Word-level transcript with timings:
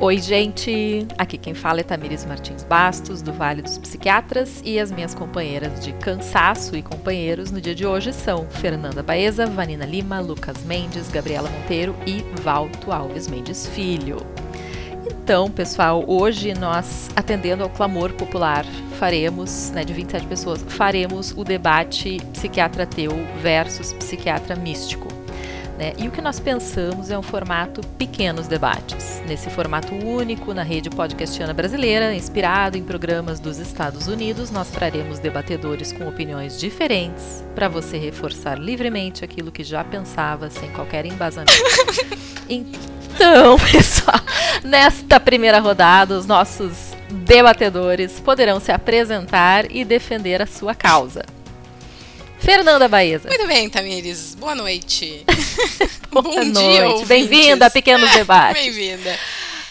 Oi, 0.00 0.18
gente! 0.18 1.06
Aqui 1.16 1.38
quem 1.38 1.54
fala 1.54 1.80
é 1.80 1.82
Tamires 1.82 2.24
Martins 2.24 2.62
Bastos, 2.64 3.22
do 3.22 3.32
Vale 3.32 3.62
dos 3.62 3.78
Psiquiatras, 3.78 4.60
e 4.64 4.78
as 4.78 4.90
minhas 4.90 5.14
companheiras 5.14 5.84
de 5.84 5.92
cansaço 5.94 6.76
e 6.76 6.82
companheiros 6.82 7.50
no 7.50 7.60
dia 7.60 7.74
de 7.74 7.86
hoje 7.86 8.12
são 8.12 8.46
Fernanda 8.46 9.02
Baeza, 9.02 9.46
Vanina 9.46 9.86
Lima, 9.86 10.20
Lucas 10.20 10.62
Mendes, 10.64 11.08
Gabriela 11.08 11.48
Monteiro 11.48 11.94
e 12.06 12.22
Valto 12.42 12.92
Alves 12.92 13.28
Mendes 13.28 13.66
Filho. 13.68 14.18
Então, 15.06 15.50
pessoal, 15.50 16.04
hoje 16.06 16.52
nós, 16.52 17.08
atendendo 17.16 17.62
ao 17.62 17.70
clamor 17.70 18.12
popular, 18.12 18.66
faremos, 18.98 19.70
né, 19.70 19.84
de 19.84 19.94
27 19.94 20.26
pessoas, 20.26 20.62
faremos 20.68 21.32
o 21.36 21.44
debate 21.44 22.18
psiquiatra 22.32 22.82
ateu 22.82 23.12
versus 23.40 23.92
psiquiatra 23.94 24.56
místico. 24.56 25.13
Né? 25.78 25.92
E 25.98 26.06
o 26.06 26.10
que 26.10 26.20
nós 26.20 26.38
pensamos 26.38 27.10
é 27.10 27.18
um 27.18 27.22
formato 27.22 27.80
pequenos 27.98 28.46
debates, 28.46 29.20
nesse 29.26 29.50
formato 29.50 29.92
único 29.94 30.54
na 30.54 30.62
rede 30.62 30.88
podcastiana 30.88 31.52
brasileira, 31.52 32.14
inspirado 32.14 32.78
em 32.78 32.84
programas 32.84 33.40
dos 33.40 33.58
Estados 33.58 34.06
Unidos, 34.06 34.50
nós 34.50 34.68
traremos 34.68 35.18
debatedores 35.18 35.92
com 35.92 36.08
opiniões 36.08 36.60
diferentes 36.60 37.44
para 37.54 37.68
você 37.68 37.98
reforçar 37.98 38.58
livremente 38.58 39.24
aquilo 39.24 39.50
que 39.50 39.64
já 39.64 39.82
pensava 39.82 40.48
sem 40.48 40.70
qualquer 40.70 41.06
embasamento. 41.06 41.52
Então, 42.46 43.56
pessoal, 43.72 44.20
nesta 44.62 45.18
primeira 45.18 45.58
rodada, 45.58 46.14
os 46.14 46.26
nossos 46.26 46.92
debatedores 47.10 48.20
poderão 48.20 48.60
se 48.60 48.70
apresentar 48.70 49.70
e 49.70 49.84
defender 49.84 50.42
a 50.42 50.46
sua 50.46 50.74
causa. 50.74 51.22
Fernanda 52.44 52.86
Baeza. 52.86 53.26
Muito 53.26 53.46
bem, 53.46 53.70
Tamires. 53.70 54.34
Boa 54.34 54.54
noite. 54.54 55.24
Boa 56.12 56.22
Bom 56.22 56.44
noite. 56.44 57.06
Bem-vinda 57.06 57.66
a 57.66 57.70
Pequenos 57.70 58.10
Debates. 58.12 58.62
Bem-vinda. 58.62 59.18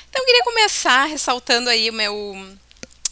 Então, 0.09 0.20
eu 0.20 0.26
queria 0.26 0.44
começar 0.44 1.05
ressaltando 1.05 1.70
aí 1.70 1.91
o 1.91 1.94
meu 1.94 2.58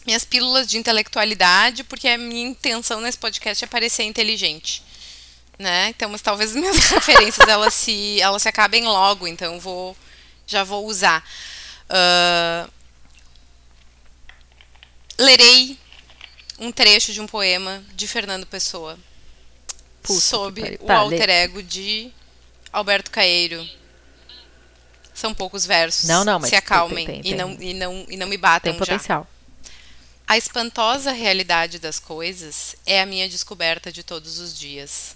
minhas 0.04 0.26
pílulas 0.26 0.66
de 0.66 0.80
intelectualidade, 0.80 1.84
porque 1.84 2.08
a 2.08 2.18
minha 2.18 2.50
intenção 2.50 3.02
nesse 3.02 3.20
podcast 3.20 3.63
é 3.63 3.68
parecer 3.68 4.02
inteligente. 4.02 4.82
Né? 5.60 5.90
Então, 5.90 6.10
mas 6.10 6.24
talvez 6.24 6.50
as 6.50 6.55
minhas 6.60 6.78
referências 6.90 7.48
elas 7.48 7.76
se, 7.76 8.20
elas 8.20 8.41
se 8.41 8.50
acabem 8.50 8.85
logo, 8.85 9.28
então 9.28 9.60
vou, 9.60 9.96
já 10.48 10.63
vou 10.63 10.88
usar. 10.88 11.24
Uh, 11.88 12.72
lerei 15.20 15.78
um 16.57 16.72
trecho 16.72 17.13
de 17.13 17.22
um 17.22 17.28
poema 17.28 17.84
de 17.94 18.07
Fernando 18.07 18.48
Pessoa, 18.48 18.98
Puta 20.02 20.20
sob 20.20 20.62
o 20.80 20.85
tá, 20.85 20.98
alter 20.98 21.27
lê. 21.27 21.34
ego 21.34 21.63
de 21.63 22.12
Alberto 22.71 23.12
Caeiro. 23.12 23.68
São 25.13 25.34
poucos 25.34 25.66
versos. 25.66 26.07
Não, 26.10 26.24
não, 26.24 26.40
mas 26.40 26.49
se 26.49 26.55
acalmem 26.55 27.05
tem, 27.05 27.21
tem, 27.21 27.32
e, 27.32 27.35
não, 27.35 27.52
e, 27.60 27.74
não, 27.74 28.05
e 28.10 28.18
não 28.18 28.27
me 28.27 28.38
batam 28.38 28.72
tem 28.72 28.79
potencial. 28.79 29.24
já. 29.24 29.72
A 30.27 30.38
espantosa 30.38 31.12
realidade 31.12 31.77
das 31.77 31.99
coisas 31.99 32.76
é 32.85 33.02
a 33.02 33.05
minha 33.05 33.27
descoberta 33.27 33.91
de 33.91 34.02
todos 34.02 34.40
os 34.40 34.57
dias. 34.57 35.16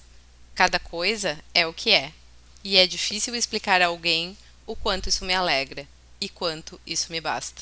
Cada 0.53 0.77
coisa 0.77 1.39
é 1.53 1.65
o 1.65 1.73
que 1.73 1.91
é, 1.91 2.11
e 2.63 2.77
é 2.77 2.85
difícil 2.85 3.33
explicar 3.35 3.81
a 3.81 3.87
alguém 3.87 4.37
o 4.67 4.75
quanto 4.75 5.07
isso 5.07 5.23
me 5.23 5.33
alegra 5.33 5.87
e 6.19 6.27
quanto 6.27 6.79
isso 6.85 7.11
me 7.11 7.21
basta. 7.21 7.61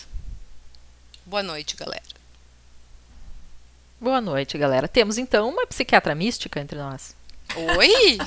Boa 1.25 1.43
noite, 1.43 1.75
galera. 1.75 2.03
Boa 4.03 4.19
noite, 4.19 4.57
galera. 4.57 4.85
Temos 4.85 5.17
então 5.17 5.47
uma 5.47 5.65
psiquiatra 5.65 6.13
mística 6.13 6.59
entre 6.59 6.77
nós. 6.77 7.15
Oi? 7.55 7.87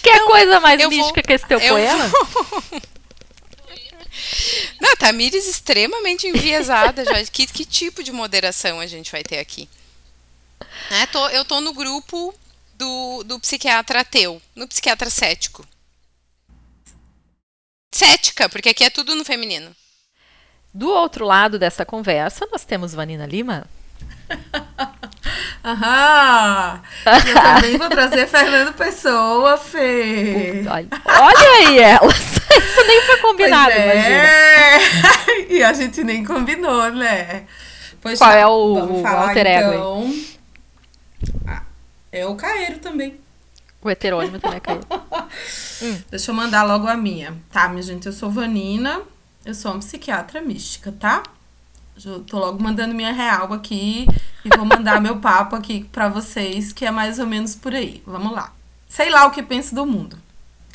que 0.00 0.08
eu, 0.08 0.26
coisa 0.26 0.60
mais 0.60 0.78
mística 0.78 1.20
vou, 1.20 1.24
que 1.24 1.32
esse 1.32 1.48
teu 1.48 1.60
poema? 1.60 2.06
Vou... 2.06 2.62
Não, 4.80 4.94
Tamires 4.94 5.48
extremamente 5.48 6.28
enviesada 6.28 7.04
já. 7.04 7.24
Que, 7.24 7.48
que 7.48 7.64
tipo 7.64 8.04
de 8.04 8.12
moderação 8.12 8.78
a 8.78 8.86
gente 8.86 9.10
vai 9.10 9.24
ter 9.24 9.40
aqui? 9.40 9.68
É, 10.92 11.04
tô, 11.06 11.28
eu 11.30 11.44
tô 11.44 11.60
no 11.60 11.74
grupo 11.74 12.32
do, 12.74 13.24
do 13.24 13.40
psiquiatra 13.40 14.02
ateu, 14.02 14.40
no 14.54 14.68
psiquiatra 14.68 15.10
cético. 15.10 15.66
Cética, 17.92 18.48
porque 18.48 18.68
aqui 18.68 18.84
é 18.84 18.90
tudo 18.90 19.16
no 19.16 19.24
feminino. 19.24 19.74
Do 20.74 20.88
outro 20.88 21.26
lado 21.26 21.58
dessa 21.58 21.84
conversa, 21.84 22.48
nós 22.50 22.64
temos 22.64 22.94
Vanina 22.94 23.26
Lima. 23.26 23.66
Aham! 25.62 26.80
Eu 27.06 27.34
também 27.34 27.76
vou 27.76 27.88
trazer 27.88 28.26
Fernando 28.26 28.72
Pessoa, 28.72 29.56
Fê. 29.58 30.64
Olha, 30.68 30.88
olha 31.04 31.68
aí 31.68 31.78
elas. 31.78 32.16
Isso 32.56 32.86
nem 32.86 33.02
foi 33.02 33.16
combinado, 33.18 33.70
é. 33.70 34.78
imagina. 34.78 35.46
e 35.48 35.62
a 35.62 35.72
gente 35.72 36.02
nem 36.02 36.24
combinou, 36.24 36.90
né? 36.90 37.44
Pois 38.00 38.18
Qual 38.18 38.30
tá, 38.30 38.36
é 38.36 38.46
o, 38.46 38.98
o 38.98 39.02
falar, 39.02 39.28
alter 39.28 39.46
ego 39.46 39.72
então... 39.72 40.14
Ah, 41.46 41.62
é 42.10 42.26
o 42.26 42.34
Caeiro 42.34 42.78
também. 42.78 43.20
O 43.80 43.90
heterônimo 43.90 44.40
também 44.40 44.56
é 44.56 44.60
Caeiro. 44.60 44.86
hum. 45.82 46.02
Deixa 46.10 46.30
eu 46.30 46.34
mandar 46.34 46.64
logo 46.64 46.88
a 46.88 46.96
minha. 46.96 47.36
Tá, 47.50 47.68
minha 47.68 47.82
gente, 47.82 48.06
eu 48.06 48.12
sou 48.12 48.30
Vanina. 48.30 49.02
Eu 49.44 49.54
sou 49.54 49.72
uma 49.72 49.80
psiquiatra 49.80 50.40
mística, 50.40 50.92
tá? 50.92 51.24
Eu 52.04 52.22
tô 52.22 52.38
logo 52.38 52.62
mandando 52.62 52.94
minha 52.94 53.12
real 53.12 53.52
aqui 53.52 54.06
e 54.44 54.56
vou 54.56 54.64
mandar 54.64 55.00
meu 55.00 55.18
papo 55.18 55.56
aqui 55.56 55.84
para 55.90 56.08
vocês, 56.08 56.72
que 56.72 56.86
é 56.86 56.92
mais 56.92 57.18
ou 57.18 57.26
menos 57.26 57.56
por 57.56 57.74
aí. 57.74 58.02
Vamos 58.06 58.32
lá. 58.32 58.52
Sei 58.88 59.10
lá 59.10 59.26
o 59.26 59.32
que 59.32 59.42
penso 59.42 59.74
do 59.74 59.84
mundo. 59.84 60.16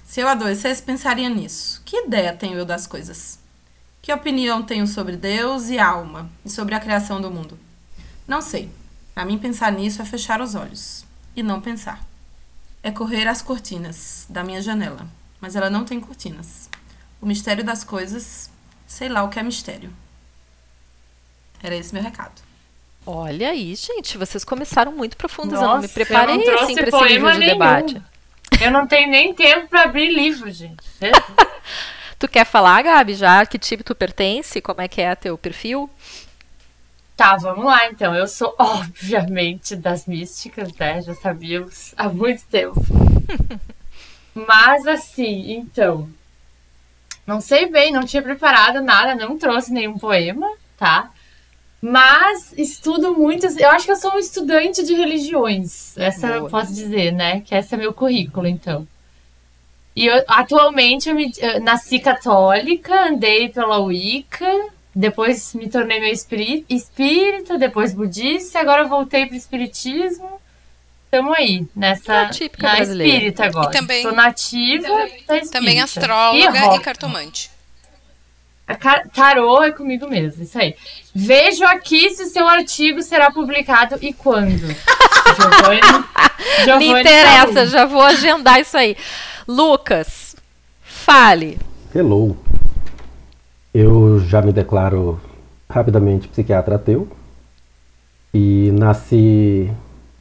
Se 0.04 0.20
eu 0.20 0.28
adoecesse, 0.28 0.84
pensaria 0.84 1.30
nisso. 1.30 1.82
Que 1.86 2.06
ideia 2.06 2.34
tenho 2.34 2.58
eu 2.58 2.66
das 2.66 2.86
coisas? 2.86 3.40
Que 4.02 4.12
opinião 4.12 4.62
tenho 4.62 4.86
sobre 4.86 5.16
Deus 5.16 5.70
e 5.70 5.80
alma 5.80 6.30
e 6.44 6.50
sobre 6.50 6.76
a 6.76 6.80
criação 6.80 7.22
do 7.22 7.32
mundo? 7.32 7.58
Não 8.28 8.42
sei. 8.42 8.70
Para 9.14 9.26
mim, 9.26 9.38
pensar 9.38 9.72
nisso 9.72 10.02
é 10.02 10.06
fechar 10.06 10.42
os 10.42 10.56
olhos 10.56 11.06
e 11.36 11.42
não 11.42 11.62
pensar. 11.62 12.06
É 12.84 12.92
correr 12.92 13.28
as 13.28 13.42
cortinas 13.42 14.26
da 14.30 14.44
minha 14.44 14.62
janela, 14.62 15.08
mas 15.40 15.56
ela 15.56 15.70
não 15.70 15.86
tem 15.86 16.00
cortinas. 16.00 16.70
O 17.22 17.26
mistério 17.26 17.64
das 17.64 17.84
coisas 17.84 18.50
sei 18.88 19.09
lá 19.09 19.24
o 19.24 19.30
que 19.30 19.38
é 19.38 19.44
mistério. 19.44 19.94
Era 21.62 21.75
esse 21.75 21.94
meu 21.94 22.02
recado. 22.02 22.42
Olha 23.06 23.50
aí, 23.50 23.75
gente, 23.75 24.18
vocês 24.18 24.44
começaram 24.44 24.92
muito 24.92 25.16
profundas. 25.16 25.59
Nossa, 25.59 25.66
eu 25.66 25.74
não 25.75 25.81
me 25.81 25.88
preparei 25.88 26.38
não 26.38 26.59
assim 26.59 26.75
para 26.75 26.88
esse 26.88 27.03
nível 27.14 27.31
de 27.31 27.38
nenhum. 27.38 27.53
debate. 27.53 28.02
Eu 28.62 28.72
não 28.72 28.88
tenho 28.88 29.09
nem 29.09 29.34
tempo 29.34 29.68
para 29.68 29.84
abrir 29.84 30.09
livro, 30.09 30.50
gente. 30.52 30.84
tu 32.18 32.28
quer 32.28 32.46
falar, 32.46 32.81
Gabi, 32.81 33.14
já? 33.14 33.46
Que 33.46 33.58
tipo 33.58 33.84
tu 33.84 33.94
pertence? 33.94 34.59
Como 34.62 34.81
é 34.81 34.88
que 34.88 35.02
é 35.02 35.16
teu 35.16 35.38
perfil? 35.38 35.90
Tá, 37.16 37.36
vamos 37.38 37.66
lá 37.66 37.88
então. 37.88 38.14
Eu 38.14 38.28
sou, 38.28 38.54
obviamente, 38.59 39.75
das 39.75 40.06
místicas, 40.06 40.74
né? 40.75 41.02
Já 41.02 41.16
sabíamos 41.16 41.94
há 41.98 42.09
muito 42.09 42.46
tempo. 42.46 42.81
Mas 44.36 44.86
assim, 44.86 45.52
então, 45.54 46.09
não 47.28 47.42
sei 47.42 47.66
bem, 47.66 47.92
não 47.92 48.06
tinha 48.06 48.24
preparado 48.24 48.82
nada, 48.82 49.14
não 49.14 49.38
trouxe 49.38 49.74
nenhum 49.74 49.98
poema, 49.98 50.50
tá? 50.78 51.12
Mas 51.82 52.54
estudo 52.58 53.14
muitas. 53.14 53.58
Eu 53.58 53.70
acho 53.70 53.86
que 53.86 53.92
eu 53.92 53.98
sou 53.98 54.14
um 54.14 54.18
estudante 54.18 54.84
de 54.84 54.94
religiões. 54.94 55.96
Essa 55.98 56.28
Boa. 56.28 56.40
eu 56.40 56.50
posso 56.50 56.74
dizer, 56.74 57.12
né? 57.12 57.42
Que 57.42 57.54
esse 57.54 57.76
é 57.76 57.78
meu 57.78 57.94
currículo, 57.94 58.48
então. 58.48 58.88
E 59.96 60.06
eu, 60.06 60.24
atualmente 60.28 61.10
eu, 61.10 61.16
me, 61.16 61.32
eu 61.38 61.60
nasci 61.60 62.00
católica, 62.00 63.10
andei 63.10 63.50
pela 63.50 63.80
Wicca, 63.80 64.70
depois 64.96 65.54
me 65.54 65.70
tornei 65.70 66.00
meio 66.00 66.14
espírita, 66.14 67.58
depois 67.58 67.94
budista, 67.94 68.60
agora 68.60 68.88
voltei 68.88 69.26
para 69.26 69.34
o 69.34 69.38
espiritismo. 69.38 70.40
Estamos 71.07 71.38
aí, 71.38 71.66
nessa 71.73 72.25
típica 72.25 72.68
na 72.68 72.79
espírita 72.81 73.45
agora. 73.45 73.69
E 73.69 73.72
também, 73.72 74.03
Tô 74.03 74.12
nativa, 74.12 74.88
também, 75.25 75.47
também 75.47 75.81
astróloga 75.81 76.73
e, 76.73 76.75
e 76.75 76.79
cartomante. 76.81 77.50
A 78.68 78.75
car 78.75 79.07
tarô 79.07 79.63
é 79.63 79.71
comigo 79.71 80.06
mesmo, 80.06 80.44
isso 80.44 80.59
aí. 80.59 80.75
Vejo 81.15 81.63
aqui 81.63 82.09
se 82.09 82.25
seu 82.25 82.45
artigo 82.45 83.01
será 83.01 83.31
publicado 83.31 83.98
e 84.01 84.12
quando. 84.12 84.68
Giovani, 84.68 85.80
Giovani 86.65 86.94
Me 86.94 87.00
interessa, 87.00 87.53
saúde. 87.53 87.71
já 87.71 87.86
vou 87.86 88.01
agendar 88.01 88.60
isso 88.60 88.75
aí. 88.75 88.98
Lucas, 89.48 90.36
fale. 90.81 91.57
Hello. 91.95 92.38
Eu 93.74 94.19
já 94.19 94.42
me 94.42 94.51
declaro 94.51 95.21
rapidamente 95.69 96.27
psiquiatra 96.27 96.75
ateu 96.75 97.07
e 98.33 98.71
nasci 98.74 99.71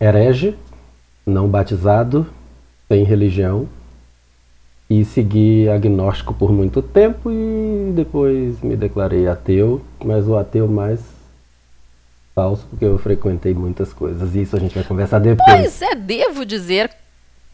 herege 0.01 0.57
não 1.27 1.49
batizado, 1.49 2.27
sem 2.89 3.03
religião, 3.03 3.69
e 4.89 5.05
segui 5.05 5.69
agnóstico 5.69 6.33
por 6.33 6.53
muito 6.53 6.81
tempo 6.81 7.31
e 7.31 7.93
depois 7.95 8.61
me 8.63 8.77
declarei 8.77 9.27
ateu, 9.27 9.83
mas 10.05 10.29
o 10.29 10.37
ateu 10.37 10.69
mais 10.69 11.01
falso, 12.33 12.65
porque 12.71 12.85
eu 12.85 12.97
frequentei 12.99 13.53
muitas 13.53 13.93
coisas. 13.93 14.35
Isso 14.37 14.55
a 14.55 14.61
gente 14.61 14.75
vai 14.75 14.85
conversar 14.85 15.19
depois. 15.19 15.51
Pois 15.51 15.83
é, 15.83 15.95
devo 15.97 16.45
dizer 16.45 16.91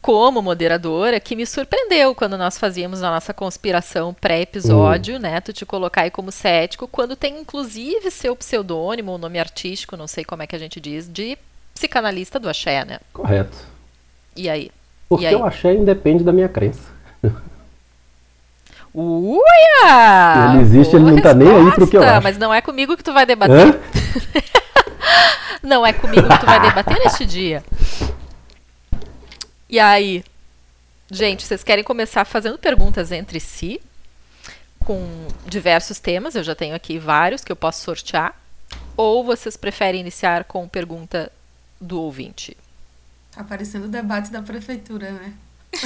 como 0.03 0.43
moderadora 0.43 1.21
que 1.21 1.37
me 1.37 1.47
surpreendeu 1.47 2.13
quando 2.15 2.37
nós 2.37 2.59
fazíamos 2.59 3.03
a 3.05 3.11
nossa 3.11 3.33
conspiração 3.33 4.13
pré-episódio, 4.13 5.19
né? 5.19 5.41
Tu 5.41 5.53
te 5.53 5.65
colocar 5.65 6.03
aí 6.03 6.11
como 6.11 6.33
cético, 6.33 6.89
quando 6.89 7.15
tem 7.15 7.41
inclusive 7.41 8.11
seu 8.11 8.35
pseudônimo, 8.35 9.13
o 9.13 9.19
nome 9.19 9.39
artístico, 9.39 9.97
não 9.97 10.09
sei 10.09 10.25
como 10.25 10.43
é 10.43 10.47
que 10.47 10.57
a 10.57 10.59
gente 10.59 10.81
diz, 10.81 11.09
de 11.09 11.39
psicanalista 11.75 12.39
do 12.39 12.49
axé, 12.49 12.85
né? 12.85 12.99
Correto. 13.13 13.57
E 14.37 14.49
aí? 14.49 14.71
Porque 15.09 15.25
E 15.25 15.29
aí? 15.29 15.35
eu 15.35 15.45
achei 15.45 15.77
independe 15.77 16.25
da 16.25 16.33
minha 16.33 16.49
crença. 16.49 16.91
Uia! 18.95 20.53
Ele 20.53 20.63
existe, 20.63 20.97
ele 20.97 21.05
não 21.11 21.21
tá 21.21 21.33
nem 21.33 21.49
aí 21.49 21.73
pro 21.73 21.89
que 21.89 21.97
eu 21.97 22.03
acho. 22.03 22.23
Mas 22.23 22.37
não 22.37 22.53
é 22.53 22.61
comigo 22.61 22.97
que 22.97 23.05
tu 23.05 23.13
vai 23.13 23.25
debater. 23.25 23.79
Não 25.63 25.87
é 25.87 25.93
comigo 25.93 26.29
que 26.29 26.41
tu 26.41 26.47
vai 26.47 26.61
debater 26.61 26.99
neste 26.99 27.25
dia. 27.25 27.63
E 29.69 29.79
aí? 29.79 30.25
Gente, 31.09 31.45
vocês 31.45 31.63
querem 31.63 31.85
começar 31.85 32.25
fazendo 32.25 32.59
perguntas 32.59 33.13
entre 33.13 33.39
si? 33.39 33.81
Com 34.85 35.07
diversos 35.47 36.01
temas, 36.01 36.35
eu 36.35 36.43
já 36.43 36.57
tenho 36.57 36.75
aqui 36.75 36.99
vários 36.99 37.45
que 37.45 37.53
eu 37.53 37.57
posso 37.57 37.81
sortear. 37.85 38.35
Ou 38.97 39.23
vocês 39.23 39.57
preferem 39.57 40.01
iniciar 40.01 40.43
com 40.45 40.67
pergunta 40.67 41.31
do 41.83 42.01
ouvinte? 42.01 42.57
Tá 43.33 43.43
parecendo 43.45 43.87
o 43.87 43.89
debate 43.89 44.31
da 44.31 44.41
prefeitura, 44.43 45.11
né? 45.11 45.33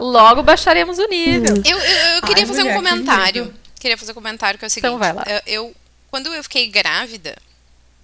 Logo 0.00 0.42
baixaremos 0.42 0.98
o 0.98 1.06
nível. 1.08 1.54
Eu, 1.64 1.78
eu, 1.78 2.14
eu 2.16 2.22
queria 2.22 2.42
Ai, 2.42 2.46
fazer 2.46 2.62
mulher, 2.64 2.78
um 2.78 2.82
que 2.82 2.90
comentário. 2.90 3.44
medo. 3.46 3.58
Queria 3.78 3.98
fazer 3.98 4.12
um 4.12 4.14
comentário 4.14 4.58
que 4.58 4.64
é 4.64 4.68
o 4.68 4.70
seguinte. 4.70 4.86
Então 4.88 4.98
vai 4.98 5.12
lá. 5.12 5.22
Eu, 5.26 5.40
eu- 5.46 5.76
quando 6.10 6.32
eu 6.32 6.42
fiquei 6.42 6.68
grávida, 6.68 7.36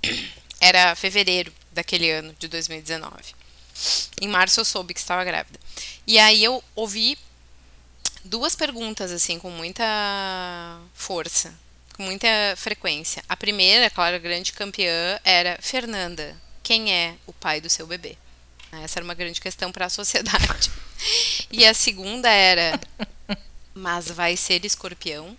era 0.61 0.95
fevereiro 0.95 1.53
daquele 1.73 2.11
ano 2.11 2.35
de 2.39 2.49
2019. 2.49 3.11
Em 4.21 4.29
março 4.29 4.61
eu 4.61 4.65
soube 4.65 4.93
que 4.95 5.01
estava 5.01 5.25
grávida. 5.25 5.59
E 6.07 6.19
aí 6.19 6.45
eu 6.45 6.63
ouvi 6.75 7.17
duas 8.25 8.55
perguntas 8.55 9.11
assim 9.11 9.39
com 9.39 9.51
muita 9.51 9.83
força, 10.95 11.53
com 11.93 12.03
muita 12.03 12.29
frequência. 12.57 13.23
A 13.29 13.37
primeira, 13.37 13.91
claro, 13.91 14.17
a 14.17 14.19
grande 14.19 14.53
campeã 14.53 15.19
era 15.25 15.59
Fernanda. 15.61 16.37
Quem 16.63 16.93
é 16.93 17.15
o 17.27 17.33
pai 17.33 17.61
do 17.61 17.69
seu 17.71 17.87
bebê? 17.87 18.17
Essa 18.83 18.99
era 18.99 19.05
uma 19.05 19.15
grande 19.15 19.41
questão 19.41 19.71
para 19.71 19.87
a 19.87 19.91
sociedade. 19.91 20.71
E 21.51 21.67
a 21.67 21.75
segunda 21.75 22.31
era 22.31 22.81
mas 23.75 24.11
vai 24.11 24.37
ser 24.37 24.65
escorpião? 24.65 25.37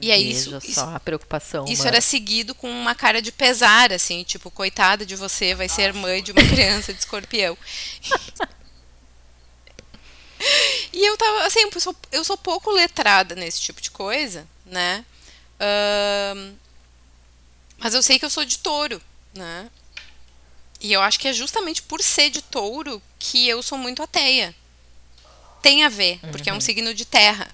E 0.00 0.12
aí 0.12 0.30
isso, 0.30 0.50
Veja 0.52 0.58
isso, 0.64 0.74
só 0.74 0.94
a 0.94 1.00
preocupação. 1.00 1.64
isso 1.64 1.82
humana. 1.82 1.96
era 1.96 2.00
seguido 2.00 2.54
com 2.54 2.70
uma 2.70 2.94
cara 2.94 3.20
de 3.20 3.32
pesar, 3.32 3.92
assim, 3.92 4.22
tipo, 4.22 4.48
coitada 4.48 5.04
de 5.04 5.16
você, 5.16 5.56
vai 5.56 5.68
ser 5.68 5.92
mãe 5.92 6.22
de 6.22 6.30
uma 6.30 6.44
criança 6.46 6.94
de 6.94 7.00
escorpião. 7.00 7.58
E 10.92 11.04
eu 11.04 11.16
tava, 11.16 11.44
assim, 11.44 11.60
eu 11.60 11.80
sou, 11.80 11.96
eu 12.10 12.24
sou 12.24 12.36
pouco 12.36 12.70
letrada 12.70 13.34
nesse 13.34 13.60
tipo 13.60 13.80
de 13.80 13.90
coisa, 13.90 14.46
né? 14.64 15.04
Ahn, 15.60 16.54
mas 17.78 17.94
eu 17.94 18.02
sei 18.02 18.18
que 18.18 18.24
eu 18.24 18.30
sou 18.30 18.44
de 18.44 18.58
touro, 18.58 19.00
né? 19.34 19.70
E 20.80 20.92
eu 20.92 21.00
acho 21.00 21.18
que 21.18 21.28
é 21.28 21.32
justamente 21.32 21.82
por 21.82 22.02
ser 22.02 22.30
de 22.30 22.42
touro 22.42 23.02
que 23.18 23.46
eu 23.48 23.62
sou 23.62 23.76
muito 23.76 24.02
ateia. 24.02 24.54
Tem 25.62 25.84
a 25.84 25.88
ver, 25.88 26.20
porque 26.30 26.50
é 26.50 26.54
um 26.54 26.60
signo 26.60 26.94
de 26.94 27.04
terra. 27.04 27.48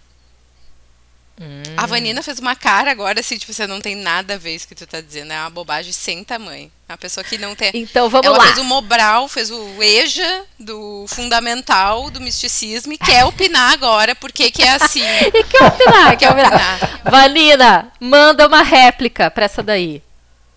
A 1.77 1.87
Vanina 1.87 2.23
fez 2.23 2.39
uma 2.39 2.55
cara 2.55 2.91
agora, 2.91 3.21
assim, 3.21 3.37
tipo, 3.37 3.53
você 3.53 3.67
não 3.67 3.81
tem 3.81 3.97
nada 3.97 4.35
a 4.35 4.39
ver 4.39 4.55
isso 4.55 4.69
que 4.69 4.75
tu 4.75 4.87
tá 4.87 5.01
dizendo. 5.01 5.33
É 5.33 5.41
uma 5.41 5.51
bobagem 5.51 5.93
sem 5.93 6.23
tamanho. 6.23 6.71
A 6.87 6.99
pessoa 6.99 7.25
que 7.25 7.39
não 7.39 7.55
tem. 7.55 7.71
Então 7.75 8.11
vamos 8.11 8.27
Ela 8.27 8.37
lá. 8.37 8.45
fez 8.45 8.59
o 8.59 8.65
Mobral, 8.65 9.27
fez 9.27 9.51
o 9.51 9.83
EJA 9.83 10.45
do 10.59 11.07
fundamental 11.09 12.11
do 12.11 12.21
misticismo 12.21 12.93
e 12.93 12.99
quer 12.99 13.25
opinar 13.25 13.73
agora 13.73 14.15
porque 14.15 14.51
que 14.51 14.63
é 14.63 14.71
assim. 14.73 15.01
E 15.35 15.45
quer 15.45 15.65
opinar, 15.65 16.17
quer 16.17 16.31
opinar. 16.31 17.01
Vanina, 17.05 17.91
manda 17.99 18.47
uma 18.47 18.63
réplica 18.63 19.31
pra 19.31 19.47
essa 19.47 19.63
daí. 19.63 20.03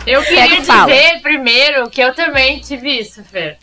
Eu 0.06 0.22
queria 0.24 0.60
e 0.60 0.66
fala. 0.66 0.86
dizer 0.94 1.22
primeiro 1.22 1.90
que 1.90 2.02
eu 2.02 2.14
também 2.14 2.60
tive 2.60 3.00
isso, 3.00 3.24
Fer. 3.24 3.58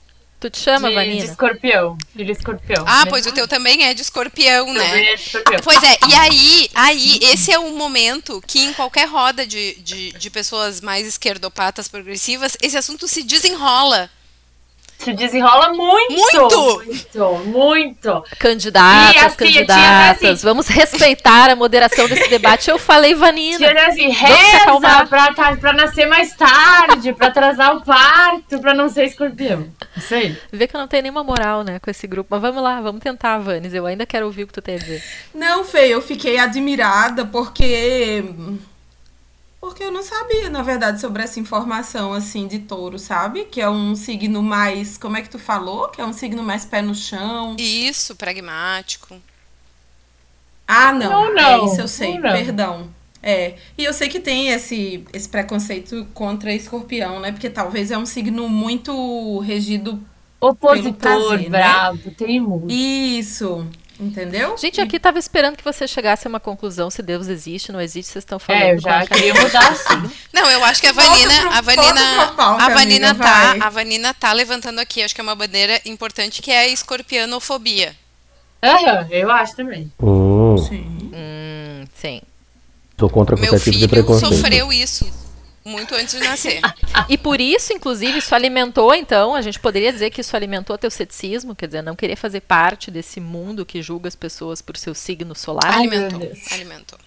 Tu 0.44 0.50
te 0.50 0.60
chama, 0.60 0.88
de, 0.90 0.94
de 0.94 0.94
Vanina? 0.94 1.24
escorpião. 1.24 1.96
Filho 2.14 2.30
escorpião. 2.30 2.84
Ah, 2.86 3.06
Né? 3.06 3.10
pois 3.10 3.24
o 3.24 3.32
teu 3.32 3.48
também 3.48 3.84
é 3.84 3.94
de 3.94 4.02
escorpião, 4.02 4.74
né? 4.74 4.86
Também 4.88 5.08
é 5.08 5.14
de 5.16 5.22
escorpião. 5.22 5.60
Pois 5.64 5.82
é, 5.82 5.96
e 6.06 6.14
aí, 6.14 6.68
aí, 6.74 7.18
esse 7.22 7.50
é 7.50 7.58
o 7.58 7.74
momento 7.74 8.42
que 8.46 8.58
em 8.62 8.74
qualquer 8.74 9.08
roda 9.08 9.46
de, 9.46 9.74
de, 9.76 10.12
de 10.12 10.28
pessoas 10.30 10.82
mais 10.82 11.06
esquerdopatas 11.06 11.88
progressivas, 11.88 12.58
esse 12.60 12.76
assunto 12.76 13.08
se 13.08 13.22
desenrola. 13.22 14.10
Se 14.98 15.12
desenrola 15.12 15.70
muito. 15.74 16.12
Muito! 16.14 16.84
Muito, 16.86 17.44
muito. 17.50 18.24
Candidatas, 18.38 19.14
E, 19.14 19.18
assim, 19.18 19.36
tinha 19.36 19.66
candidatas, 19.66 20.16
até 20.16 20.30
assim- 20.30 20.46
vamos 20.46 20.66
respeitar 20.66 21.50
a 21.50 21.56
moderação 21.56 22.08
desse 22.08 22.28
debate. 22.30 22.70
Eu 22.70 22.78
falei, 22.78 23.14
Vanina. 23.14 23.58
Tinha 23.58 23.86
assim, 23.86 24.08
reza 24.08 24.56
acalmar. 24.62 25.06
pra, 25.06 25.56
pra 25.56 25.72
nascer 25.74 26.06
mais 26.06 26.34
tarde, 26.34 27.12
pra 27.12 27.26
atrasar 27.26 27.76
o 27.76 27.82
parto, 27.84 28.58
pra 28.60 28.72
não 28.72 28.88
ser 28.88 29.04
escorpião. 29.04 29.68
Isso 29.94 30.14
aí. 30.14 30.38
Vê 30.50 30.66
que 30.66 30.74
eu 30.74 30.80
não 30.80 30.88
tenho 30.88 31.02
nenhuma 31.02 31.22
moral, 31.22 31.62
né, 31.62 31.78
com 31.78 31.90
esse 31.90 32.06
grupo. 32.06 32.28
Mas 32.30 32.40
vamos 32.40 32.62
lá, 32.62 32.80
vamos 32.80 33.02
tentar, 33.02 33.36
Vanes. 33.38 33.74
Eu 33.74 33.84
ainda 33.84 34.06
quero 34.06 34.24
ouvir 34.24 34.44
o 34.44 34.46
que 34.46 34.54
tu 34.54 34.62
tem 34.62 34.76
a 34.76 34.78
dizer. 34.78 35.02
Não, 35.34 35.64
Fê, 35.64 35.88
eu 35.88 36.00
fiquei 36.00 36.38
admirada 36.38 37.26
porque. 37.26 38.24
Porque 39.64 39.82
eu 39.82 39.90
não 39.90 40.02
sabia, 40.02 40.50
na 40.50 40.60
verdade, 40.60 41.00
sobre 41.00 41.22
essa 41.22 41.40
informação, 41.40 42.12
assim, 42.12 42.46
de 42.46 42.58
touro, 42.58 42.98
sabe? 42.98 43.46
Que 43.46 43.62
é 43.62 43.68
um 43.68 43.96
signo 43.96 44.42
mais. 44.42 44.98
Como 44.98 45.16
é 45.16 45.22
que 45.22 45.30
tu 45.30 45.38
falou? 45.38 45.88
Que 45.88 46.02
é 46.02 46.04
um 46.04 46.12
signo 46.12 46.42
mais 46.42 46.66
pé 46.66 46.82
no 46.82 46.94
chão. 46.94 47.56
Isso, 47.58 48.14
pragmático. 48.14 49.16
Ah, 50.68 50.92
não. 50.92 51.10
Não, 51.10 51.34
não. 51.34 51.62
É, 51.62 51.64
isso 51.64 51.80
eu 51.80 51.88
sei, 51.88 52.18
Não, 52.18 52.24
não. 52.24 52.32
perdão. 52.32 52.90
É. 53.22 53.54
E 53.78 53.84
eu 53.84 53.94
sei 53.94 54.10
que 54.10 54.20
tem 54.20 54.48
esse, 54.50 55.02
esse 55.14 55.30
preconceito 55.30 56.06
contra 56.12 56.52
escorpião, 56.52 57.18
né? 57.18 57.32
Porque 57.32 57.48
talvez 57.48 57.90
é 57.90 57.96
um 57.96 58.04
signo 58.04 58.46
muito 58.50 59.38
regido. 59.38 59.98
Opositor, 60.38 60.92
prazer, 60.94 61.48
né? 61.48 61.58
brabo, 61.58 62.10
teimoso. 62.10 62.66
Isso. 62.68 63.66
Entendeu? 63.98 64.56
Gente, 64.58 64.80
aqui 64.80 64.98
tava 64.98 65.18
esperando 65.20 65.56
que 65.56 65.62
você 65.62 65.86
chegasse 65.86 66.26
a 66.26 66.28
uma 66.28 66.40
conclusão 66.40 66.90
se 66.90 67.00
Deus 67.00 67.28
existe, 67.28 67.70
não 67.70 67.80
existe, 67.80 68.10
vocês 68.10 68.22
estão 68.24 68.38
falando. 68.40 68.62
É, 68.62 68.74
eu 68.74 68.80
já 68.80 69.06
queria 69.06 69.32
mudar 69.34 69.68
assim. 69.70 70.10
Não, 70.32 70.50
eu 70.50 70.64
acho 70.64 70.80
que 70.80 70.88
a 70.88 70.92
Vanina, 70.92 71.40
pro- 71.40 71.50
a 71.52 71.60
Vanina, 71.60 72.26
pauta, 72.36 72.64
a 72.64 72.68
Vanina 72.70 73.10
amiga, 73.10 73.24
tá, 73.24 73.44
vai. 73.52 73.60
a 73.60 73.70
Vanina 73.70 74.14
tá 74.14 74.32
levantando 74.32 74.80
aqui, 74.80 75.00
acho 75.02 75.14
que 75.14 75.20
é 75.20 75.24
uma 75.24 75.36
bandeira 75.36 75.80
importante 75.84 76.42
que 76.42 76.50
é 76.50 76.58
a 76.60 76.68
escorpianofobia. 76.68 77.94
Aham, 78.62 79.06
eu 79.10 79.30
acho 79.30 79.54
também. 79.54 79.92
Hum, 80.00 80.56
Sim. 80.58 81.10
Hum, 81.14 81.84
sim. 81.94 82.20
sou 82.98 83.08
contra 83.10 83.36
Meu 83.36 83.50
qualquer 83.50 83.58
tipo 83.64 83.70
de 83.72 83.78
filho 83.78 83.88
preconceito. 83.88 84.34
sofreu 84.34 84.72
isso 84.72 85.06
muito 85.64 85.94
antes 85.94 86.18
de 86.18 86.26
nascer. 86.26 86.60
E 87.08 87.16
por 87.16 87.40
isso, 87.40 87.72
inclusive, 87.72 88.18
isso 88.18 88.34
alimentou, 88.34 88.94
então, 88.94 89.34
a 89.34 89.40
gente 89.40 89.58
poderia 89.58 89.92
dizer 89.92 90.10
que 90.10 90.20
isso 90.20 90.36
alimentou 90.36 90.76
teu 90.76 90.90
ceticismo, 90.90 91.54
quer 91.54 91.66
dizer, 91.66 91.82
não 91.82 91.96
querer 91.96 92.16
fazer 92.16 92.40
parte 92.40 92.90
desse 92.90 93.18
mundo 93.20 93.64
que 93.64 93.80
julga 93.80 94.08
as 94.08 94.14
pessoas 94.14 94.60
por 94.60 94.76
seu 94.76 94.94
signo 94.94 95.34
solar. 95.34 95.72
Ai, 95.72 95.86
alimentou, 95.86 96.18
Deus. 96.18 96.52
alimentou. 96.52 96.98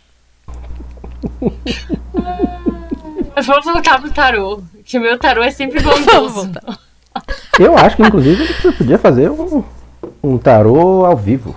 Vamos 3.44 3.66
voltar 3.66 4.02
pro 4.02 4.12
tarô. 4.12 4.64
Que 4.84 4.98
o 4.98 5.02
meu 5.02 5.18
tarô 5.20 5.44
é 5.44 5.52
sempre 5.52 5.82
bondoso. 5.82 6.30
voltar. 6.30 6.80
Eu 7.60 7.78
acho 7.78 7.96
que, 7.96 8.04
inclusive, 8.04 8.46
você 8.46 8.72
podia 8.72 8.98
fazer 8.98 9.30
um, 9.30 9.64
um 10.24 10.38
tarô 10.38 11.06
ao 11.06 11.16
vivo. 11.16 11.56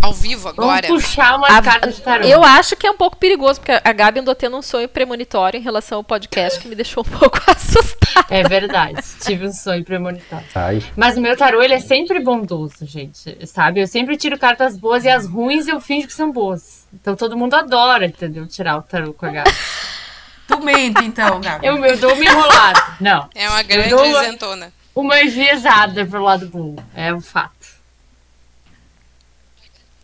Ao 0.00 0.12
vivo 0.12 0.42
Vamos 0.54 0.58
agora. 0.58 0.86
puxar 0.86 1.36
umas 1.36 1.50
A- 1.54 1.60
cartas 1.62 1.96
de 1.96 2.02
tarô. 2.02 2.24
Eu 2.24 2.42
acho 2.44 2.76
que 2.76 2.86
é 2.86 2.90
um 2.90 2.96
pouco 2.96 3.16
perigoso, 3.16 3.60
porque 3.60 3.72
a 3.82 3.92
Gabi 3.92 4.20
andou 4.20 4.34
tendo 4.34 4.56
um 4.56 4.62
sonho 4.62 4.88
premonitório 4.88 5.58
em 5.58 5.62
relação 5.62 5.98
ao 5.98 6.04
podcast 6.04 6.60
que 6.60 6.68
me 6.68 6.74
deixou 6.74 7.04
um 7.06 7.10
pouco 7.18 7.38
assustada. 7.46 8.26
É 8.30 8.42
verdade. 8.44 9.00
Tive 9.20 9.46
um 9.46 9.52
sonho 9.52 9.84
premonitório. 9.84 10.46
Ai, 10.54 10.82
Mas 10.96 11.16
o 11.16 11.20
meu 11.20 11.36
tarô, 11.36 11.60
ele 11.62 11.74
é 11.74 11.80
sempre 11.80 12.20
bondoso, 12.20 12.86
gente. 12.86 13.36
Sabe? 13.46 13.80
Eu 13.80 13.86
sempre 13.88 14.16
tiro 14.16 14.38
cartas 14.38 14.76
boas 14.76 15.04
e 15.04 15.08
as 15.08 15.26
ruins 15.26 15.66
eu 15.66 15.80
finjo 15.80 16.06
que 16.06 16.14
são 16.14 16.30
boas. 16.30 16.86
Então 16.94 17.16
todo 17.16 17.36
mundo 17.36 17.54
adora, 17.54 18.06
entendeu? 18.06 18.46
Tirar 18.46 18.78
o 18.78 18.82
tarô 18.82 19.12
com 19.12 19.26
a 19.26 19.30
Gabi. 19.30 19.50
Tu 20.46 20.58
mente, 20.60 21.04
então, 21.04 21.40
Gabi. 21.42 21.66
Eu, 21.66 21.76
eu 21.84 21.98
dou 21.98 22.14
uma 22.14 22.24
enrolada. 22.24 22.82
Não. 23.00 23.28
É 23.34 23.46
uma 23.50 23.62
grande 23.62 23.90
dou 23.90 24.02
uma- 24.02 24.22
isentona. 24.24 24.72
Uma 24.94 25.20
enviesada 25.22 26.06
pro 26.06 26.22
lado 26.24 26.46
bom. 26.48 26.74
É 26.94 27.12
um 27.12 27.20
fato. 27.20 27.52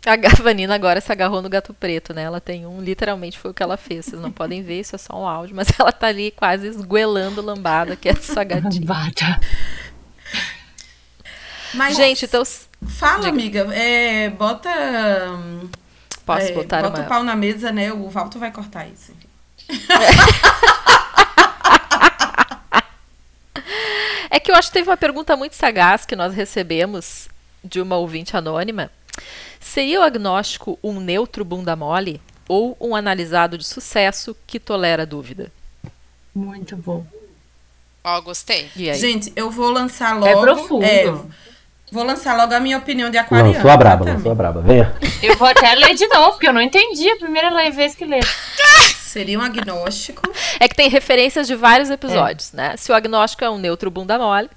A 0.05 0.15
Gavanina 0.15 0.75
agora 0.75 1.01
se 1.01 1.11
agarrou 1.11 1.41
no 1.41 1.49
gato 1.49 1.73
preto, 1.73 2.13
né? 2.13 2.23
Ela 2.23 2.39
tem 2.39 2.65
um, 2.65 2.79
literalmente 2.79 3.39
foi 3.39 3.51
o 3.51 3.53
que 3.53 3.63
ela 3.63 3.75
fez. 3.75 4.05
Vocês 4.05 4.21
não 4.21 4.31
podem 4.31 4.61
ver, 4.61 4.81
isso 4.81 4.95
é 4.95 4.99
só 4.99 5.19
um 5.19 5.27
áudio, 5.27 5.55
mas 5.55 5.67
ela 5.79 5.91
tá 5.91 6.07
ali 6.07 6.31
quase 6.31 6.67
esguelando 6.67 7.41
lambada, 7.41 7.95
que 7.95 8.07
é 8.07 8.11
essa 8.11 8.43
gatinha. 8.43 8.85
Bata. 8.85 9.39
Mas, 11.73 11.97
Gente, 11.97 12.25
então 12.25 12.43
fala, 12.87 13.31
diga. 13.31 13.63
amiga. 13.63 13.75
É, 13.75 14.29
bota. 14.29 14.69
posso 16.25 16.47
é, 16.47 16.51
botar 16.51 16.81
bota 16.83 16.99
uma. 16.99 17.05
o 17.05 17.09
pau 17.09 17.23
na 17.23 17.35
mesa, 17.35 17.71
né? 17.71 17.91
O 17.91 18.07
Valto 18.09 18.39
vai 18.39 18.51
cortar 18.51 18.87
isso. 18.87 19.11
enfim. 19.11 19.27
É 24.29 24.39
que 24.39 24.51
eu 24.51 24.55
acho 24.55 24.67
que 24.67 24.73
teve 24.73 24.89
uma 24.89 24.97
pergunta 24.97 25.37
muito 25.37 25.55
sagaz 25.55 26.05
que 26.05 26.13
nós 26.13 26.33
recebemos 26.33 27.29
de 27.63 27.79
uma 27.79 27.95
ouvinte 27.95 28.35
anônima. 28.35 28.91
Seria 29.59 29.99
o 29.99 30.03
agnóstico 30.03 30.77
um 30.83 30.99
neutro 30.99 31.43
bunda 31.43 31.75
mole 31.75 32.21
ou 32.47 32.77
um 32.79 32.95
analisado 32.95 33.57
de 33.57 33.65
sucesso 33.65 34.35
que 34.45 34.59
tolera 34.59 35.05
dúvida? 35.05 35.51
Muito 36.33 36.75
bom. 36.77 37.05
Ó, 38.03 38.21
gostei. 38.21 38.69
E 38.75 38.89
aí? 38.89 38.99
Gente, 38.99 39.33
eu 39.35 39.49
vou 39.49 39.71
lançar 39.71 40.13
logo. 40.13 40.27
É 40.27 40.39
profundo. 40.39 40.85
é, 40.85 41.05
vou 41.91 42.03
lançar 42.03 42.37
logo 42.37 42.53
a 42.53 42.59
minha 42.59 42.77
opinião 42.77 43.09
de 43.09 43.17
aquariano. 43.17 43.53
Lançou 43.53 43.71
a 43.71 43.77
braba, 43.77 44.05
tá, 44.05 44.13
lançou 44.13 44.31
a 44.31 44.35
braba. 44.35 44.61
Venha. 44.61 44.95
Eu 45.23 45.35
vou 45.37 45.47
até 45.47 45.73
ler 45.73 45.95
de 45.95 46.05
novo, 46.07 46.33
porque 46.33 46.47
eu 46.47 46.53
não 46.53 46.61
entendi 46.61 47.09
a 47.09 47.15
primeira 47.17 47.49
vez 47.71 47.95
que 47.95 48.05
li. 48.05 48.19
Seria 48.95 49.39
um 49.39 49.41
agnóstico. 49.41 50.21
É 50.59 50.67
que 50.67 50.75
tem 50.75 50.89
referências 50.89 51.47
de 51.47 51.55
vários 51.55 51.89
episódios, 51.89 52.51
né? 52.51 52.75
Se 52.77 52.91
o 52.91 52.95
agnóstico 52.95 53.43
é 53.43 53.49
um 53.49 53.57
neutro 53.57 53.89
bunda 53.89 54.19
mole, 54.19 54.49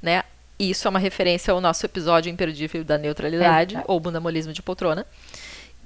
né? 0.00 0.22
Isso 0.70 0.86
é 0.86 0.90
uma 0.90 0.98
referência 0.98 1.52
ao 1.52 1.60
nosso 1.60 1.84
episódio 1.84 2.30
imperdível 2.30 2.84
da 2.84 2.96
neutralidade, 2.98 3.76
É. 3.76 3.84
ou 3.86 3.98
bundamolismo 3.98 4.52
de 4.52 4.62
poltrona. 4.62 5.06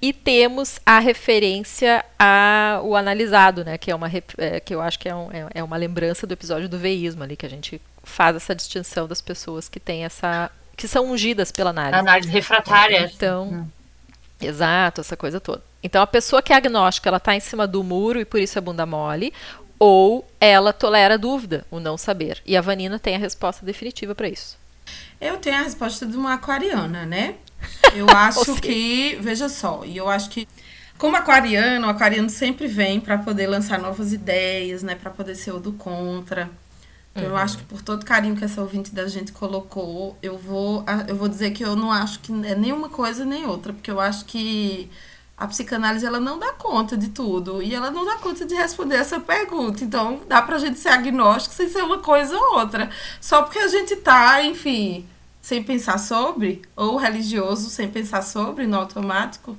E 0.03 0.13
temos 0.13 0.79
a 0.85 0.99
referência 0.99 2.05
ao 2.19 2.95
analisado, 2.95 3.65
né? 3.65 3.79
Que 3.79 3.91
é 3.91 3.95
uma 3.95 4.11
é, 4.37 4.61
que 4.61 4.75
eu 4.75 4.83
acho 4.83 4.99
que 4.99 5.09
é, 5.09 5.15
um- 5.15 5.31
é- 5.33 5.49
é 5.55 5.63
uma 5.65 5.77
lembrança 5.79 6.27
do 6.27 6.33
episódio 6.33 6.69
do 6.69 6.79
veísmo 6.79 7.23
ali, 7.23 7.35
que 7.37 7.47
a 7.47 7.49
gente 7.49 7.81
faz 8.03 8.37
essa 8.37 8.55
distinção 8.55 9.09
das 9.09 9.23
pessoas 9.23 9.69
que 9.69 9.81
têm 9.81 10.05
essa. 10.05 10.51
que 10.77 10.87
são 10.87 11.11
ungidas 11.11 11.51
pela 11.51 11.71
análise. 11.71 11.99
Análise 11.99 12.29
refratária. 12.31 13.11
Então, 13.17 13.67
exato, 14.39 15.01
essa 15.01 15.17
coisa 15.17 15.41
toda. 15.41 15.63
Então, 15.83 16.03
a 16.03 16.07
pessoa 16.07 16.43
que 16.43 16.53
é 16.53 16.57
agnóstica, 16.57 17.09
ela 17.09 17.17
está 17.17 17.35
em 17.35 17.41
cima 17.41 17.67
do 17.67 17.83
muro 17.83 18.21
e 18.21 18.27
por 18.27 18.39
isso 18.39 18.59
é 18.59 18.61
bunda 18.61 18.85
mole, 18.85 19.33
ou 19.79 20.27
ela 20.39 20.75
tolera 20.75 21.15
a 21.15 21.17
dúvida, 21.17 21.65
o 21.71 21.81
não 21.81 21.97
saber. 21.97 22.43
E 22.45 22.55
a 22.55 22.61
Vanina 22.61 22.99
tem 22.99 23.17
a 23.17 23.19
resposta 23.19 23.65
definitiva 23.65 24.15
para 24.15 24.29
isso. 24.29 24.59
Eu 25.21 25.39
tenho 25.39 25.57
a 25.57 25.63
resposta 25.63 26.07
de 26.07 26.17
uma 26.17 26.35
aquariana, 26.35 27.07
né? 27.07 27.37
Eu 27.95 28.07
acho 28.11 28.55
que, 28.61 29.17
veja 29.21 29.49
só, 29.49 29.83
e 29.85 29.97
eu 29.97 30.09
acho 30.11 30.29
que 30.29 30.47
como 30.99 31.17
aquariano, 31.17 31.87
o 31.87 31.91
aquariano 31.91 32.29
sempre 32.29 32.67
vem 32.67 33.01
para 33.01 33.19
poder 33.19 33.47
lançar 33.47 33.79
novas 33.79 34.13
ideias, 34.13 34.83
né, 34.83 34.95
Pra 34.95 35.11
poder 35.11 35.35
ser 35.35 35.53
o 35.53 35.59
do 35.59 35.73
contra. 35.73 36.51
Então, 37.17 37.31
eu 37.31 37.37
acho 37.37 37.59
que 37.59 37.65
por 37.65 37.81
todo 37.81 38.05
carinho 38.05 38.37
que 38.37 38.45
essa 38.45 38.61
ouvinte 38.61 38.95
da 38.95 39.09
gente 39.09 39.33
colocou, 39.33 40.19
eu 40.23 40.37
vou 40.37 40.85
eu 41.09 41.17
vou 41.17 41.29
dizer 41.29 41.51
que 41.53 41.65
eu 41.65 41.75
não 41.75 41.91
acho 41.91 42.21
que 42.21 42.31
é 42.47 42.55
nenhuma 42.55 42.91
coisa 42.91 43.25
nem 43.25 43.47
outra, 43.47 43.73
porque 43.73 43.91
eu 43.91 43.99
acho 43.99 44.27
que 44.27 44.91
a 45.39 45.47
psicanálise 45.47 46.07
ela 46.07 46.19
não 46.19 46.39
dá 46.39 46.53
conta 46.53 46.97
de 46.97 47.09
tudo 47.09 47.63
e 47.63 47.75
ela 47.75 47.91
não 47.91 48.05
dá 48.07 48.17
conta 48.17 48.47
de 48.47 48.55
responder 48.55 48.97
essa 48.97 49.21
pergunta. 49.21 49.85
Então, 49.85 50.21
dá 50.27 50.41
pra 50.41 50.59
gente 50.59 50.79
ser 50.79 50.89
agnóstico 50.89 51.55
sem 51.55 51.69
ser 51.69 51.83
uma 51.83 51.99
coisa 51.99 52.37
ou 52.37 52.59
outra. 52.59 52.89
Só 53.21 53.43
porque 53.43 53.59
a 53.59 53.69
gente 53.69 53.97
tá, 53.97 54.43
enfim, 54.43 55.07
sem 55.43 55.63
pensar 55.63 55.99
sobre, 55.99 56.63
ou 56.75 56.97
religioso 56.97 57.69
sem 57.69 57.89
pensar 57.89 58.23
sobre, 58.23 58.67
no 58.67 58.79
automático. 58.79 59.57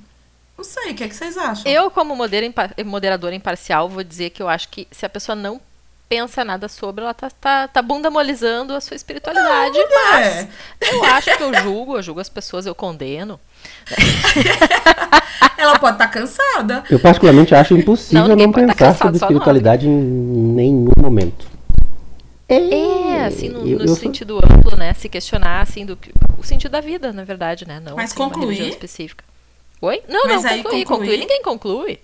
Não 0.58 0.64
sei, 0.64 0.92
o 0.92 0.96
que, 0.96 1.04
é 1.04 1.08
que 1.08 1.16
vocês 1.16 1.38
acham? 1.38 1.72
Eu, 1.72 1.92
como 1.92 2.16
moderadora 2.16 3.36
imparcial, 3.36 3.88
vou 3.88 4.04
dizer 4.04 4.32
que 4.32 4.42
eu 4.42 4.50
acho 4.50 4.70
que 4.70 4.88
se 4.92 5.06
a 5.06 5.10
pessoa 5.10 5.36
não 5.36 5.62
pensa 6.10 6.44
nada 6.44 6.68
sobre, 6.68 7.04
ela 7.04 7.14
tá, 7.14 7.30
tá, 7.30 7.68
tá 7.68 7.82
bunda 7.82 8.10
molizando 8.10 8.74
a 8.74 8.82
sua 8.82 8.96
espiritualidade. 8.96 9.78
mas 9.94 10.28
É. 10.28 10.50
eu 10.82 11.04
acho 11.04 11.38
que 11.38 11.44
eu 11.44 11.54
julgo, 11.54 11.98
eu 11.98 12.02
julgo 12.02 12.20
as 12.20 12.30
pessoas, 12.30 12.66
eu 12.66 12.74
condeno. 12.74 13.40
Ela 15.58 15.80
pode 15.80 15.96
estar 15.96 16.08
cansada. 16.08 16.84
Eu 16.90 17.00
particularmente 17.00 17.54
acho 17.56 17.76
impossível 17.76 18.28
Não, 18.28 18.36
não, 18.36 18.52
tá 18.52 18.62
pensar 18.62 18.76
cansado, 18.76 18.98
sobre 19.00 19.18
espiritualidade 19.18 19.88
em 19.88 19.92
nenhum 19.92 20.92
momento. 21.00 21.48
É, 22.50 23.26
assim, 23.26 23.50
no, 23.50 23.60
eu- 23.68 23.78
no 23.80 23.84
eu 23.84 23.88
sou- 23.90 23.98
sentido 23.98 24.38
amplo, 24.38 24.78
né? 24.78 24.94
Se 24.94 25.10
questionar, 25.10 25.62
assim, 25.62 25.86
do 25.86 25.98
que- 25.98 26.12
o 26.38 26.44
sentido 26.44 26.72
da 26.72 26.80
vida, 26.82 27.12
na 27.12 27.24
verdade, 27.24 27.68
né? 27.68 27.82
Não 27.84 27.96
Mas 27.96 28.12
assim, 28.12 28.18
concluir? 28.18 28.70
específica. 28.70 29.24
Oi? 29.82 30.02
Não, 30.08 30.26
Mas 30.28 30.44
não, 30.44 30.52
concluir? 30.64 30.86
concluir, 30.86 31.18
ninguém 31.18 31.42
conclui. 31.42 32.00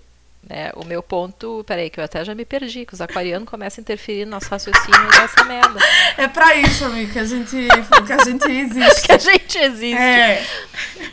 É, 0.48 0.72
o 0.76 0.84
meu 0.84 1.02
ponto, 1.02 1.64
peraí, 1.66 1.88
que 1.88 1.98
eu 1.98 2.04
até 2.04 2.24
já 2.24 2.34
me 2.34 2.44
perdi, 2.44 2.84
que 2.84 2.94
os 2.94 3.00
aquarianos 3.00 3.48
começam 3.48 3.80
a 3.80 3.82
interferir 3.82 4.24
no 4.24 4.32
nosso 4.32 4.48
raciocínio 4.48 5.08
dessa 5.08 5.44
merda. 5.44 5.80
É 6.16 6.28
pra 6.28 6.54
isso, 6.54 6.84
amigo, 6.84 7.12
que 7.12 7.18
a 7.18 7.24
gente, 7.24 7.56
que 8.06 8.12
a 8.12 8.24
gente 8.24 8.44
existe. 8.46 9.02
Que 9.06 9.12
a 9.12 9.18
gente 9.18 9.58
existe. 9.58 10.00
É. 10.00 10.46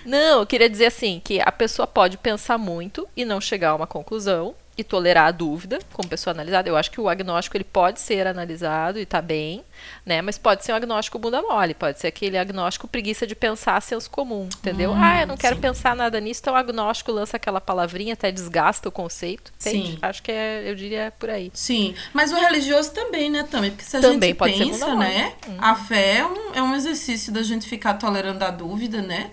Não, 0.05 0.39
eu 0.39 0.45
queria 0.45 0.69
dizer 0.69 0.85
assim, 0.85 1.21
que 1.23 1.41
a 1.41 1.51
pessoa 1.51 1.87
pode 1.87 2.17
pensar 2.17 2.57
muito 2.57 3.07
e 3.15 3.25
não 3.25 3.41
chegar 3.41 3.69
a 3.69 3.75
uma 3.75 3.87
conclusão 3.87 4.55
e 4.81 4.83
tolerar 4.83 5.27
a 5.27 5.31
dúvida 5.31 5.79
como 5.93 6.09
pessoa 6.09 6.33
analisada. 6.33 6.67
Eu 6.69 6.75
acho 6.75 6.91
que 6.91 6.99
o 6.99 7.07
agnóstico 7.07 7.55
ele 7.57 7.63
pode 7.63 7.99
ser 7.99 8.27
analisado 8.27 8.99
e 8.99 9.05
tá 9.05 9.21
bem, 9.21 9.63
né? 10.05 10.21
Mas 10.21 10.37
pode 10.37 10.63
ser 10.65 10.73
um 10.73 10.75
agnóstico 10.75 11.17
bunda 11.19 11.41
mole, 11.41 11.73
pode 11.73 11.99
ser 11.99 12.07
aquele 12.07 12.37
agnóstico 12.37 12.87
preguiça 12.87 13.25
de 13.25 13.35
pensar 13.35 13.81
senso 13.81 14.09
comum, 14.09 14.49
entendeu? 14.57 14.93
ah, 14.95 15.21
eu 15.21 15.27
não 15.27 15.37
quero 15.37 15.55
sim. 15.55 15.61
pensar 15.61 15.95
nada 15.95 16.19
nisso, 16.19 16.41
então 16.41 16.53
o 16.53 16.57
agnóstico 16.57 17.11
lança 17.11 17.37
aquela 17.37 17.61
palavrinha, 17.61 18.13
até 18.13 18.31
desgasta 18.31 18.89
o 18.89 18.91
conceito, 18.91 19.51
entende? 19.59 19.91
Sim. 19.93 19.99
Acho 20.01 20.21
que 20.23 20.31
é, 20.31 20.69
eu 20.69 20.75
diria 20.75 21.13
por 21.17 21.29
aí. 21.29 21.51
Sim, 21.53 21.95
mas 22.13 22.31
o 22.31 22.35
religioso 22.35 22.91
também, 22.93 23.29
né, 23.29 23.43
também, 23.43 23.71
porque 23.71 23.85
se 23.85 23.97
a 23.97 24.01
Também 24.01 24.29
gente 24.29 24.37
pode 24.37 24.57
ser 24.57 24.65
pensa, 24.65 24.87
mole. 24.87 24.99
né, 24.99 25.33
a 25.59 25.75
fé 25.75 26.17
é 26.17 26.25
um, 26.25 26.53
é 26.55 26.61
um 26.63 26.75
exercício 26.75 27.31
da 27.31 27.43
gente 27.43 27.67
ficar 27.67 27.93
tolerando 27.95 28.43
a 28.43 28.49
dúvida, 28.49 29.01
né, 29.01 29.31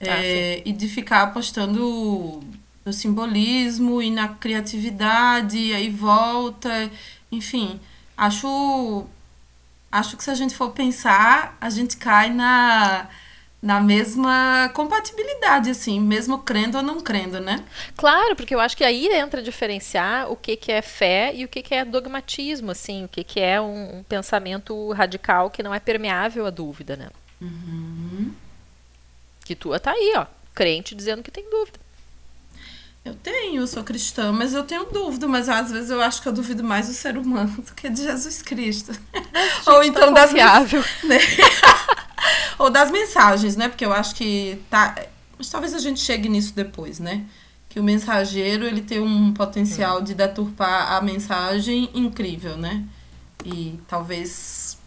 Ah, 0.00 0.06
É, 0.22 0.62
e 0.64 0.72
de 0.72 0.88
ficar 0.88 1.22
apostando 1.22 2.40
no 2.84 2.92
simbolismo 2.92 4.02
e 4.02 4.10
na 4.10 4.28
criatividade, 4.28 5.58
e 5.58 5.74
aí 5.74 5.90
volta, 5.90 6.90
enfim, 7.32 7.80
acho, 8.16 9.06
acho 9.90 10.16
que 10.16 10.24
se 10.24 10.30
a 10.30 10.34
gente 10.34 10.54
for 10.54 10.70
pensar, 10.70 11.56
a 11.60 11.70
gente 11.70 11.96
cai 11.96 12.30
na, 12.30 13.08
na 13.62 13.80
mesma 13.80 14.70
compatibilidade, 14.74 15.70
assim, 15.70 15.98
mesmo 15.98 16.38
crendo 16.40 16.76
ou 16.76 16.82
não 16.82 17.00
crendo, 17.00 17.40
né? 17.40 17.64
Claro, 17.96 18.36
porque 18.36 18.54
eu 18.54 18.60
acho 18.60 18.76
que 18.76 18.84
aí 18.84 19.08
entra 19.08 19.42
diferenciar 19.42 20.30
o 20.30 20.36
que, 20.36 20.54
que 20.54 20.70
é 20.70 20.82
fé 20.82 21.34
e 21.34 21.46
o 21.46 21.48
que, 21.48 21.62
que 21.62 21.74
é 21.74 21.84
dogmatismo, 21.84 22.70
assim, 22.70 23.06
o 23.06 23.08
que, 23.08 23.24
que 23.24 23.40
é 23.40 23.58
um, 23.58 24.00
um 24.00 24.02
pensamento 24.02 24.92
radical 24.92 25.48
que 25.48 25.62
não 25.62 25.74
é 25.74 25.80
permeável 25.80 26.44
à 26.44 26.50
dúvida, 26.50 26.96
né? 26.96 27.08
Que 29.44 29.54
tua 29.54 29.80
tá 29.80 29.92
aí, 29.92 30.12
ó, 30.16 30.26
crente 30.54 30.94
dizendo 30.94 31.22
que 31.22 31.30
tem 31.30 31.48
dúvida. 31.48 31.83
Eu 33.04 33.14
tenho, 33.14 33.60
eu 33.60 33.66
sou 33.66 33.84
cristã, 33.84 34.32
mas 34.32 34.54
eu 34.54 34.64
tenho 34.64 34.86
dúvida, 34.86 35.28
mas 35.28 35.46
às 35.46 35.70
vezes 35.70 35.90
eu 35.90 36.00
acho 36.00 36.22
que 36.22 36.28
eu 36.28 36.32
duvido 36.32 36.64
mais 36.64 36.88
do 36.88 36.94
ser 36.94 37.18
humano 37.18 37.52
do 37.58 37.74
que 37.74 37.90
de 37.90 38.02
Jesus 38.02 38.40
Cristo. 38.40 38.92
Ou 39.66 39.84
então 39.84 40.12
das 40.12 40.32
né? 41.04 41.18
Ou 42.58 42.70
das 42.70 42.90
mensagens, 42.90 43.56
né? 43.56 43.68
Porque 43.68 43.84
eu 43.84 43.92
acho 43.92 44.14
que 44.14 44.58
tá, 44.70 44.94
mas 45.36 45.50
talvez 45.50 45.74
a 45.74 45.78
gente 45.78 46.00
chegue 46.00 46.30
nisso 46.30 46.54
depois, 46.54 46.98
né? 46.98 47.26
Que 47.68 47.78
o 47.78 47.84
mensageiro, 47.84 48.64
ele 48.64 48.80
tem 48.80 49.00
um 49.00 49.34
potencial 49.34 50.00
de 50.00 50.14
deturpar 50.14 50.92
a 50.92 51.02
mensagem 51.02 51.90
incrível, 51.92 52.56
né? 52.56 52.84
E 53.44 53.78
talvez 53.86 54.78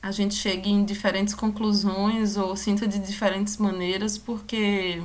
a 0.00 0.10
gente 0.10 0.34
chegue 0.34 0.70
em 0.70 0.82
diferentes 0.84 1.34
conclusões 1.34 2.38
ou 2.38 2.56
sinta 2.56 2.88
de 2.88 2.98
diferentes 2.98 3.58
maneiras, 3.58 4.16
porque 4.16 5.02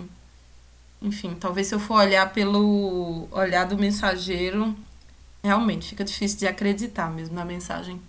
enfim, 1.02 1.36
talvez 1.40 1.68
se 1.68 1.76
eu 1.76 1.80
for 1.80 1.96
olhar 1.96 2.32
pelo 2.32 3.28
olhar 3.32 3.66
do 3.66 3.78
mensageiro, 3.78 4.76
realmente 5.44 5.90
fica 5.90 6.04
difícil 6.04 6.38
de 6.40 6.48
acreditar 6.48 7.10
mesmo 7.10 7.36
na 7.36 7.44
mensagem. 7.44 8.00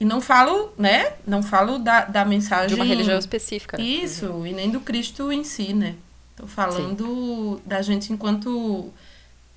E 0.00 0.04
não 0.04 0.20
falo, 0.20 0.72
né? 0.78 1.14
Não 1.26 1.42
falo 1.42 1.78
da, 1.78 2.04
da 2.04 2.24
mensagem. 2.24 2.68
De 2.68 2.74
uma 2.74 2.84
religião 2.84 3.18
específica. 3.18 3.76
né? 3.76 3.82
Isso, 3.82 4.46
e 4.46 4.52
nem 4.52 4.70
do 4.70 4.80
Cristo 4.80 5.32
em 5.32 5.42
si, 5.42 5.74
né? 5.74 5.96
Tô 6.36 6.46
falando 6.46 7.60
da 7.66 7.82
gente 7.82 8.12
enquanto 8.12 8.92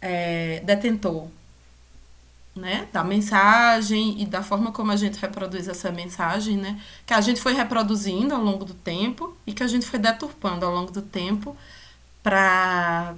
é, 0.01 0.61
detentor, 0.65 1.27
né? 2.55 2.87
Da 2.91 3.03
mensagem 3.03 4.21
e 4.21 4.25
da 4.25 4.43
forma 4.43 4.71
como 4.71 4.91
a 4.91 4.95
gente 4.95 5.19
reproduz 5.19 5.67
essa 5.67 5.91
mensagem, 5.91 6.57
né? 6.57 6.79
Que 7.05 7.13
a 7.13 7.21
gente 7.21 7.41
foi 7.41 7.53
reproduzindo 7.53 8.33
ao 8.33 8.43
longo 8.43 8.65
do 8.65 8.73
tempo 8.73 9.35
e 9.47 9.53
que 9.53 9.63
a 9.63 9.67
gente 9.67 9.85
foi 9.85 9.99
deturpando 9.99 10.65
ao 10.65 10.73
longo 10.73 10.91
do 10.91 11.01
tempo 11.01 11.55
para 12.23 13.15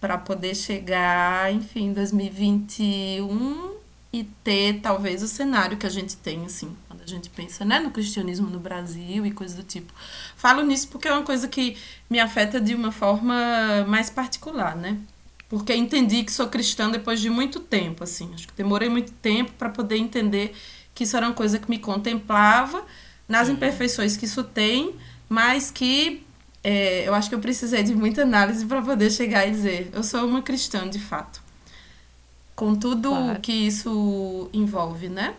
para 0.00 0.16
poder 0.16 0.54
chegar, 0.56 1.52
enfim, 1.52 1.88
em 1.88 1.92
2021 1.92 3.76
e 4.12 4.24
ter 4.24 4.80
talvez 4.80 5.22
o 5.22 5.28
cenário 5.28 5.76
que 5.76 5.86
a 5.86 5.90
gente 5.90 6.16
tem, 6.16 6.44
assim, 6.46 6.74
quando 6.88 7.02
a 7.02 7.06
gente 7.06 7.28
pensa, 7.30 7.64
né, 7.64 7.78
no 7.78 7.90
cristianismo 7.90 8.48
no 8.48 8.58
Brasil 8.58 9.26
e 9.26 9.30
coisas 9.30 9.56
do 9.56 9.62
tipo. 9.62 9.92
Falo 10.36 10.62
nisso 10.62 10.88
porque 10.88 11.06
é 11.06 11.12
uma 11.12 11.22
coisa 11.22 11.46
que 11.46 11.76
me 12.08 12.18
afeta 12.18 12.60
de 12.60 12.74
uma 12.74 12.90
forma 12.90 13.84
mais 13.86 14.10
particular, 14.10 14.74
né? 14.74 14.98
Porque 15.50 15.74
entendi 15.74 16.22
que 16.22 16.32
sou 16.32 16.46
cristã 16.46 16.88
depois 16.88 17.20
de 17.20 17.28
muito 17.28 17.58
tempo, 17.60 18.04
assim. 18.04 18.30
Acho 18.32 18.46
que 18.46 18.54
demorei 18.54 18.88
muito 18.88 19.12
tempo 19.14 19.52
para 19.58 19.68
poder 19.68 19.96
entender 19.96 20.54
que 20.94 21.02
isso 21.04 21.16
era 21.16 21.26
uma 21.26 21.34
coisa 21.34 21.58
que 21.58 21.68
me 21.68 21.78
contemplava 21.78 22.82
nas 23.28 23.48
imperfeições 23.48 24.16
que 24.16 24.24
isso 24.26 24.44
tem, 24.44 24.94
mas 25.28 25.70
que 25.70 26.24
é, 26.62 27.06
eu 27.08 27.14
acho 27.14 27.28
que 27.28 27.34
eu 27.34 27.40
precisei 27.40 27.82
de 27.82 27.94
muita 27.94 28.22
análise 28.22 28.64
para 28.64 28.80
poder 28.80 29.10
chegar 29.10 29.46
e 29.46 29.50
dizer, 29.50 29.90
eu 29.92 30.02
sou 30.04 30.24
uma 30.24 30.40
cristã 30.40 30.88
de 30.88 31.00
fato. 31.00 31.42
Com 32.54 32.74
tudo 32.76 33.08
Claro. 33.10 33.40
que 33.40 33.52
isso 33.52 34.48
envolve, 34.52 35.08
né? 35.08 35.34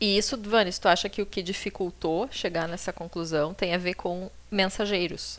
E 0.00 0.18
isso, 0.18 0.36
Vanis, 0.36 0.78
tu 0.78 0.88
acha 0.88 1.08
que 1.08 1.22
o 1.22 1.26
que 1.26 1.40
dificultou 1.42 2.28
chegar 2.32 2.66
nessa 2.66 2.92
conclusão 2.92 3.54
tem 3.54 3.74
a 3.74 3.78
ver 3.78 3.94
com 3.94 4.28
mensageiros? 4.50 5.38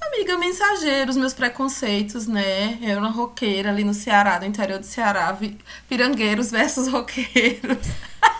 Amiga, 0.00 0.38
mensageiros, 0.38 1.16
meus 1.16 1.34
preconceitos, 1.34 2.26
né? 2.26 2.78
Eu 2.80 2.90
era 2.90 3.00
uma 3.00 3.10
roqueira 3.10 3.70
ali 3.70 3.82
no 3.82 3.94
Ceará, 3.94 4.38
no 4.38 4.46
interior 4.46 4.78
do 4.78 4.86
Ceará, 4.86 5.36
pirangueiros 5.88 6.50
versus 6.50 6.88
roqueiros. 6.88 7.86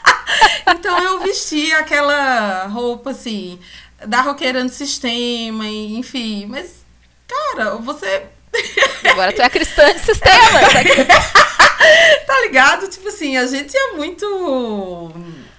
então 0.69 0.99
eu 0.99 1.21
vestia 1.21 1.79
aquela 1.79 2.67
roupa 2.67 3.11
assim, 3.11 3.59
da 4.07 4.21
roqueira 4.21 4.63
no 4.63 4.71
sistema, 4.71 5.67
enfim. 5.67 6.47
Mas, 6.47 6.85
cara, 7.27 7.77
você 7.77 8.27
Agora 9.11 9.33
tu 9.33 9.43
é 9.43 9.49
cristã 9.49 9.93
de 9.93 10.01
sistema. 10.01 10.61
tá 12.27 12.41
ligado? 12.43 12.89
Tipo 12.89 13.09
assim, 13.09 13.37
a 13.37 13.47
gente 13.47 13.77
é 13.77 13.93
muito. 13.93 15.13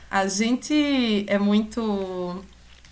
A 0.09 0.27
gente 0.27 1.25
é 1.27 1.37
muito. 1.37 2.43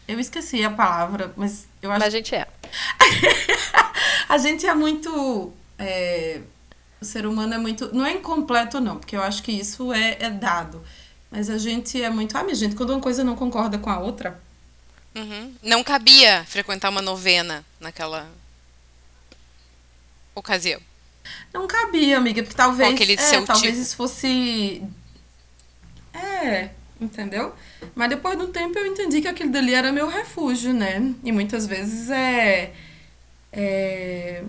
Eu 0.08 0.20
esqueci 0.20 0.64
a 0.64 0.70
palavra, 0.70 1.34
mas 1.36 1.68
eu 1.82 1.92
acho 1.92 2.00
Mas 2.00 2.14
a 2.14 2.18
gente 2.18 2.36
é. 2.36 2.48
A 4.28 4.38
gente 4.38 4.66
é 4.66 4.74
muito. 4.74 5.54
é, 5.78 6.42
o 7.00 7.06
ser 7.06 7.26
humano 7.26 7.54
é 7.54 7.58
muito. 7.58 7.94
Não 7.94 8.06
é 8.06 8.14
incompleto, 8.14 8.80
não, 8.80 8.98
porque 8.98 9.16
eu 9.16 9.22
acho 9.22 9.44
que 9.44 9.52
isso 9.52 9.94
é, 9.94 10.18
é 10.20 10.30
dado. 10.30 10.84
Mas 11.30 11.50
a 11.50 11.58
gente 11.58 12.02
é 12.02 12.10
muito. 12.10 12.36
Ah, 12.38 12.44
minha 12.44 12.56
gente, 12.56 12.76
quando 12.76 12.92
uma 12.92 13.00
coisa 13.00 13.24
não 13.24 13.36
concorda 13.36 13.78
com 13.78 13.90
a 13.90 14.00
outra. 14.00 14.42
Uhum. 15.16 15.54
Não 15.62 15.84
cabia 15.84 16.44
frequentar 16.46 16.90
uma 16.90 17.02
novena 17.02 17.64
naquela 17.80 18.30
ocasião. 20.34 20.82
Não 21.54 21.68
cabia, 21.68 22.18
amiga, 22.18 22.44
porque 22.44 22.58
talvez. 22.58 22.90
Com 22.90 22.96
aquele 22.96 23.14
é, 23.14 23.42
talvez 23.42 23.62
tipo. 23.62 23.82
isso 23.82 23.96
fosse. 23.96 24.84
É, 26.14 26.70
entendeu? 27.00 27.54
Mas 27.94 28.10
depois 28.10 28.38
de 28.38 28.44
um 28.44 28.52
tempo 28.52 28.78
eu 28.78 28.86
entendi 28.86 29.22
que 29.22 29.28
aquilo 29.28 29.52
dali 29.52 29.74
era 29.74 29.92
meu 29.92 30.08
refúgio, 30.08 30.74
né? 30.74 31.14
E 31.24 31.32
muitas 31.32 31.66
vezes 31.66 32.10
é. 32.10 32.74
é... 33.52 34.44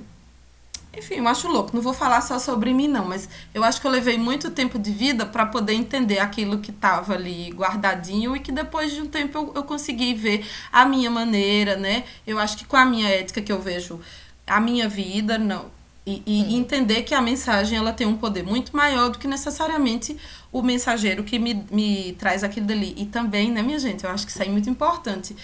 Enfim, 0.96 1.16
eu 1.16 1.28
acho 1.28 1.46
louco. 1.48 1.72
Não 1.74 1.82
vou 1.82 1.92
falar 1.92 2.22
só 2.22 2.38
sobre 2.38 2.72
mim, 2.72 2.88
não, 2.88 3.04
mas 3.04 3.28
eu 3.52 3.62
acho 3.62 3.80
que 3.80 3.86
eu 3.86 3.90
levei 3.90 4.16
muito 4.16 4.50
tempo 4.50 4.78
de 4.78 4.90
vida 4.90 5.26
para 5.26 5.44
poder 5.44 5.74
entender 5.74 6.18
aquilo 6.18 6.58
que 6.58 6.70
estava 6.70 7.12
ali 7.12 7.50
guardadinho 7.50 8.34
e 8.34 8.40
que 8.40 8.50
depois 8.50 8.92
de 8.92 9.02
um 9.02 9.06
tempo 9.06 9.36
eu, 9.36 9.52
eu 9.56 9.62
consegui 9.64 10.14
ver 10.14 10.46
a 10.72 10.86
minha 10.86 11.10
maneira, 11.10 11.76
né? 11.76 12.04
Eu 12.26 12.38
acho 12.38 12.56
que 12.56 12.64
com 12.64 12.76
a 12.76 12.84
minha 12.86 13.08
ética 13.08 13.42
que 13.42 13.52
eu 13.52 13.60
vejo 13.60 14.00
a 14.46 14.60
minha 14.60 14.88
vida, 14.88 15.36
não. 15.36 15.75
E, 16.06 16.22
e 16.24 16.54
entender 16.54 17.02
que 17.02 17.12
a 17.12 17.20
mensagem 17.20 17.76
ela 17.76 17.92
tem 17.92 18.06
um 18.06 18.16
poder 18.16 18.44
muito 18.44 18.76
maior 18.76 19.10
do 19.10 19.18
que 19.18 19.26
necessariamente 19.26 20.16
o 20.52 20.62
mensageiro 20.62 21.24
que 21.24 21.36
me, 21.36 21.66
me 21.68 22.12
traz 22.16 22.44
aquilo 22.44 22.64
dali. 22.64 22.94
E 22.96 23.06
também, 23.06 23.50
né, 23.50 23.60
minha 23.60 23.78
gente, 23.78 24.04
eu 24.04 24.10
acho 24.10 24.24
que 24.24 24.30
isso 24.30 24.40
aí 24.40 24.48
é 24.48 24.52
muito 24.52 24.70
importante. 24.70 25.34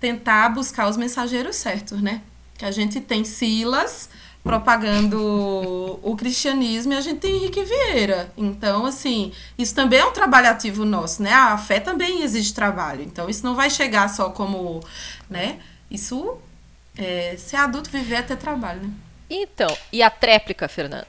Tentar 0.00 0.48
buscar 0.48 0.88
os 0.88 0.96
mensageiros 0.96 1.54
certos, 1.54 2.02
né? 2.02 2.20
Que 2.58 2.64
a 2.64 2.72
gente 2.72 3.00
tem 3.00 3.22
Silas 3.22 4.10
propagando 4.42 6.00
o 6.02 6.16
cristianismo 6.16 6.92
e 6.92 6.96
a 6.96 7.00
gente 7.00 7.20
tem 7.20 7.36
Henrique 7.36 7.62
Vieira. 7.62 8.32
Então, 8.36 8.86
assim, 8.86 9.32
isso 9.58 9.74
também 9.74 10.00
é 10.00 10.04
um 10.06 10.12
trabalho 10.12 10.48
ativo 10.48 10.84
nosso, 10.84 11.22
né? 11.22 11.32
A 11.32 11.58
fé 11.58 11.80
também 11.80 12.22
exige 12.22 12.54
trabalho. 12.54 13.02
Então, 13.02 13.28
isso 13.28 13.44
não 13.44 13.54
vai 13.54 13.68
chegar 13.68 14.08
só 14.08 14.30
como, 14.30 14.80
né? 15.28 15.58
Isso, 15.90 16.38
é, 16.96 17.36
ser 17.38 17.56
adulto, 17.56 17.90
viver 17.90 18.16
é 18.16 18.22
ter 18.22 18.36
trabalho, 18.36 18.82
né? 18.82 18.90
Então, 19.30 19.76
e 19.92 20.02
a 20.02 20.10
tréplica, 20.10 20.68
Fernanda? 20.68 21.08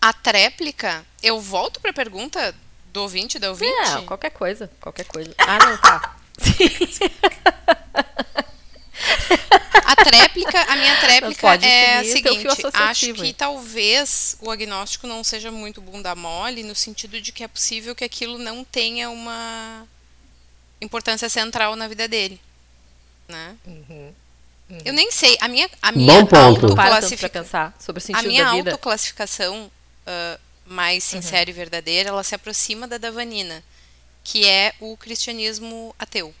A 0.00 0.12
tréplica, 0.12 1.04
eu 1.22 1.40
volto 1.40 1.80
para 1.80 1.90
a 1.90 1.94
pergunta 1.94 2.54
do 2.92 3.02
ouvinte, 3.02 3.38
da 3.38 3.50
ouvinte? 3.50 3.72
Não, 3.72 4.06
qualquer 4.06 4.30
coisa, 4.30 4.70
qualquer 4.80 5.04
coisa. 5.04 5.34
Ah, 5.38 5.58
não, 5.58 5.78
tá. 5.78 6.16
A 9.84 9.96
tréplica, 9.96 10.60
a 10.62 10.76
minha 10.76 10.96
tréplica 11.00 11.54
é 11.66 11.98
a 11.98 12.02
fio 12.02 12.12
seguinte, 12.12 12.46
acho 12.72 13.14
que 13.14 13.32
talvez 13.32 14.36
o 14.40 14.50
agnóstico 14.50 15.06
não 15.06 15.22
seja 15.22 15.50
muito 15.50 15.80
bunda 15.80 16.14
mole, 16.14 16.62
no 16.62 16.74
sentido 16.74 17.20
de 17.20 17.32
que 17.32 17.44
é 17.44 17.48
possível 17.48 17.94
que 17.94 18.04
aquilo 18.04 18.38
não 18.38 18.64
tenha 18.64 19.10
uma 19.10 19.86
importância 20.80 21.28
central 21.28 21.76
na 21.76 21.86
vida 21.86 22.08
dele, 22.08 22.40
né? 23.28 23.56
Eu 24.84 24.92
nem 24.94 25.10
sei, 25.12 25.36
a 25.40 25.48
minha, 25.48 25.68
a 25.82 25.92
minha 25.92 26.12
Bom 26.12 26.26
ponto. 26.26 26.28
Não 26.28 26.36
para 26.36 26.48
tanto 26.60 26.74
pra 26.74 26.84
autoclassifica- 26.84 27.28
pensar 27.28 27.74
sobre 27.78 28.02
o 28.02 28.16
a 28.16 28.22
minha 28.22 28.44
da 28.44 28.50
vida. 28.52 28.70
autoclassificação 28.72 29.70
ah, 30.06 30.38
mais 30.66 31.04
Uhum. 31.04 31.20
sincera 31.22 31.48
e 31.50 31.52
verdadeira, 31.52 32.08
ela 32.08 32.22
se 32.24 32.34
aproxima 32.34 32.88
da 32.88 32.96
da 32.98 33.10
Vanina, 33.10 33.62
que 34.22 34.46
é 34.46 34.72
o 34.80 34.96
cristianismo 34.96 35.94
ateu. 35.98 36.34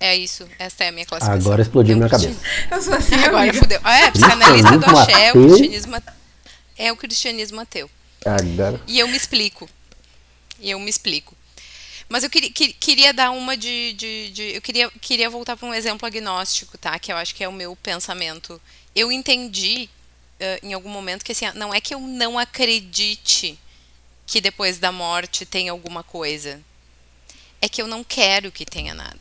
É 0.00 0.14
isso, 0.16 0.46
essa 0.58 0.84
é 0.84 0.88
a 0.88 0.92
minha 0.92 1.06
classificação. 1.06 1.40
Agora 1.46 1.62
explodiu 1.62 1.96
minha 1.96 2.08
cabeça. 2.08 2.38
Eu 2.70 2.82
sou 2.82 2.94
assim, 2.94 3.14
Agora 3.14 3.44
amiga. 3.44 3.58
fudeu. 3.58 3.80
Ah, 3.84 3.98
É, 4.00 4.10
psicanalista 4.10 4.78
do 4.78 4.84
axé, 4.98 5.12
o 5.12 5.28
ateu? 5.30 5.42
cristianismo 5.46 5.96
a- 5.96 6.02
é 6.76 6.92
o 6.92 6.96
cristianismo 6.96 7.60
ateu. 7.60 7.90
Agora. 8.24 8.80
E 8.88 8.98
eu 8.98 9.06
me 9.08 9.16
explico. 9.16 9.68
E 10.58 10.70
eu 10.70 10.80
me 10.80 10.90
explico. 10.90 11.35
Mas 12.08 12.22
eu 12.22 12.30
queria, 12.30 12.50
que- 12.50 12.72
queria 12.72 13.12
dar 13.12 13.30
uma 13.30 13.56
de, 13.56 13.92
de, 13.94 14.30
de- 14.30 14.54
Eu 14.56 14.62
queria, 14.62 14.90
queria 15.00 15.28
voltar 15.28 15.56
para 15.56 15.66
um 15.68 15.74
exemplo 15.74 16.06
agnóstico, 16.06 16.78
tá? 16.78 16.98
Que 16.98 17.12
eu 17.12 17.16
acho 17.16 17.34
que 17.34 17.42
é 17.42 17.48
o 17.48 17.52
meu 17.52 17.74
pensamento. 17.76 18.60
Eu 18.94 19.10
entendi 19.10 19.88
eh, 20.38 20.60
em 20.62 20.72
algum 20.72 20.88
momento 20.90 21.24
que 21.24 21.32
assim, 21.32 21.46
não 21.54 21.74
é 21.74 21.80
que 21.80 21.94
eu 21.94 22.00
não 22.00 22.38
acredite 22.38 23.58
que 24.26 24.40
depois 24.40 24.78
da 24.78 24.90
morte 24.92 25.44
tem 25.44 25.68
alguma 25.68 26.02
coisa. 26.02 26.60
É 27.60 27.68
que 27.68 27.80
eu 27.80 27.86
não 27.86 28.04
quero 28.04 28.52
que 28.52 28.64
tenha 28.66 28.94
nada. 28.94 29.18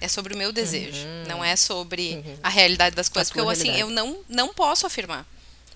É 0.00 0.08
sobre 0.08 0.34
o 0.34 0.36
meu 0.36 0.52
desejo. 0.52 1.06
Não 1.26 1.42
é 1.44 1.56
sobre 1.56 2.22
a 2.42 2.48
realidade 2.48 2.94
das 2.94 3.08
coisas. 3.08 3.28
Porque 3.30 3.40
eu, 3.40 3.48
assim, 3.50 3.80
eu 3.80 3.90
não, 3.90 4.18
não 4.28 4.52
posso 4.54 4.86
afirmar. 4.86 5.26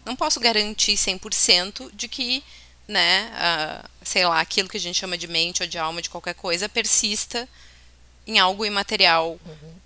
Não 0.05 0.14
posso 0.14 0.38
garantir 0.40 0.94
100% 0.96 1.90
de 1.94 2.07
que, 2.09 2.42
né, 2.90 3.31
ah, 3.35 3.85
sei 4.03 4.26
lá, 4.26 4.40
aquilo 4.40 4.68
que 4.68 4.76
a 4.76 4.81
gente 4.81 4.98
chama 4.98 5.16
de 5.16 5.29
mente 5.29 5.62
ou 5.62 5.68
de 5.68 5.79
alma, 5.79 6.03
de 6.03 6.11
qualquer 6.11 6.35
coisa, 6.35 6.68
persista 6.68 7.48
em 8.26 8.38
algo 8.38 8.64
imaterial. 8.66 9.38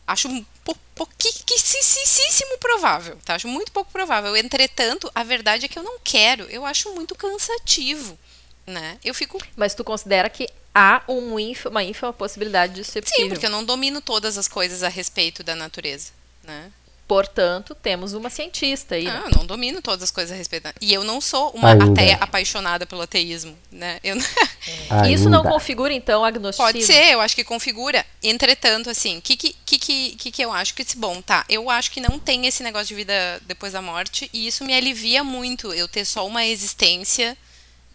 Acho 0.06 0.28
um 0.28 0.44
pou- 0.64 0.76
pouquíssimo 0.94 2.58
provável, 2.58 3.18
tá? 3.24 3.34
Acho 3.34 3.48
muito 3.48 3.70
pouco 3.72 3.90
provável. 3.90 4.36
Entretanto, 4.36 5.10
a 5.14 5.22
verdade 5.22 5.66
é 5.66 5.68
que 5.68 5.78
eu 5.78 5.82
não 5.82 5.98
quero. 6.02 6.44
Eu 6.44 6.64
acho 6.64 6.92
muito 6.94 7.14
cansativo, 7.14 8.18
né? 8.66 8.98
Eu 9.04 9.14
fico 9.14 9.38
Mas 9.56 9.74
tu 9.74 9.84
considera 9.84 10.28
que 10.30 10.48
há 10.74 11.02
um 11.08 11.38
ínfimo- 11.38 11.70
uma 11.70 11.82
ínfima 11.84 12.12
possibilidade 12.12 12.74
de 12.74 12.84
ser 12.84 13.02
Sim, 13.04 13.10
possível. 13.10 13.28
porque 13.30 13.46
eu 13.46 13.50
não 13.50 13.64
domino 13.64 14.00
todas 14.00 14.36
as 14.38 14.48
coisas 14.48 14.82
a 14.82 14.88
respeito 14.88 15.42
da 15.42 15.54
natureza, 15.54 16.10
né? 16.42 16.70
Portanto, 17.06 17.74
temos 17.74 18.14
uma 18.14 18.30
cientista 18.30 18.94
aí. 18.94 19.04
né? 19.04 19.22
Ah, 19.24 19.28
eu 19.28 19.36
não 19.36 19.44
domino 19.44 19.82
todas 19.82 20.02
as 20.02 20.10
coisas 20.10 20.32
a 20.32 20.34
respeito. 20.34 20.72
E 20.80 20.92
eu 20.92 21.04
não 21.04 21.20
sou 21.20 21.50
uma 21.50 21.72
Ainda. 21.72 21.84
ateia 21.84 22.16
apaixonada 22.16 22.86
pelo 22.86 23.02
ateísmo, 23.02 23.56
né? 23.70 24.00
Eu... 24.02 24.16
Isso 25.12 25.28
não 25.28 25.42
configura, 25.42 25.92
então, 25.92 26.24
agnosticismo? 26.24 26.72
Pode 26.72 26.84
ser, 26.84 27.12
eu 27.12 27.20
acho 27.20 27.36
que 27.36 27.44
configura. 27.44 28.06
Entretanto, 28.22 28.88
assim, 28.88 29.18
o 29.18 29.22
que, 29.22 29.36
que, 29.36 29.54
que, 29.66 30.16
que, 30.16 30.30
que 30.32 30.42
eu 30.42 30.50
acho 30.50 30.72
que 30.74 30.84
bom, 30.96 31.20
tá? 31.20 31.44
Eu 31.46 31.68
acho 31.68 31.90
que 31.90 32.00
não 32.00 32.18
tem 32.18 32.46
esse 32.46 32.62
negócio 32.62 32.88
de 32.88 32.94
vida 32.94 33.12
depois 33.46 33.74
da 33.74 33.82
morte 33.82 34.30
e 34.32 34.46
isso 34.46 34.64
me 34.64 34.74
alivia 34.74 35.22
muito 35.22 35.74
eu 35.74 35.86
ter 35.86 36.06
só 36.06 36.26
uma 36.26 36.46
existência 36.46 37.36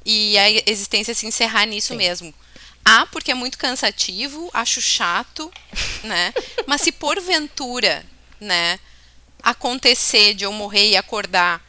e 0.05 0.37
a 0.37 0.49
existência 0.69 1.15
se 1.15 1.25
encerrar 1.25 1.65
nisso 1.65 1.95
mesmo. 1.95 2.33
Ah, 2.85 3.07
porque 3.11 3.31
é 3.31 3.35
muito 3.35 3.57
cansativo, 3.57 4.49
acho 4.53 4.81
chato, 4.81 5.51
né? 6.03 6.33
Mas 6.65 6.81
se 6.81 6.91
porventura, 6.91 8.05
né, 8.39 8.79
acontecer 9.41 10.33
de 10.33 10.43
eu 10.43 10.51
morrer 10.51 10.89
e 10.89 10.97
acordar 10.97 11.63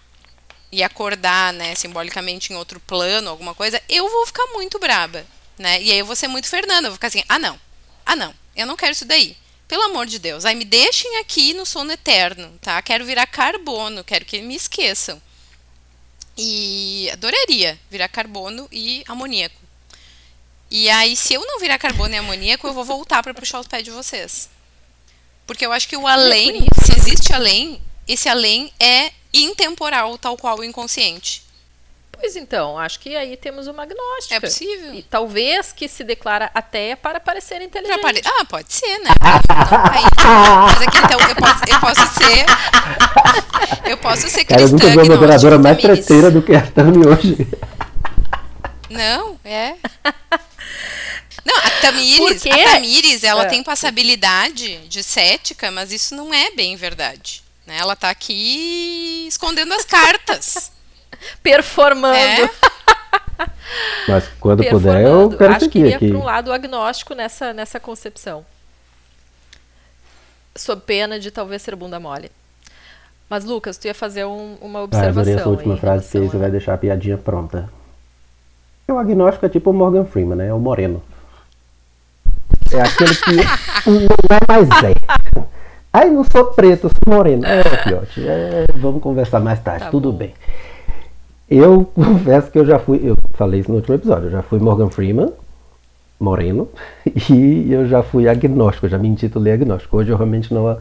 e 0.72 0.82
acordar, 0.82 1.52
né, 1.52 1.74
simbolicamente 1.74 2.52
em 2.52 2.56
outro 2.56 2.78
plano, 2.80 3.28
alguma 3.28 3.54
coisa, 3.54 3.82
eu 3.88 4.08
vou 4.08 4.26
ficar 4.26 4.46
muito 4.52 4.78
braba, 4.78 5.26
né? 5.58 5.82
E 5.82 5.90
aí 5.90 5.98
eu 5.98 6.06
vou 6.06 6.14
ser 6.14 6.28
muito 6.28 6.48
Fernanda, 6.48 6.86
eu 6.86 6.92
vou 6.92 6.94
ficar 6.94 7.08
assim: 7.08 7.24
"Ah, 7.28 7.38
não. 7.38 7.60
Ah, 8.06 8.16
não. 8.16 8.34
Eu 8.56 8.66
não 8.66 8.76
quero 8.76 8.92
isso 8.92 9.04
daí. 9.04 9.36
Pelo 9.66 9.84
amor 9.84 10.06
de 10.06 10.18
Deus, 10.18 10.44
aí 10.44 10.54
me 10.54 10.64
deixem 10.64 11.18
aqui 11.18 11.54
no 11.54 11.64
sono 11.64 11.92
eterno, 11.92 12.52
tá? 12.60 12.80
Quero 12.82 13.04
virar 13.04 13.26
carbono, 13.26 14.02
quero 14.02 14.24
que 14.24 14.42
me 14.42 14.56
esqueçam. 14.56 15.20
E 16.36 17.08
adoraria 17.12 17.78
virar 17.90 18.08
carbono 18.08 18.68
e 18.72 19.04
amoníaco. 19.06 19.60
E 20.70 20.88
aí, 20.90 21.16
se 21.16 21.34
eu 21.34 21.44
não 21.46 21.58
virar 21.60 21.78
carbono 21.78 22.14
e 22.14 22.18
amoníaco, 22.18 22.66
eu 22.66 22.72
vou 22.72 22.84
voltar 22.84 23.22
para 23.22 23.34
puxar 23.34 23.60
os 23.60 23.66
pés 23.66 23.84
de 23.84 23.90
vocês. 23.90 24.48
Porque 25.50 25.66
eu 25.66 25.72
acho 25.72 25.88
que 25.88 25.96
o 25.96 26.06
além, 26.06 26.64
se 26.80 26.96
existe 26.96 27.32
além, 27.32 27.82
esse 28.06 28.28
além 28.28 28.72
é 28.78 29.10
intemporal, 29.34 30.16
tal 30.16 30.36
qual 30.36 30.56
o 30.60 30.62
inconsciente. 30.62 31.42
Pois 32.12 32.36
então, 32.36 32.78
acho 32.78 33.00
que 33.00 33.16
aí 33.16 33.36
temos 33.36 33.66
uma 33.66 33.82
agnóstica. 33.82 34.36
É 34.36 34.38
possível? 34.38 34.94
E 34.94 35.02
talvez 35.02 35.72
que 35.72 35.88
se 35.88 36.04
declara 36.04 36.52
ateia 36.54 36.96
para 36.96 37.18
parecer 37.18 37.60
inteligente. 37.62 38.00
pare- 38.00 38.22
Ah, 38.24 38.44
pode 38.44 38.72
ser, 38.72 38.96
né? 39.00 39.10
Não, 39.20 39.84
aí- 39.92 40.66
mas 40.66 40.82
aqui 40.82 40.98
então 40.98 41.18
eu 41.28 41.34
posso, 41.34 41.64
eu 41.66 41.80
posso 41.80 42.14
ser. 42.14 43.90
Eu 43.90 43.96
posso 43.98 44.30
ser 44.30 44.44
Cara, 44.44 44.60
eu 44.60 44.68
cristã. 44.68 44.86
nunca 44.88 45.02
vi 45.02 45.08
uma 45.08 45.16
moderadora 45.16 45.58
mais 45.58 45.78
treteira 45.78 46.30
do 46.30 46.42
que 46.42 46.54
a 46.54 46.64
Tami 46.64 47.04
hoje. 47.08 47.48
Não, 48.88 49.36
é. 49.44 49.74
Não, 51.44 51.56
a 51.56 51.70
Tamires, 51.80 52.44
a 52.46 52.72
Tamires, 52.72 53.24
ela 53.24 53.44
É. 53.44 53.46
tem 53.46 53.62
passabilidade 53.62 54.78
de 54.88 55.02
cética, 55.02 55.70
mas 55.70 55.92
isso 55.92 56.14
não 56.14 56.32
é 56.34 56.50
bem 56.50 56.76
verdade. 56.76 57.42
né? 57.66 57.76
Ela 57.78 57.94
tá 57.94 58.10
aqui 58.10 59.26
escondendo 59.28 59.72
as 59.74 59.84
cartas. 59.84 60.72
Performando. 61.42 62.16
É. 62.16 62.50
Mas 64.08 64.24
quando 64.40 64.64
puder, 64.64 65.02
eu 65.04 65.30
quero 65.30 65.52
Acho 65.54 65.68
que 65.70 65.78
iria 65.78 65.96
aqui. 65.96 66.08
para 66.08 66.18
um 66.18 66.24
lado 66.24 66.52
agnóstico 66.52 67.14
nessa, 67.14 67.52
nessa 67.52 67.78
concepção. 67.80 68.44
Sob 70.56 70.82
pena 70.82 71.18
de 71.18 71.30
talvez 71.30 71.62
ser 71.62 71.76
bunda 71.76 72.00
mole. 72.00 72.30
Mas, 73.28 73.44
Lucas, 73.44 73.78
tu 73.78 73.86
ia 73.86 73.94
fazer 73.94 74.24
um- 74.24 74.56
uma 74.60 74.80
Ah, 74.80 74.82
observação. 74.82 75.20
adorei 75.20 75.34
essa 75.34 75.48
última 75.48 75.76
frase, 75.76 76.08
que 76.08 76.12
relação 76.18 76.30
você 76.30 76.36
a- 76.36 76.40
vai 76.40 76.50
deixar 76.50 76.74
a 76.74 76.78
piadinha 76.78 77.16
pronta. 77.16 77.70
O 78.88 78.98
agnóstico 78.98 79.46
é 79.46 79.48
tipo 79.48 79.70
o 79.70 79.72
Morgan 79.72 80.04
Freeman, 80.04 80.36
né? 80.36 80.48
É 80.48 80.52
o 80.54 80.58
moreno. 80.58 81.02
É 82.72 82.80
aquele 82.80 83.14
que 83.14 83.90
não 83.90 84.36
é 84.36 84.40
mais 84.46 84.68
é. 84.84 84.92
Ai, 85.92 86.08
não 86.08 86.24
sou 86.30 86.46
preto, 86.46 86.88
sou 86.88 87.14
moreno. 87.14 87.44
É, 87.44 87.64
Fiote, 87.82 88.26
é, 88.26 88.66
vamos 88.76 89.02
conversar 89.02 89.40
mais 89.40 89.60
tarde, 89.60 89.84
Tá 89.84 89.90
tudo 89.90 90.12
bom. 90.12 90.18
bem. 90.18 90.34
Eu 91.48 91.84
confesso 91.94 92.50
que 92.50 92.58
eu 92.58 92.64
já 92.64 92.78
fui, 92.78 93.00
eu 93.02 93.16
falei 93.34 93.60
isso 93.60 93.70
no 93.70 93.76
último 93.76 93.96
episódio, 93.96 94.26
eu 94.26 94.30
já 94.30 94.42
fui 94.42 94.60
Morgan 94.60 94.88
Freeman, 94.88 95.32
moreno, 96.18 96.68
e 97.28 97.72
eu 97.72 97.86
já 97.88 98.04
fui 98.04 98.28
agnóstico, 98.28 98.86
eu 98.86 98.90
já 98.90 98.98
me 98.98 99.08
intitulei 99.08 99.52
agnóstico. 99.52 99.96
Hoje 99.96 100.10
eu 100.10 100.16
realmente 100.16 100.54
não, 100.54 100.78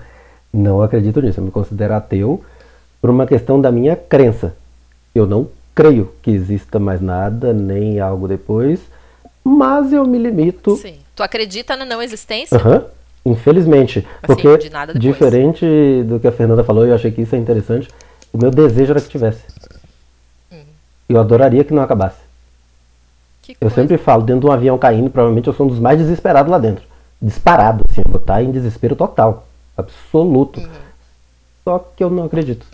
não 0.54 0.82
acredito 0.84 1.20
nisso, 1.22 1.40
eu 1.40 1.44
me 1.46 1.52
considero 1.52 1.96
ateu 1.96 2.44
por 3.02 3.10
uma 3.10 3.26
questão 3.26 3.60
da 3.60 3.72
minha 3.72 3.96
crença. 3.96 4.56
Eu 5.16 5.26
não 5.26 5.48
creio 5.74 6.12
que 6.22 6.30
exista 6.30 6.78
mais 6.78 7.02
nada, 7.02 7.52
nem 7.52 8.00
algo 8.00 8.28
depois, 8.28 8.80
mas 9.44 9.92
eu 9.92 10.06
me 10.06 10.20
limito 10.20 10.76
Sim. 10.76 10.98
Tu 11.20 11.24
acredita 11.24 11.76
na 11.76 11.84
não 11.84 12.02
existência? 12.02 12.58
Aham, 12.58 12.86
Infelizmente. 13.26 14.08
Assim, 14.24 14.28
porque, 14.42 14.58
de 14.58 15.00
diferente 15.00 15.66
do 16.06 16.18
que 16.18 16.26
a 16.26 16.32
Fernanda 16.32 16.64
falou, 16.64 16.86
eu 16.86 16.96
achei 16.96 17.12
que 17.12 17.24
isso 17.24 17.36
é 17.36 17.38
interessante. 17.38 17.90
O 18.32 18.38
meu 18.38 18.50
desejo 18.50 18.94
era 18.94 19.02
que 19.02 19.10
tivesse. 19.10 19.44
Uhum. 20.50 20.64
Eu 21.10 21.20
adoraria 21.20 21.66
que 21.66 21.74
não 21.74 21.84
acabasse. 21.84 22.22
Que 23.42 23.52
Eu 23.52 23.58
coisa. 23.70 23.76
sempre 23.76 23.98
falo, 23.98 24.24
dentro 24.24 24.40
de 24.40 24.48
um 24.48 24.52
avião 24.54 24.78
caindo, 24.78 25.10
provavelmente 25.10 25.48
eu 25.48 25.54
sou 25.54 25.66
um 25.66 25.70
dos 25.70 25.80
mais 25.80 26.00
desesperados 26.00 26.50
lá 26.50 26.58
dentro. 26.58 26.86
Disparado, 27.22 27.84
assim, 27.92 28.00
eu 28.06 28.10
vou 28.10 28.22
estar 28.22 28.42
em 28.42 28.52
desespero 28.52 28.96
total. 28.96 29.46
Absoluto. 29.76 30.62
Uhum. 30.62 30.70
Só 31.66 31.80
que 31.98 32.02
eu 32.02 32.10
não 32.10 32.24
acredito. 32.24 32.66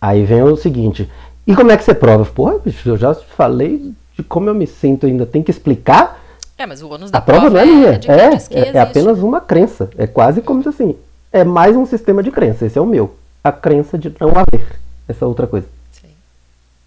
Aí 0.00 0.24
vem 0.24 0.44
o 0.44 0.56
seguinte, 0.56 1.10
e 1.44 1.56
como 1.56 1.72
é 1.72 1.76
que 1.76 1.82
você 1.82 1.94
prova? 1.94 2.24
Porra, 2.24 2.60
bicho, 2.60 2.88
eu 2.88 2.96
já 2.96 3.12
falei 3.12 3.92
de 4.14 4.22
como 4.22 4.48
eu 4.48 4.54
me 4.54 4.68
sinto 4.68 5.04
ainda. 5.04 5.26
Tem 5.26 5.42
que 5.42 5.50
explicar? 5.50 6.27
É, 6.58 6.66
mas 6.66 6.82
o 6.82 6.90
ônus 6.90 7.12
da 7.12 7.18
A 7.18 7.22
prova 7.22 7.48
não 7.48 7.60
é 7.60 7.64
minha, 7.64 7.98
de 7.98 8.08
quem 8.08 8.16
é, 8.16 8.36
que 8.36 8.54
é, 8.54 8.58
é 8.58 8.62
existe. 8.62 8.78
apenas 8.78 9.20
uma 9.20 9.40
crença. 9.40 9.88
É 9.96 10.08
quase 10.08 10.42
como 10.42 10.60
se 10.60 10.68
assim, 10.68 10.98
é 11.32 11.44
mais 11.44 11.76
um 11.76 11.86
sistema 11.86 12.20
de 12.20 12.32
crença. 12.32 12.66
Esse 12.66 12.76
é 12.76 12.80
o 12.80 12.86
meu. 12.86 13.16
A 13.44 13.52
crença 13.52 13.96
de 13.96 14.12
não 14.20 14.30
haver 14.30 14.80
essa 15.06 15.24
outra 15.24 15.46
coisa. 15.46 15.68
Sim. 15.92 16.10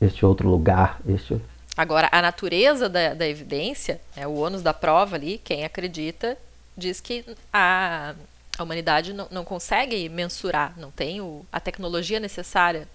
Este 0.01 0.25
outro 0.25 0.49
lugar, 0.49 0.99
este. 1.07 1.39
Agora, 1.77 2.09
a 2.11 2.21
natureza 2.21 2.89
da, 2.89 3.13
da 3.13 3.25
evidência, 3.25 4.01
é 4.15 4.27
o 4.27 4.35
ônus 4.35 4.61
da 4.61 4.73
prova 4.73 5.15
ali, 5.15 5.39
quem 5.41 5.63
acredita, 5.63 6.37
diz 6.75 6.99
que 6.99 7.23
a, 7.53 8.13
a 8.57 8.63
humanidade 8.63 9.13
não, 9.13 9.27
não 9.31 9.45
consegue 9.45 10.09
mensurar, 10.09 10.73
não 10.77 10.91
tem 10.91 11.21
o, 11.21 11.45
a 11.49 11.61
tecnologia 11.61 12.19
necessária 12.19 12.89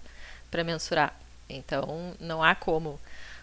para 0.51 0.63
mensurar. 0.63 1.19
Então, 1.49 2.13
não 2.19 2.43
há 2.43 2.53
como 2.53 2.99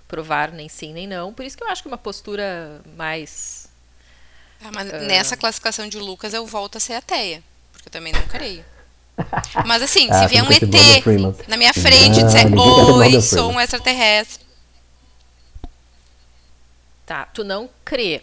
provar 0.08 0.52
nem 0.52 0.68
sim 0.68 0.92
nem 0.92 1.06
não. 1.06 1.32
Por 1.32 1.44
isso 1.44 1.56
que 1.56 1.64
eu 1.64 1.68
acho 1.68 1.82
que 1.82 1.88
uma 1.88 1.98
postura 1.98 2.80
mais. 2.96 3.68
Ah, 4.64 4.70
mas 4.72 4.90
nessa 5.06 5.36
classificação 5.36 5.88
de 5.88 5.98
Lucas 5.98 6.32
eu 6.32 6.46
volto 6.46 6.76
a 6.76 6.80
ser 6.80 6.94
ateia. 6.94 7.42
Porque 7.72 7.88
eu 7.88 7.92
também 7.92 8.12
não 8.12 8.22
creio. 8.22 8.64
Mas 9.64 9.80
assim, 9.82 10.08
Ah, 10.10 10.20
se 10.22 10.26
vier 10.26 10.42
um 10.42 10.50
ET 10.50 11.46
na 11.46 11.56
minha 11.56 11.72
frente 11.72 12.18
e 12.18 12.22
Ah, 12.22 12.24
disser, 12.24 12.46
oi, 12.58 13.20
sou 13.20 13.38
Freeman." 13.44 13.54
um 13.56 13.60
extraterrestre. 13.60 14.44
Tá, 17.06 17.26
tu 17.26 17.44
não 17.44 17.68
crê, 17.84 18.22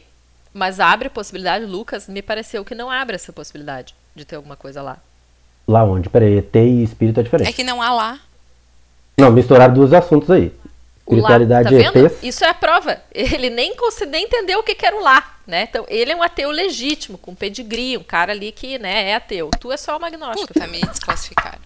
mas 0.53 0.79
abre 0.79 1.07
a 1.07 1.11
possibilidade, 1.11 1.65
Lucas, 1.65 2.07
me 2.07 2.21
pareceu 2.21 2.65
que 2.65 2.73
não 2.75 2.89
abre 2.89 3.15
essa 3.15 3.31
possibilidade 3.31 3.93
de 4.15 4.25
ter 4.25 4.35
alguma 4.35 4.55
coisa 4.57 4.81
lá. 4.81 4.97
Lá 5.67 5.83
onde? 5.83 6.09
Peraí, 6.09 6.39
ET 6.39 6.55
e 6.55 6.83
espírito 6.83 7.19
é 7.19 7.23
diferente. 7.23 7.47
É 7.49 7.53
que 7.53 7.63
não 7.63 7.81
há 7.81 7.93
lá. 7.93 8.19
Não, 9.17 9.31
misturaram 9.31 9.73
dois 9.73 9.93
assuntos 9.93 10.29
aí. 10.31 10.51
O 11.15 11.21
lá, 11.21 11.31
Espiritualidade 11.31 11.69
tá 11.69 11.75
e 11.75 11.77
vendo? 11.77 12.05
ETs. 12.05 12.23
Isso 12.23 12.43
é 12.45 12.49
a 12.49 12.53
prova. 12.53 13.01
Ele 13.13 13.49
nem, 13.49 13.73
nem 14.09 14.25
entendeu 14.25 14.59
o 14.59 14.63
que, 14.63 14.75
que 14.75 14.85
era 14.85 14.95
o 14.95 15.01
lá, 15.01 15.35
né? 15.45 15.63
Então, 15.69 15.85
ele 15.89 16.11
é 16.11 16.15
um 16.15 16.23
ateu 16.23 16.49
legítimo, 16.49 17.17
com 17.17 17.35
pedigree, 17.35 17.97
um 17.97 18.03
cara 18.03 18.31
ali 18.31 18.51
que 18.51 18.79
né, 18.79 19.09
é 19.09 19.15
ateu. 19.15 19.49
Tu 19.59 19.71
é 19.71 19.77
só 19.77 19.97
uma 19.97 20.07
agnóstica. 20.07 20.53
Puta, 20.53 20.67
me 20.67 20.79
desclassificaram. 20.81 21.59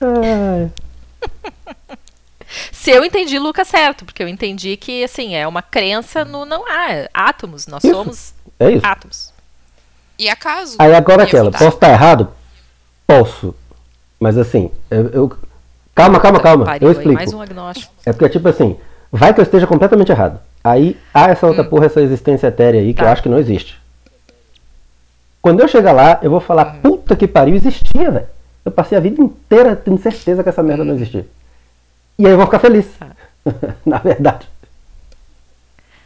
Ai, 0.00 0.70
Se 2.72 2.90
eu 2.90 3.04
entendi 3.04 3.38
Lucas 3.38 3.66
certo, 3.68 4.04
porque 4.04 4.22
eu 4.22 4.28
entendi 4.28 4.76
que, 4.76 5.02
assim, 5.02 5.34
é 5.34 5.46
uma 5.46 5.62
crença 5.62 6.24
no 6.24 6.44
não 6.44 6.64
há 6.66 6.92
é 6.92 7.08
átomos. 7.12 7.66
Nós 7.66 7.82
Isso. 7.82 7.92
somos 7.92 8.34
é 8.58 8.70
isso. 8.70 8.86
átomos. 8.86 9.32
E 10.18 10.28
acaso? 10.28 10.76
Aí 10.78 10.94
agora 10.94 11.24
aquela, 11.24 11.50
posso 11.50 11.68
estar 11.76 11.90
errado? 11.90 12.32
Posso. 13.06 13.54
Mas 14.18 14.38
assim, 14.38 14.70
eu. 14.90 15.08
eu- 15.10 15.38
Calma, 15.96 16.20
calma, 16.20 16.38
calma. 16.40 16.64
Pariu 16.66 16.86
Eu 16.88 16.92
explico. 16.92 17.14
mais 17.14 17.32
um 17.32 17.40
agnóstico. 17.40 17.92
É 18.04 18.12
porque, 18.12 18.28
tipo 18.28 18.46
assim, 18.48 18.76
vai 19.10 19.32
que 19.34 19.40
eu 19.40 19.42
esteja 19.42 19.66
completamente 19.66 20.12
errado. 20.12 20.38
Aí 20.62 20.96
há 21.12 21.30
essa 21.30 21.46
outra 21.46 21.64
porra, 21.64 21.86
essa 21.86 22.00
existência 22.02 22.46
etérea 22.48 22.80
aí 22.80 22.92
que 22.92 23.00
Hum. 23.00 23.04
Tá. 23.04 23.08
eu 23.08 23.12
acho 23.12 23.22
que 23.22 23.28
não 23.30 23.38
existe. 23.38 23.80
Quando 25.40 25.60
eu 25.60 25.68
chegar 25.68 25.92
lá, 25.92 26.18
eu 26.22 26.30
vou 26.30 26.40
falar, 26.40 26.74
Uhum. 26.74 26.80
puta 26.82 27.16
que 27.16 27.26
pariu, 27.26 27.54
existia, 27.56 28.10
velho. 28.10 28.26
Eu 28.64 28.70
passei 28.72 28.98
a 28.98 29.00
vida 29.00 29.20
inteira 29.22 29.74
tendo 29.74 29.98
certeza 30.00 30.42
que 30.42 30.48
essa 30.48 30.62
merda 30.62 30.84
não 30.84 30.94
existia. 30.94 31.26
E 32.18 32.26
aí 32.26 32.32
eu 32.32 32.36
vou 32.36 32.46
ficar 32.46 32.58
feliz. 32.58 32.86
Tá. 32.98 33.08
Na 33.86 33.98
verdade. 33.98 34.46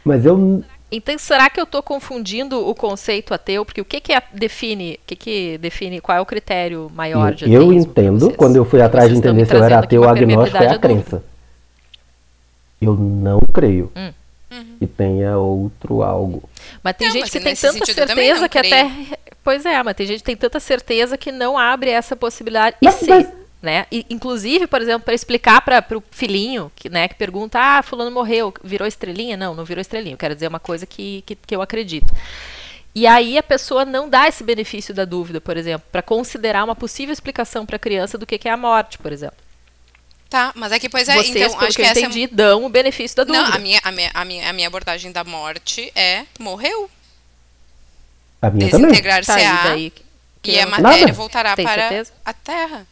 Mas 0.05 0.25
eu. 0.25 0.63
Então, 0.91 1.17
será 1.17 1.49
que 1.49 1.57
eu 1.59 1.63
estou 1.63 1.81
confundindo 1.81 2.67
o 2.67 2.75
conceito 2.75 3.33
ateu? 3.33 3.63
Porque 3.63 3.79
o 3.79 3.85
que, 3.85 4.01
que 4.01 4.11
é- 4.11 4.21
define, 4.33 4.95
o 5.01 5.07
que, 5.07 5.15
que 5.15 5.57
define, 5.57 6.01
qual 6.01 6.17
é 6.17 6.21
o 6.21 6.25
critério 6.25 6.91
maior 6.93 7.33
de 7.33 7.51
eu 7.51 7.71
entendo, 7.71 8.19
vocês? 8.25 8.35
quando 8.35 8.57
eu 8.57 8.65
fui 8.65 8.81
atrás 8.81 9.09
de 9.09 9.15
entender 9.17 9.45
se 9.45 9.53
eu 9.55 9.63
era 9.63 9.79
ateu 9.79 10.01
ou 10.01 10.09
agnóstico, 10.09 10.61
é 10.61 10.67
a 10.67 10.77
crença. 10.79 11.23
Eu 12.81 12.93
não 12.95 13.39
creio 13.53 13.91
Hum. 13.95 14.11
que 14.79 14.87
tenha 14.87 15.37
outro 15.37 16.01
algo. 16.03 16.43
Mas 16.83 16.95
tem 16.97 17.07
Não, 17.07 17.13
gente 17.13 17.21
mas 17.23 17.31
que 17.31 17.39
tem 17.39 17.55
tanta 17.55 17.85
certeza 17.85 18.49
que 18.49 18.57
até. 18.57 18.91
Pois 19.43 19.65
é, 19.65 19.81
mas 19.81 19.95
tem 19.95 20.05
gente 20.05 20.19
que 20.19 20.25
tem 20.25 20.35
tanta 20.35 20.59
certeza 20.59 21.17
que 21.17 21.31
não 21.31 21.57
abre 21.57 21.89
essa 21.89 22.15
possibilidade. 22.15 22.75
E 22.81 22.85
Mas- 22.85 22.95
se, 22.95 23.07
mas- 23.09 23.27
né? 23.61 23.85
E, 23.91 24.05
inclusive, 24.09 24.65
por 24.65 24.81
exemplo, 24.81 25.03
para 25.03 25.13
explicar 25.13 25.61
para 25.61 25.97
o 25.97 26.03
filhinho, 26.09 26.71
que, 26.75 26.89
né, 26.89 27.07
que 27.07 27.15
pergunta, 27.15 27.59
ah, 27.59 27.83
fulano 27.83 28.09
morreu, 28.09 28.53
virou 28.63 28.87
estrelinha? 28.87 29.37
Não, 29.37 29.53
não 29.53 29.63
virou 29.63 29.81
estrelinha. 29.81 30.15
Eu 30.15 30.17
quero 30.17 30.33
dizer 30.33 30.47
uma 30.47 30.59
coisa 30.59 30.85
que, 30.85 31.23
que, 31.25 31.35
que 31.35 31.55
eu 31.55 31.61
acredito. 31.61 32.11
E 32.93 33.07
aí 33.07 33.37
a 33.37 33.43
pessoa 33.43 33.85
não 33.85 34.09
dá 34.09 34.27
esse 34.27 34.43
benefício 34.43 34.93
da 34.93 35.05
dúvida, 35.05 35.39
por 35.39 35.55
exemplo, 35.55 35.87
para 35.91 36.01
considerar 36.01 36.63
uma 36.63 36.75
possível 36.75 37.13
explicação 37.13 37.65
para 37.65 37.77
a 37.77 37.79
criança 37.79 38.17
do 38.17 38.25
que, 38.25 38.37
que 38.37 38.49
é 38.49 38.51
a 38.51 38.57
morte, 38.57 38.97
por 38.97 39.13
exemplo. 39.13 39.37
Tá, 40.29 40.51
mas 40.55 40.71
é 40.71 40.79
que, 40.79 40.89
pois 40.89 41.07
é, 41.07 41.13
Vocês, 41.15 41.35
então, 41.35 41.59
acho 41.59 41.67
que 41.67 41.75
que 41.75 41.81
eu 41.81 41.85
essa 41.85 41.99
é 41.99 42.03
entendi, 42.03 42.25
dão 42.25 42.65
o 42.65 42.69
benefício 42.69 43.17
da 43.17 43.23
dúvida. 43.25 43.47
Não, 43.47 43.55
a 43.55 43.59
minha, 43.59 43.79
a, 43.83 43.91
minha, 43.91 44.11
a, 44.13 44.25
minha, 44.25 44.49
a 44.49 44.53
minha 44.53 44.67
abordagem 44.67 45.11
da 45.11 45.23
morte 45.23 45.91
é 45.93 46.25
morreu. 46.39 46.89
A 48.41 48.49
minha 48.49 48.69
também. 48.71 48.81
Tá, 48.81 48.87
e 48.87 48.91
Desintegrar-se-á 48.93 49.63
daí, 49.63 49.93
e 50.43 50.59
a 50.59 50.65
matéria 50.65 50.99
Nada. 51.01 51.13
voltará 51.13 51.55
Tem 51.55 51.65
para 51.65 51.89
certeza? 51.89 52.13
a 52.25 52.33
Terra. 52.33 52.87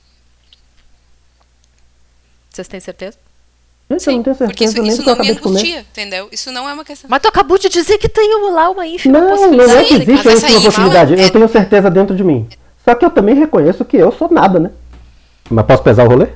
Vocês 2.51 2.67
têm 2.67 2.79
certeza? 2.79 3.17
Gente, 3.91 4.07
eu 4.07 4.13
não 4.13 4.23
tenho 4.23 4.35
Porque 4.35 4.67
certeza 4.67 4.71
isso, 4.71 4.81
nem 4.83 4.91
isso 4.91 5.01
eu 5.01 5.15
não 5.15 5.23
me 5.25 5.33
de 5.33 5.39
comer. 5.41 5.57
angustia, 5.59 5.79
entendeu? 5.79 6.29
Isso 6.31 6.51
não 6.51 6.69
é 6.69 6.73
uma 6.73 6.85
questão. 6.85 7.09
Mas 7.09 7.21
tu 7.21 7.27
acabou 7.27 7.57
de 7.57 7.69
dizer 7.69 7.97
que 7.97 8.07
tem 8.07 8.29
lá 8.51 8.69
uma 8.69 8.85
ínfima 8.85 9.19
Não, 9.19 9.27
não 9.29 9.35
possibilidade. 9.35 9.71
é 9.79 9.83
que 9.85 9.93
existe 9.95 10.27
essa 10.27 10.29
a 10.29 10.33
última 10.35 10.57
aí, 10.59 10.63
possibilidade. 10.65 11.13
Eu 11.21 11.29
tenho 11.31 11.49
certeza 11.49 11.89
dentro 11.89 12.15
de 12.15 12.23
mim. 12.23 12.47
Só 12.85 12.93
que 12.93 13.03
eu 13.03 13.09
também 13.09 13.33
reconheço 13.35 13.83
que 13.83 13.97
eu 13.97 14.11
sou 14.11 14.29
nada, 14.31 14.59
né? 14.59 14.71
Mas 15.49 15.65
posso 15.65 15.81
pesar 15.81 16.05
o 16.05 16.09
rolê? 16.09 16.27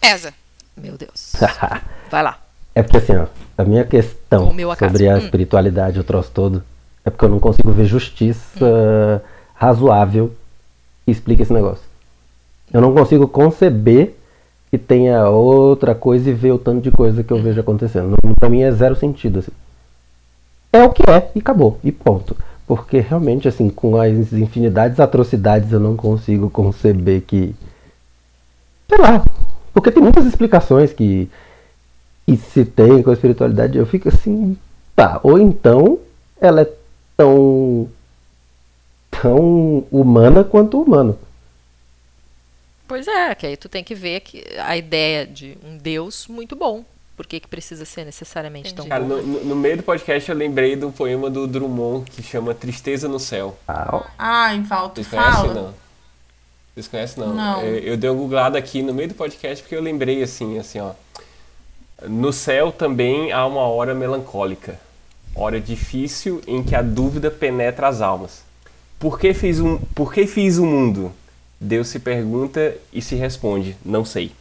Pesa. 0.00 0.34
Meu 0.76 0.96
Deus. 0.96 1.32
Vai 2.10 2.22
lá. 2.22 2.38
É 2.74 2.82
porque 2.82 2.96
assim, 2.98 3.16
ó, 3.16 3.26
a 3.56 3.64
minha 3.64 3.84
questão 3.84 4.48
sobre 4.78 5.08
a 5.08 5.14
Hum. 5.14 5.18
espiritualidade, 5.18 6.00
o 6.00 6.04
troço 6.04 6.30
todo, 6.32 6.64
é 7.04 7.10
porque 7.10 7.24
eu 7.24 7.28
não 7.28 7.38
consigo 7.38 7.70
ver 7.70 7.84
justiça 7.84 9.22
razoável 9.54 10.34
que 11.04 11.12
explique 11.12 11.42
esse 11.42 11.52
negócio. 11.52 11.84
Eu 12.74 12.80
não 12.80 12.92
consigo 12.92 13.28
conceber 13.28 14.16
que 14.68 14.76
tenha 14.76 15.28
outra 15.28 15.94
coisa 15.94 16.28
e 16.28 16.32
ver 16.32 16.50
o 16.50 16.58
tanto 16.58 16.82
de 16.82 16.90
coisa 16.90 17.22
que 17.22 17.32
eu 17.32 17.40
vejo 17.40 17.60
acontecendo. 17.60 18.16
Pra 18.40 18.48
mim 18.48 18.62
é 18.62 18.72
zero 18.72 18.96
sentido, 18.96 19.38
assim. 19.38 19.52
É 20.72 20.82
o 20.82 20.90
que 20.90 21.08
é, 21.08 21.30
e 21.36 21.38
acabou, 21.38 21.78
e 21.84 21.92
ponto. 21.92 22.36
Porque 22.66 22.98
realmente, 22.98 23.46
assim, 23.46 23.70
com 23.70 23.96
as 23.96 24.32
infinidades 24.32 24.96
de 24.96 25.02
atrocidades, 25.02 25.70
eu 25.70 25.78
não 25.78 25.94
consigo 25.94 26.50
conceber 26.50 27.22
que. 27.22 27.54
Sei 28.88 28.98
lá. 28.98 29.24
Porque 29.72 29.92
tem 29.92 30.02
muitas 30.02 30.26
explicações 30.26 30.92
que 30.92 31.30
E 32.26 32.36
se 32.36 32.64
tem 32.64 33.02
com 33.04 33.10
a 33.10 33.12
espiritualidade, 33.12 33.78
eu 33.78 33.86
fico 33.86 34.08
assim, 34.08 34.56
tá. 34.96 35.20
Ou 35.22 35.38
então 35.38 36.00
ela 36.40 36.62
é 36.62 36.68
tão 37.16 37.88
tão 39.10 39.84
humana 39.92 40.42
quanto 40.42 40.82
humano. 40.82 41.16
Pois 42.94 43.08
é, 43.08 43.34
que 43.34 43.44
aí 43.44 43.56
tu 43.56 43.68
tem 43.68 43.82
que 43.82 43.92
ver 43.92 44.20
que 44.20 44.44
a 44.56 44.76
ideia 44.76 45.26
de 45.26 45.58
um 45.64 45.76
Deus 45.76 46.28
muito 46.28 46.54
bom. 46.54 46.84
Por 47.16 47.26
que, 47.26 47.40
que 47.40 47.48
precisa 47.48 47.84
ser 47.84 48.04
necessariamente 48.04 48.68
Entendi. 48.72 48.88
tão 48.88 48.88
Cara, 48.88 49.02
bom? 49.02 49.16
no, 49.16 49.22
no- 49.40 49.44
no 49.46 49.56
meio 49.56 49.78
do 49.78 49.82
podcast 49.82 50.30
eu 50.30 50.36
lembrei 50.36 50.76
do 50.76 50.92
poema 50.92 51.28
do 51.28 51.46
Drummond 51.48 52.08
que 52.08 52.22
chama 52.22 52.54
Tristeza 52.54 53.08
no 53.08 53.18
Céu. 53.18 53.56
Ah, 53.66 54.52
Val, 54.68 54.90
tu 54.90 55.02
Vocês 55.02 55.08
conhecem 55.08 55.32
fala. 55.32 55.54
não? 55.54 55.74
Vocês 56.72 56.86
conhecem 56.88 57.24
não? 57.24 57.34
Não. 57.34 57.62
Eu, 57.62 57.78
eu 57.80 57.96
dei 57.96 58.08
uma 58.10 58.16
googlada 58.16 58.56
aqui 58.58 58.80
no 58.80 58.94
meio 58.94 59.08
do 59.08 59.14
podcast 59.14 59.60
porque 59.64 59.74
eu 59.74 59.82
lembrei 59.82 60.22
assim, 60.22 60.56
assim, 60.58 60.78
ó. 60.78 60.92
No 62.06 62.32
céu 62.32 62.70
também 62.70 63.32
há 63.32 63.44
uma 63.44 63.62
hora 63.62 63.92
melancólica, 63.92 64.78
hora 65.34 65.60
difícil 65.60 66.40
em 66.46 66.62
que 66.62 66.76
a 66.76 66.82
dúvida 66.82 67.28
penetra 67.28 67.88
as 67.88 68.00
almas. 68.00 68.42
Por 69.00 69.18
que 69.18 69.34
fiz, 69.34 69.58
um, 69.58 69.78
por 69.96 70.12
que 70.12 70.26
fiz 70.28 70.58
o 70.58 70.64
mundo? 70.66 71.12
Deus 71.64 71.88
se 71.88 71.98
pergunta 71.98 72.76
e 72.92 73.00
se 73.00 73.14
responde, 73.14 73.74
não 73.82 74.04
sei. 74.04 74.32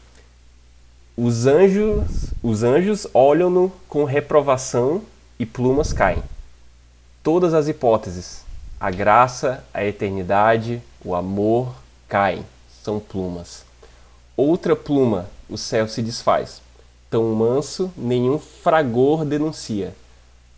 Os 1.16 1.48
anjos, 1.48 2.34
os 2.44 2.64
anjos 2.64 3.08
olham-no 3.14 3.72
com 3.88 4.04
reprovação 4.04 5.02
e 5.40 5.46
plumas 5.46 5.94
caem. 5.94 6.22
Todas 7.24 7.54
as 7.54 7.70
hipóteses, 7.70 8.44
a 8.78 8.92
graça, 8.92 9.64
a 9.74 9.86
eternidade, 9.86 10.82
o 11.02 11.16
amor, 11.16 11.74
caem, 12.10 12.44
são 12.84 13.00
plumas. 13.00 13.64
Outra 14.36 14.76
pluma, 14.76 15.30
o 15.50 15.58
céu 15.58 15.88
se 15.88 16.02
desfaz. 16.02 16.62
Tão 17.10 17.34
manso, 17.34 17.90
nenhum 17.96 18.38
fragor 18.38 19.24
denuncia. 19.24 19.96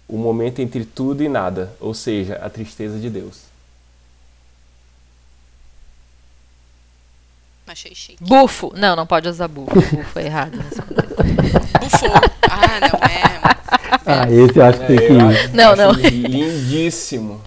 O 0.07 0.17
momento 0.17 0.63
entre 0.63 0.83
tudo 0.83 1.21
e 1.21 1.29
nada, 1.29 1.71
ou 1.79 1.93
seja, 1.93 2.37
a 2.37 2.49
tristeza 2.49 2.97
de 2.97 3.11
Deus. 3.11 3.54
Achei 7.67 7.93
chique. 7.95 8.23
Bufo! 8.23 8.71
Não, 8.75 8.95
não 8.95 9.05
pode 9.07 9.27
usar 9.27 9.47
bufo. 9.47 9.73
Bufo 9.95 10.19
é 10.19 10.25
errado. 10.25 10.57
Bufou. 11.81 12.11
Ah, 12.43 12.79
não 12.79 12.99
é. 13.09 13.41
ah, 14.05 14.31
esse 14.31 14.57
eu 14.59 14.65
acho 14.65 14.79
que 14.81 14.85
tem 14.85 14.97
que. 14.97 15.19
acho- 15.19 15.55
Não, 15.55 15.75
não. 15.75 15.91
Lindíssimo. 15.93 17.41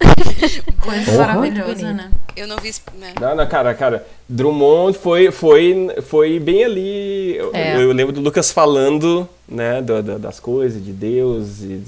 Coisa 0.80 1.12
Porra. 1.12 1.26
maravilhosa, 1.34 1.92
né? 1.92 2.10
Eu 2.36 2.46
não 2.48 2.56
vi. 2.56 2.72
Né? 2.98 3.12
Não, 3.20 3.36
não, 3.36 3.46
cara, 3.46 3.74
cara, 3.74 4.06
Drummond 4.28 4.96
foi, 4.98 5.30
foi, 5.30 5.90
foi 6.02 6.40
bem 6.40 6.64
ali. 6.64 7.36
Eu, 7.36 7.50
É. 7.54 7.76
eu 7.76 7.92
lembro 7.92 8.12
do 8.12 8.20
Lucas 8.20 8.50
falando, 8.50 9.28
né, 9.48 9.82
do- 9.82 10.02
do- 10.02 10.18
das 10.18 10.40
coisas, 10.40 10.82
de 10.82 10.92
Deus, 10.92 11.60
e, 11.60 11.82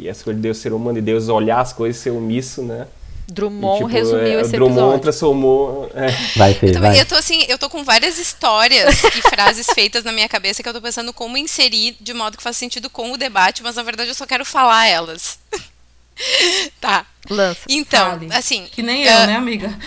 e 0.00 0.08
essa 0.08 0.24
coisa 0.24 0.36
de 0.36 0.42
Deus 0.42 0.58
ser 0.58 0.72
humano, 0.72 0.98
e 0.98 1.02
Deus 1.02 1.28
olhar 1.28 1.60
as 1.60 1.72
coisas 1.72 1.98
e 2.00 2.02
ser 2.02 2.10
omisso, 2.10 2.62
né? 2.62 2.86
E, 3.28 3.32
Drummond 3.32 3.78
tipo, 3.78 3.86
resumiu 3.88 4.38
é, 4.38 4.42
esse 4.42 4.52
Drummond 4.52 4.78
episódio. 4.78 5.00
transformou. 5.00 5.90
é, 5.94 6.10
Vai, 6.36 6.54
Fê, 6.54 6.68
Eu, 6.68 6.72
também- 6.74 6.90
vai. 6.90 7.00
eu 7.00 7.06
tô 7.06 7.14
assim, 7.14 7.44
eu 7.48 7.56
tô 7.58 7.70
com 7.70 7.82
várias 7.84 8.18
histórias 8.18 9.02
e 9.04 9.22
frases 9.30 9.66
feitas 9.74 10.04
na 10.04 10.12
minha 10.12 10.28
cabeça 10.28 10.62
que 10.62 10.68
eu 10.68 10.72
tô 10.72 10.80
pensando 10.80 11.12
como 11.12 11.36
inserir 11.38 11.96
de 12.00 12.12
modo 12.12 12.36
que 12.36 12.42
faça 12.42 12.58
sentido 12.58 12.90
com 12.90 13.12
o 13.12 13.16
debate, 13.16 13.62
mas 13.62 13.76
na 13.76 13.82
verdade 13.82 14.10
eu 14.10 14.14
só 14.14 14.26
quero 14.26 14.44
falar 14.44 14.86
elas. 14.86 15.38
tá. 16.80 17.06
Lança. 17.30 17.60
Então, 17.68 18.10
Fale. 18.18 18.28
assim. 18.32 18.66
Que 18.72 18.82
nem 18.82 19.06
ah, 19.08 19.22
eu, 19.22 19.26
né, 19.28 19.36
amiga? 19.36 19.68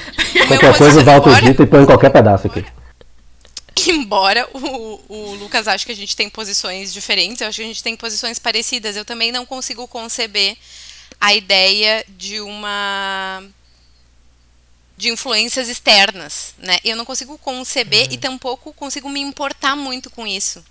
o 0.43 0.47
Qualquer 0.47 0.77
coisa, 0.77 1.01
o 1.01 1.03
Valto 1.03 1.29
embora- 1.29 1.45
dita 1.45 1.63
e 1.63 1.65
põe 1.67 1.83
em 1.83 1.85
qualquer 1.85 2.09
pedaço 2.11 2.47
aqui. 2.47 2.65
Embora 3.87 4.47
o, 4.53 5.01
o 5.09 5.35
Lucas 5.35 5.67
ache 5.67 5.85
que 5.85 5.91
a 5.91 5.95
gente 5.95 6.15
tem 6.15 6.29
posições 6.29 6.91
diferentes, 6.93 7.41
eu 7.41 7.47
acho 7.49 7.57
que 7.57 7.63
a 7.63 7.67
gente 7.67 7.83
tem 7.83 7.95
posições 7.95 8.39
parecidas. 8.39 8.95
Eu 8.95 9.05
também 9.05 9.31
não 9.31 9.45
consigo 9.45 9.87
conceber 9.87 10.55
a 11.19 11.33
ideia 11.33 12.05
de 12.09 12.39
uma 12.41 13.43
de 14.97 15.09
influências 15.09 15.67
externas, 15.67 16.55
né? 16.57 16.77
Eu 16.83 16.95
não 16.95 17.03
consigo 17.03 17.37
conceber 17.37 18.11
e 18.11 18.17
tampouco 18.17 18.73
consigo 18.73 19.09
me 19.09 19.19
importar 19.19 19.75
muito 19.75 20.09
com 20.09 20.25
isso, 20.25 20.63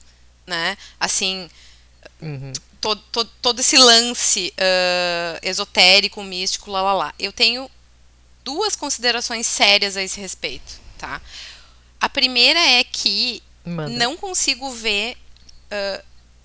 né? 0.46 0.78
Assim, 0.98 1.50
todo, 2.80 3.02
todo, 3.12 3.30
todo 3.42 3.61
esse 3.61 3.76
lance 3.76 4.52
ah, 4.57 5.38
esotérico, 5.42 6.22
místico, 6.22 6.70
lá, 6.70 6.80
lá, 6.83 6.92
lá. 6.94 7.14
Eu 7.18 7.33
tenho 7.33 7.70
duas 8.42 8.74
considerações 8.76 9.46
sérias 9.46 9.96
a 9.96 10.02
esse 10.02 10.20
respeito, 10.20 10.80
tá? 10.96 11.20
A 12.00 12.09
primeira 12.09 12.61
é 12.61 12.85
que 12.85 13.42
Manda. 13.64 13.90
não 13.90 14.16
consigo 14.16 14.70
ver. 14.70 15.16
ah, 15.70 16.02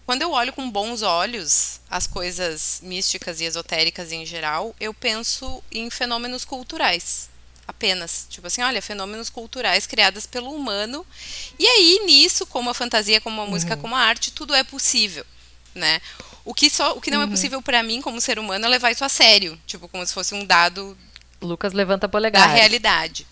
quando 0.09 0.23
eu 0.23 0.31
olho 0.31 0.51
com 0.51 0.67
bons 0.67 1.03
olhos 1.03 1.81
as 1.87 2.07
coisas 2.07 2.79
místicas 2.81 3.39
e 3.41 3.43
esotéricas 3.43 4.11
em 4.11 4.25
geral, 4.25 4.75
eu 4.79 4.91
penso 4.91 5.63
em 5.71 5.87
fenômenos 5.91 6.43
culturais. 6.43 7.29
Apenas. 7.67 8.25
Tipo 8.27 8.47
assim, 8.47 8.63
olha, 8.63 8.81
fenômenos 8.81 9.29
culturais 9.29 9.85
criados 9.85 10.25
pelo 10.25 10.49
humano. 10.51 11.05
E 11.59 11.67
aí, 11.67 12.01
nisso, 12.07 12.47
como 12.47 12.71
a 12.71 12.73
fantasia, 12.73 13.21
como 13.21 13.39
a 13.39 13.45
música, 13.45 13.77
como 13.77 13.95
a 13.95 13.99
arte, 13.99 14.31
tudo 14.31 14.55
é 14.55 14.63
possível. 14.63 15.23
Né? 15.75 16.01
O 16.43 16.55
que, 16.55 16.71
só, 16.71 16.97
o 16.97 17.01
que 17.01 17.11
não 17.11 17.21
é 17.21 17.27
possível 17.27 17.61
para 17.61 17.83
mim, 17.83 18.01
como 18.01 18.19
ser 18.19 18.39
humano, 18.39 18.65
é 18.65 18.67
levar 18.67 18.89
isso 18.89 19.05
a 19.05 19.09
sério. 19.09 19.61
Tipo, 19.67 19.87
como 19.87 20.03
se 20.07 20.11
fosse 20.11 20.33
um 20.33 20.43
dado 20.43 20.97
Lucas 21.39 21.71
levanta 21.71 22.07
a 22.07 22.07
da 22.07 22.11
polegar. 22.11 22.49
realidade. 22.49 23.27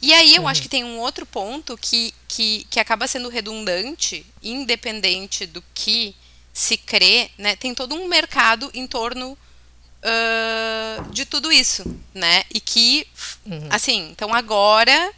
E 0.00 0.12
aí 0.12 0.34
eu 0.36 0.46
acho 0.46 0.62
que 0.62 0.68
tem 0.68 0.84
um 0.84 0.98
outro 0.98 1.26
ponto 1.26 1.76
que, 1.76 2.14
que, 2.28 2.66
que 2.70 2.78
acaba 2.80 3.08
sendo 3.08 3.28
redundante, 3.28 4.24
independente 4.42 5.44
do 5.46 5.62
que 5.74 6.14
se 6.52 6.76
crê, 6.76 7.30
né? 7.36 7.56
Tem 7.56 7.74
todo 7.74 7.94
um 7.94 8.06
mercado 8.08 8.70
em 8.74 8.86
torno 8.86 9.36
ah, 10.02 11.04
de 11.10 11.24
tudo 11.24 11.50
isso, 11.50 11.84
né? 12.14 12.44
E 12.52 12.60
que, 12.60 13.06
assim, 13.70 14.08
então 14.10 14.32
agora 14.34 15.12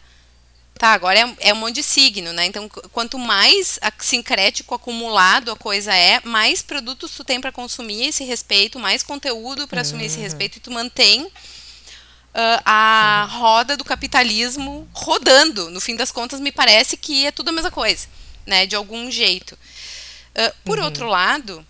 Tá, 0.78 0.94
agora 0.94 1.18
é, 1.20 1.50
é 1.50 1.52
um 1.52 1.56
monte 1.56 1.74
de 1.74 1.82
signo, 1.82 2.32
né? 2.32 2.46
Então, 2.46 2.66
qu- 2.66 2.88
quanto 2.88 3.18
mais 3.18 3.78
sincrético 3.98 4.74
acumulado 4.74 5.52
a 5.52 5.56
coisa 5.56 5.94
é, 5.94 6.22
mais 6.24 6.62
produtos 6.62 7.10
tu 7.14 7.22
tem 7.22 7.38
para 7.38 7.52
consumir 7.52 8.06
esse 8.08 8.24
respeito, 8.24 8.78
mais 8.78 9.02
conteúdo 9.02 9.68
para 9.68 9.82
assumir 9.82 10.06
esse 10.06 10.18
respeito 10.18 10.56
e 10.56 10.60
tu 10.60 10.70
mantém 10.70 11.30
ah, 12.34 12.62
a 12.64 13.24
roda 13.24 13.76
do 13.76 13.84
capitalismo 13.84 14.88
rodando. 14.92 15.70
No 15.70 15.80
fim 15.80 15.96
das 15.96 16.12
contas, 16.12 16.40
me 16.40 16.52
parece 16.52 16.96
que 16.96 17.26
é 17.26 17.30
tudo 17.30 17.48
a 17.48 17.52
mesma 17.52 17.70
coisa, 17.70 18.06
né? 18.46 18.66
De 18.66 18.76
algum 18.76 19.10
jeito. 19.10 19.58
Ah, 20.34 20.52
por 20.64 20.78
outro 20.78 21.06
lado, 21.06 21.64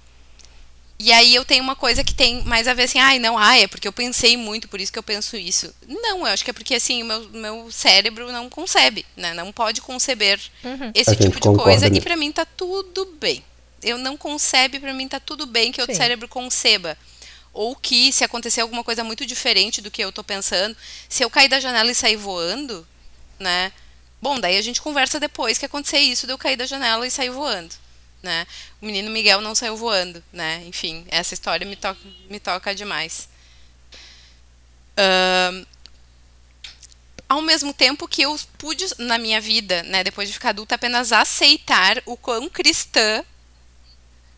e 1.03 1.11
aí 1.13 1.35
eu 1.35 1.47
tenho 1.47 1.63
uma 1.63 1.75
coisa 1.75 2.05
que 2.05 2.13
tem 2.13 2.43
mais 2.45 2.69
a 2.69 2.75
ver 2.75 2.83
assim, 2.83 2.99
ai, 2.99 3.19
não, 3.19 3.39
ah, 3.39 3.57
é 3.57 3.67
porque 3.67 3.89
eu 3.89 3.93
pensei 3.93 4.37
muito, 4.37 4.69
por 4.69 4.79
isso 4.79 4.93
que 4.93 4.99
eu 4.99 5.03
penso 5.03 5.35
isso. 5.35 5.75
Não, 5.89 6.19
eu 6.19 6.27
acho 6.27 6.45
que 6.45 6.51
é 6.51 6.53
porque 6.53 6.75
assim, 6.75 7.03
o 7.03 7.07
meu, 7.07 7.29
meu 7.31 7.73
cérebro 7.73 8.31
não 8.31 8.51
concebe, 8.51 9.07
né? 9.17 9.33
Não 9.33 9.51
pode 9.51 9.81
conceber 9.81 10.39
esse 10.95 11.13
A 11.13 11.17
tipo 11.17 11.41
de 11.41 11.59
coisa 11.59 11.87
e 11.87 11.91
nisso. 11.91 12.03
pra 12.03 12.17
mim 12.17 12.31
tá 12.31 12.45
tudo 12.45 13.07
bem. 13.19 13.43
Eu 13.83 13.97
não 13.97 14.15
concebe, 14.15 14.79
pra 14.79 14.93
mim 14.93 15.09
tá 15.09 15.19
tudo 15.19 15.47
bem 15.47 15.73
que 15.73 15.81
outro 15.81 15.97
Sim. 15.97 16.03
cérebro 16.03 16.29
conceba. 16.29 16.99
Ou 17.53 17.75
que 17.75 18.13
se 18.13 18.25
acontecer 18.25 18.61
alguma 18.61 18.85
coisa 18.85 19.03
muito 19.03 19.27
diferente 19.27 19.81
do 19.81 19.91
que 19.91 20.03
eu 20.03 20.13
tô 20.13 20.23
pensando, 20.23 20.77
se 21.09 21.23
eu 21.23 21.31
cair 21.31 21.49
da 21.49 21.61
janela 21.61 21.91
e 21.91 21.95
sair 21.95 22.17
voando, 22.17 22.87
né? 23.39 23.73
Bom, 24.23 24.39
daí 24.39 24.57
a 24.57 24.63
gente 24.63 24.83
conversa 24.83 25.19
depois 25.19 25.59
que 25.59 25.67
acontecer 25.67 25.99
isso 25.99 26.27
de 26.27 26.33
eu 26.33 26.39
cair 26.39 26.57
da 26.57 26.67
janela 26.67 27.07
e 27.07 27.11
sair 27.11 27.31
voando, 27.31 27.75
né? 28.23 28.47
O 28.81 28.87
menino 28.87 29.11
Miguel 29.11 29.41
não 29.41 29.55
saiu 29.55 29.77
voando, 29.77 30.23
né? 30.33 30.63
Enfim, 30.67 31.07
essa 31.09 31.35
história 31.35 31.67
me 31.67 31.77
toca, 31.77 32.01
me 32.29 32.39
toca 32.39 32.75
demais. 32.75 33.29
Ahn, 34.97 35.65
ao 37.31 37.41
mesmo 37.41 37.73
tempo 37.73 38.09
que 38.09 38.23
eu 38.23 38.39
pude 38.59 38.85
na 38.99 39.17
minha 39.17 39.41
vida, 39.41 39.85
né, 39.85 40.03
depois 40.03 40.29
de 40.29 40.35
ficar 40.35 40.49
adulta, 40.49 40.75
apenas 40.75 41.13
aceitar 41.13 42.03
o 42.05 42.17
quão 42.17 42.49
cristã 42.49 43.25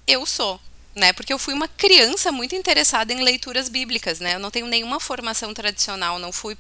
eu 0.07 0.27
sou, 0.27 0.61
né? 0.95 1.13
Porque 1.13 1.33
eu 1.33 1.39
fui 1.39 1.55
uma 1.55 1.69
criança 1.69 2.31
muito 2.31 2.55
interessada 2.55 3.13
em 3.13 3.23
leituras 3.23 3.69
bíblicas, 3.69 4.21
né? 4.21 4.35
Eu 4.35 4.39
não 4.39 4.51
tenho 4.51 4.67
nenhuma 4.67 5.01
formação 5.01 5.55
tradicional, 5.55 6.19
não 6.19 6.33
fui, 6.33 6.57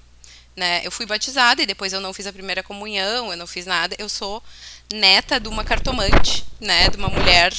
né? 0.56 0.80
Eu 0.84 0.90
fui 0.90 1.06
batizada 1.06 1.62
e 1.62 1.66
depois 1.66 1.92
eu 1.92 2.00
não 2.00 2.12
fiz 2.12 2.26
a 2.26 2.32
primeira 2.32 2.62
comunhão, 2.62 3.30
eu 3.30 3.36
não 3.36 3.46
fiz 3.46 3.66
nada. 3.66 3.94
Eu 3.98 4.08
sou 4.08 4.42
neta 4.92 5.38
de 5.38 5.48
uma 5.48 5.64
cartomante, 5.64 6.44
né? 6.60 6.88
De 6.88 6.96
uma 6.96 7.08
mulher 7.08 7.52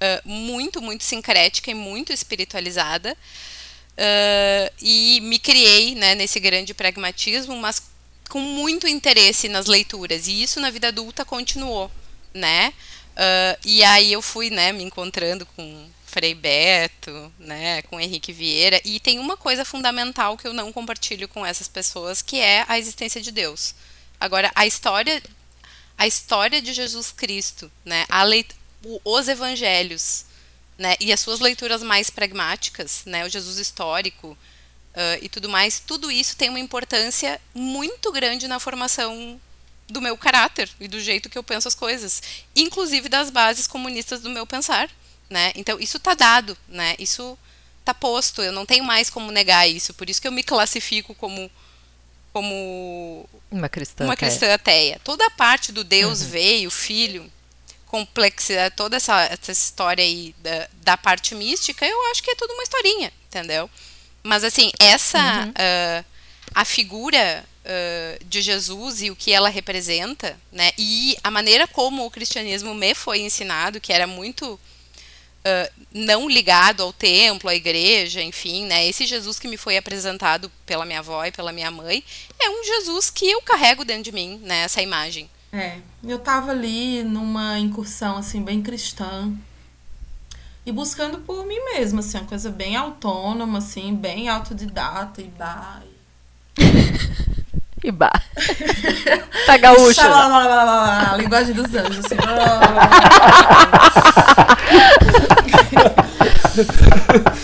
ah, 0.00 0.20
muito, 0.24 0.80
muito 0.80 1.04
sincrética 1.04 1.70
e 1.70 1.74
muito 1.74 2.12
espiritualizada. 2.12 3.16
Ah, 3.96 4.72
e 4.80 5.20
me 5.22 5.38
criei 5.38 5.94
né, 5.94 6.14
nesse 6.14 6.38
grande 6.38 6.72
pragmatismo, 6.74 7.56
mas 7.56 7.82
com 8.28 8.40
muito 8.40 8.86
interesse 8.86 9.48
nas 9.48 9.66
leituras. 9.66 10.28
E 10.28 10.42
isso 10.42 10.60
na 10.60 10.70
vida 10.70 10.88
adulta 10.88 11.24
continuou, 11.24 11.90
né? 12.32 12.72
Ah, 13.18 13.58
e 13.64 13.82
aí 13.82 14.12
eu 14.12 14.22
fui, 14.22 14.48
né, 14.48 14.70
me 14.72 14.84
encontrando 14.84 15.44
com 15.44 15.90
Frei 16.06 16.34
Beto, 16.34 17.32
né, 17.38 17.82
com 17.82 18.00
Henrique 18.00 18.32
Vieira. 18.32 18.80
E 18.84 19.00
tem 19.00 19.18
uma 19.18 19.36
coisa 19.36 19.64
fundamental 19.64 20.38
que 20.38 20.46
eu 20.46 20.54
não 20.54 20.72
compartilho 20.72 21.28
com 21.28 21.44
essas 21.44 21.66
pessoas, 21.66 22.22
que 22.22 22.38
é 22.38 22.64
a 22.68 22.78
existência 22.78 23.20
de 23.20 23.32
Deus. 23.32 23.74
Agora, 24.20 24.52
a 24.54 24.66
história, 24.66 25.20
a 25.98 26.06
história 26.06 26.62
de 26.62 26.72
Jesus 26.72 27.10
Cristo, 27.10 27.70
né, 27.84 28.06
a 28.08 28.22
leit 28.22 28.56
os 29.04 29.26
evangelhos, 29.26 30.24
né, 30.78 30.94
e 31.00 31.12
as 31.12 31.18
suas 31.18 31.40
leituras 31.40 31.82
mais 31.82 32.10
pragmáticas, 32.10 33.02
né, 33.04 33.26
o 33.26 33.28
Jesus 33.28 33.58
histórico 33.58 34.28
uh, 34.28 35.18
e 35.20 35.28
tudo 35.28 35.48
mais, 35.48 35.80
tudo 35.80 36.12
isso 36.12 36.36
tem 36.36 36.48
uma 36.48 36.60
importância 36.60 37.40
muito 37.52 38.12
grande 38.12 38.46
na 38.46 38.60
formação 38.60 39.40
do 39.88 40.00
meu 40.00 40.16
caráter 40.16 40.68
e 40.78 40.86
do 40.86 41.00
jeito 41.00 41.30
que 41.30 41.38
eu 41.38 41.42
penso 41.42 41.66
as 41.66 41.74
coisas, 41.74 42.22
inclusive 42.54 43.08
das 43.08 43.30
bases 43.30 43.66
comunistas 43.66 44.20
do 44.20 44.30
meu 44.30 44.46
pensar, 44.46 44.90
né? 45.30 45.52
Então 45.54 45.78
isso 45.80 45.96
está 45.96 46.14
dado, 46.14 46.56
né? 46.68 46.94
Isso 46.98 47.38
está 47.80 47.94
posto. 47.94 48.42
Eu 48.42 48.52
não 48.52 48.66
tenho 48.66 48.84
mais 48.84 49.08
como 49.08 49.32
negar 49.32 49.66
isso. 49.66 49.94
Por 49.94 50.10
isso 50.10 50.20
que 50.20 50.28
eu 50.28 50.32
me 50.32 50.42
classifico 50.42 51.14
como 51.14 51.50
como 52.30 53.28
uma 53.50 53.68
cristã, 53.68 54.04
uma 54.04 54.16
cristã 54.16 54.52
ateia. 54.52 55.00
Toda 55.02 55.26
a 55.26 55.30
parte 55.30 55.72
do 55.72 55.82
Deus 55.82 56.20
uhum. 56.20 56.28
veio, 56.28 56.70
filho, 56.70 57.32
complexidade, 57.86 58.76
toda 58.76 58.96
essa, 58.96 59.22
essa 59.24 59.50
história 59.50 60.04
aí 60.04 60.34
da, 60.38 60.68
da 60.82 60.96
parte 60.96 61.34
mística, 61.34 61.86
eu 61.86 62.10
acho 62.10 62.22
que 62.22 62.30
é 62.30 62.34
tudo 62.34 62.52
uma 62.52 62.62
historinha, 62.62 63.10
entendeu? 63.26 63.68
Mas 64.22 64.44
assim, 64.44 64.70
essa 64.78 65.18
uhum. 65.18 65.50
uh, 65.50 66.04
a 66.54 66.64
figura 66.64 67.44
uh, 67.68 68.24
de 68.24 68.40
Jesus 68.40 69.02
e 69.02 69.10
o 69.10 69.16
que 69.16 69.32
ela 69.32 69.48
representa, 69.48 70.38
né? 70.50 70.72
E 70.78 71.16
a 71.22 71.30
maneira 71.30 71.68
como 71.68 72.04
o 72.04 72.10
cristianismo 72.10 72.74
me 72.74 72.94
foi 72.94 73.20
ensinado, 73.20 73.80
que 73.80 73.92
era 73.92 74.06
muito 74.06 74.58
Uh, 75.38 75.86
não 75.94 76.28
ligado 76.28 76.82
ao 76.82 76.92
templo, 76.92 77.48
à 77.48 77.54
igreja, 77.54 78.20
enfim, 78.20 78.66
né? 78.66 78.86
Esse 78.86 79.06
Jesus 79.06 79.38
que 79.38 79.46
me 79.46 79.56
foi 79.56 79.78
apresentado 79.78 80.50
pela 80.66 80.84
minha 80.84 80.98
avó 80.98 81.24
e 81.24 81.30
pela 81.30 81.52
minha 81.52 81.70
mãe 81.70 82.04
é 82.40 82.50
um 82.50 82.64
Jesus 82.64 83.08
que 83.08 83.30
eu 83.30 83.40
carrego 83.40 83.84
dentro 83.84 84.02
de 84.02 84.12
mim, 84.12 84.40
né? 84.42 84.64
Essa 84.64 84.82
imagem. 84.82 85.30
É, 85.52 85.78
eu 86.04 86.18
tava 86.18 86.50
ali 86.50 87.04
numa 87.04 87.56
incursão, 87.58 88.18
assim, 88.18 88.42
bem 88.42 88.60
cristã. 88.60 89.32
E 90.66 90.72
buscando 90.72 91.20
por 91.20 91.46
mim 91.46 91.58
mesma, 91.72 92.00
assim, 92.00 92.18
uma 92.18 92.26
coisa 92.26 92.50
bem 92.50 92.76
autônoma, 92.76 93.58
assim, 93.58 93.94
bem 93.94 94.28
autodidata 94.28 95.22
e 95.22 95.28
bah. 95.28 95.82
E 97.82 97.90
bah. 97.90 98.12
tá 99.46 99.56
gaúcha. 99.56 100.02
a 100.02 101.16
linguagem 101.16 101.54
dos 101.54 101.74
anjos, 101.74 102.04
assim. 102.04 102.16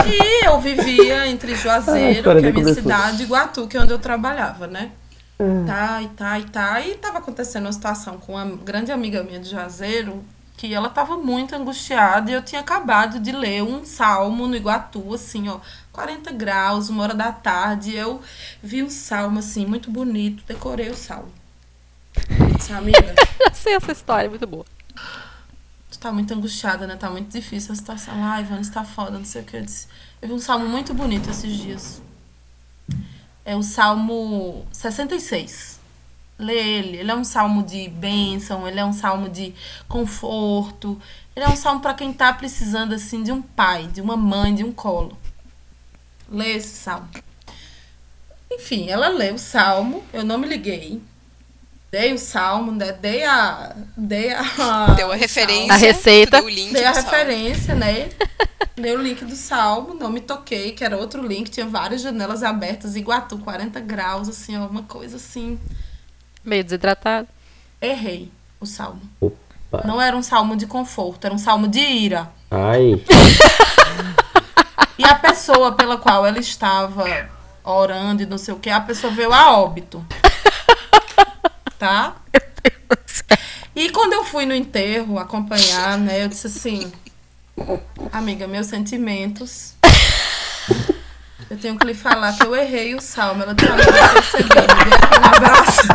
e 0.07 0.47
eu 0.47 0.61
vivia 0.61 1.27
entre 1.29 1.55
Juazeiro, 1.55 2.31
ah, 2.31 2.41
que 2.41 2.47
é 2.47 2.49
a 2.49 2.53
minha 2.53 2.75
cidade, 2.75 3.23
e 3.23 3.25
Iguatu, 3.25 3.67
que 3.67 3.77
é 3.77 3.81
onde 3.81 3.93
eu 3.93 3.99
trabalhava, 3.99 4.67
né? 4.67 4.91
Hum. 5.39 5.65
Tá, 5.67 6.01
e 6.03 6.09
tá, 6.09 6.39
e 6.39 6.45
tá. 6.45 6.81
E 6.81 6.95
tava 6.95 7.19
acontecendo 7.19 7.67
uma 7.67 7.73
situação 7.73 8.19
com 8.19 8.35
uma 8.35 8.45
grande 8.45 8.93
amiga 8.93 9.23
minha 9.23 9.41
de 9.41 9.51
Juazeiro, 9.51 10.25
que 10.57 10.73
ela 10.73 10.89
tava 10.89 11.17
muito 11.17 11.55
angustiada 11.55 12.31
e 12.31 12.35
eu 12.35 12.43
tinha 12.43 12.61
acabado 12.61 13.19
de 13.19 13.33
ler 13.33 13.63
um 13.63 13.85
salmo 13.85 14.47
no 14.47 14.57
Iguatu, 14.57 15.15
assim, 15.15 15.49
ó, 15.49 15.59
40 15.95 16.33
graus, 16.33 16.89
uma 16.89 17.05
hora 17.05 17.15
da 17.15 17.33
tarde. 17.33 17.95
Eu 17.95 18.21
vi 18.61 18.83
um 18.83 18.91
salmo, 18.91 19.39
assim, 19.39 19.65
muito 19.65 19.91
bonito, 19.91 20.43
decorei 20.45 20.91
o 20.91 20.97
salmo. 20.97 21.33
Disse, 22.59 22.73
amiga. 22.73 23.15
sei 23.55 23.75
essa 23.75 23.93
história, 23.93 24.29
muito 24.29 24.47
boa. 24.47 24.67
Tu 25.89 25.99
tá 26.01 26.13
muito 26.13 26.35
angustiada, 26.35 26.85
né? 26.85 26.97
Tá 26.97 27.09
muito 27.09 27.31
difícil 27.31 27.73
a 27.73 27.77
situação. 27.77 28.13
Ai, 28.17 28.43
Ivana, 28.43 28.61
está 28.61 28.83
foda, 28.83 29.13
não 29.13 29.25
sei 29.25 29.43
o 29.43 29.45
que. 29.45 29.57
Eu 29.57 29.63
disse. 29.63 29.87
Eu 30.21 30.29
vi 30.29 30.35
um 30.35 30.39
salmo 30.41 30.69
muito 30.69 30.93
bonito 30.93 31.31
esses 31.31 31.57
dias. 31.57 32.03
É 33.45 33.55
o 33.55 33.63
Salmo 33.63 34.67
66. 34.73 35.79
Lê 36.39 36.57
ele. 36.57 36.97
Ele 36.97 37.11
é 37.11 37.15
um 37.15 37.23
salmo 37.23 37.63
de 37.63 37.89
bênção, 37.89 38.67
ele 38.67 38.81
é 38.81 38.85
um 38.85 38.93
salmo 38.93 39.29
de 39.29 39.55
conforto. 39.87 41.01
Ele 41.37 41.45
é 41.45 41.49
um 41.49 41.57
salmo 41.57 41.81
para 41.81 41.95
quem 41.95 42.13
tá 42.13 42.33
precisando 42.33 42.95
assim 42.95 43.23
de 43.23 43.31
um 43.31 43.41
pai, 43.41 43.87
de 43.87 44.01
uma 44.01 44.17
mãe, 44.17 44.55
de 44.55 44.65
um 44.65 44.73
colo. 44.73 45.17
Lê 46.29 46.57
esse 46.57 46.77
salmo. 46.77 47.09
Enfim, 48.51 48.89
ela 48.89 49.09
lê 49.09 49.31
o 49.33 49.39
salmo, 49.39 50.05
eu 50.13 50.25
não 50.25 50.39
me 50.39 50.47
liguei. 50.47 51.01
Dei 51.91 52.13
o 52.13 52.19
salmo, 52.19 52.73
né? 52.73 52.93
dei 52.93 53.25
a. 53.25 53.75
Dei 53.97 54.33
a. 54.33 54.87
Deu 54.97 55.13
a 55.13 55.15
referência. 55.15 55.75
A 55.75 55.77
receita. 55.77 56.43
Dei 56.43 56.85
a 56.85 56.93
referência, 56.93 57.75
né? 57.75 58.09
Dei 58.75 58.97
o 58.97 59.01
link 59.01 59.25
do 59.25 59.37
salmo, 59.37 59.95
não 59.95 60.11
me 60.11 60.21
toquei, 60.21 60.73
que 60.73 60.85
era 60.85 60.97
outro 60.97 61.25
link, 61.25 61.49
tinha 61.49 61.67
várias 61.67 62.03
janelas 62.03 62.43
abertas, 62.43 62.97
Iguatu, 62.97 63.39
40 63.39 63.79
graus, 63.79 64.29
assim, 64.29 64.57
alguma 64.57 64.83
coisa 64.83 65.17
assim. 65.17 65.61
Meio 66.45 66.65
desidratado. 66.65 67.29
Errei 67.81 68.33
o 68.59 68.67
salmo. 68.67 69.01
Opa. 69.21 69.83
Não 69.87 70.03
era 70.03 70.17
um 70.17 70.23
salmo 70.23 70.57
de 70.57 70.67
conforto, 70.67 71.25
era 71.27 71.35
um 71.35 71.39
salmo 71.39 71.69
de 71.69 71.79
ira. 71.79 72.29
Ai. 72.51 73.01
E 75.05 75.09
a 75.09 75.15
pessoa 75.15 75.73
pela 75.73 75.99
qual 75.99 76.25
ela 76.25 76.39
estava 76.39 77.05
orando 77.63 78.23
e 78.23 78.27
não 78.27 78.39
sei 78.39 78.55
o 78.55 78.59
que, 78.59 78.71
a 78.71 78.81
pessoa 78.81 79.13
veio 79.13 79.33
a 79.33 79.59
óbito. 79.59 80.05
Tá? 81.79 82.15
E 83.77 83.91
quando 83.91 84.13
eu 84.13 84.25
fui 84.25 84.47
no 84.47 84.55
enterro 84.55 85.19
acompanhar, 85.19 85.99
né, 85.99 86.25
eu 86.25 86.29
disse 86.29 86.47
assim: 86.47 86.93
Amiga, 88.13 88.47
meus 88.47 88.69
sentimentos. 88.69 89.75
Eu 91.51 91.59
tenho 91.59 91.79
que 91.79 91.87
lhe 91.87 91.95
falar 91.95 92.33
que 92.33 92.45
eu 92.45 92.57
errei 92.57 92.95
o 92.95 93.01
salmo. 93.01 93.43
Ela 93.43 93.55
disse, 93.55 93.71
amiga, 93.71 93.91
eu 93.91 94.13
percebi, 94.13 94.45
me 94.45 94.51
dê 94.51 94.95
aqui 94.97 95.19
um 95.21 95.25
abraço. 95.37 95.89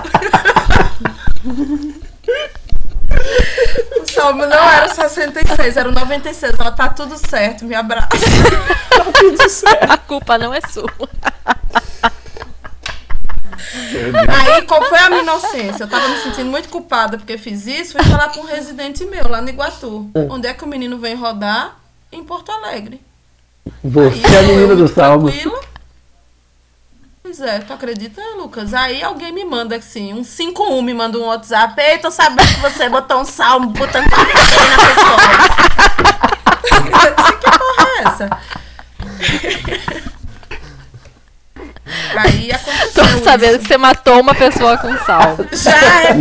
O 4.02 4.12
salmo 4.12 4.46
não 4.46 4.70
era 4.70 4.88
o 4.88 4.96
66, 4.96 5.78
era 5.78 5.90
o 5.90 5.92
96. 5.92 6.54
Ela 6.60 6.72
tá 6.72 6.90
tudo 6.90 7.18
certo, 7.18 7.66
me 7.66 7.76
abraça. 7.76 8.10
Tá 8.90 9.06
tudo 9.14 9.50
certo. 9.50 9.92
A 9.92 9.98
culpa 9.98 10.38
não 10.38 10.54
é 10.54 10.60
sua. 10.62 10.92
Aí, 14.28 14.62
qual 14.64 14.84
foi 14.84 14.98
a 14.98 15.10
minha 15.10 15.22
inocência? 15.22 15.84
Eu 15.84 15.88
tava 15.88 16.08
me 16.10 16.18
sentindo 16.18 16.50
muito 16.50 16.70
culpada 16.70 17.18
porque 17.18 17.38
fiz 17.38 17.66
isso. 17.68 17.94
Fui 17.94 18.04
falar 18.04 18.30
com 18.30 18.42
um 18.42 18.46
residente 18.46 19.06
meu 19.06 19.28
lá 19.30 19.42
no 19.42 19.50
Iguatu. 19.50 20.10
É. 20.16 20.28
Onde 20.30 20.48
é 20.48 20.54
que 20.54 20.64
o 20.64 20.68
menino 20.68 20.98
vem 20.98 21.16
rodar? 21.16 21.78
Em 22.12 22.24
Porto 22.24 22.52
Alegre. 22.52 23.00
Você 23.84 24.26
Aí, 24.26 24.36
é 24.36 24.40
a 24.40 24.44
menina 24.44 24.76
do 24.76 24.88
salmo. 24.88 25.30
Tranquila. 25.30 25.69
Pois 27.30 27.42
é, 27.42 27.60
tu 27.60 27.72
acredita, 27.72 28.20
Lucas? 28.38 28.74
Aí 28.74 29.04
alguém 29.04 29.32
me 29.32 29.46
manda 29.46 29.76
assim, 29.76 30.16
um 30.16 30.24
51 30.24 30.82
me 30.82 30.96
manda 30.96 31.16
um 31.20 31.28
WhatsApp. 31.28 31.80
Ei, 31.80 32.00
tô 32.00 32.10
sabendo 32.10 32.48
que 32.48 32.60
você 32.60 32.90
botou 32.90 33.22
um 33.22 33.26
salmo 33.26 33.70
botando 33.70 34.10
pra 34.10 34.18
na 34.18 34.26
pessoa. 34.88 35.20
Eu 37.06 37.16
disse, 37.16 37.34
que 37.34 37.52
porra 37.52 37.88
é 37.88 38.02
essa? 38.02 38.30
Aí 42.18 42.52
aconteceu. 42.52 43.04
Tô 43.04 43.24
sabendo 43.24 43.52
isso. 43.52 43.60
que 43.60 43.68
você 43.68 43.78
matou 43.78 44.22
uma 44.22 44.34
pessoa 44.34 44.76
com 44.80 44.98
sal. 44.98 45.38
Já 45.52 45.78
é. 46.06 46.16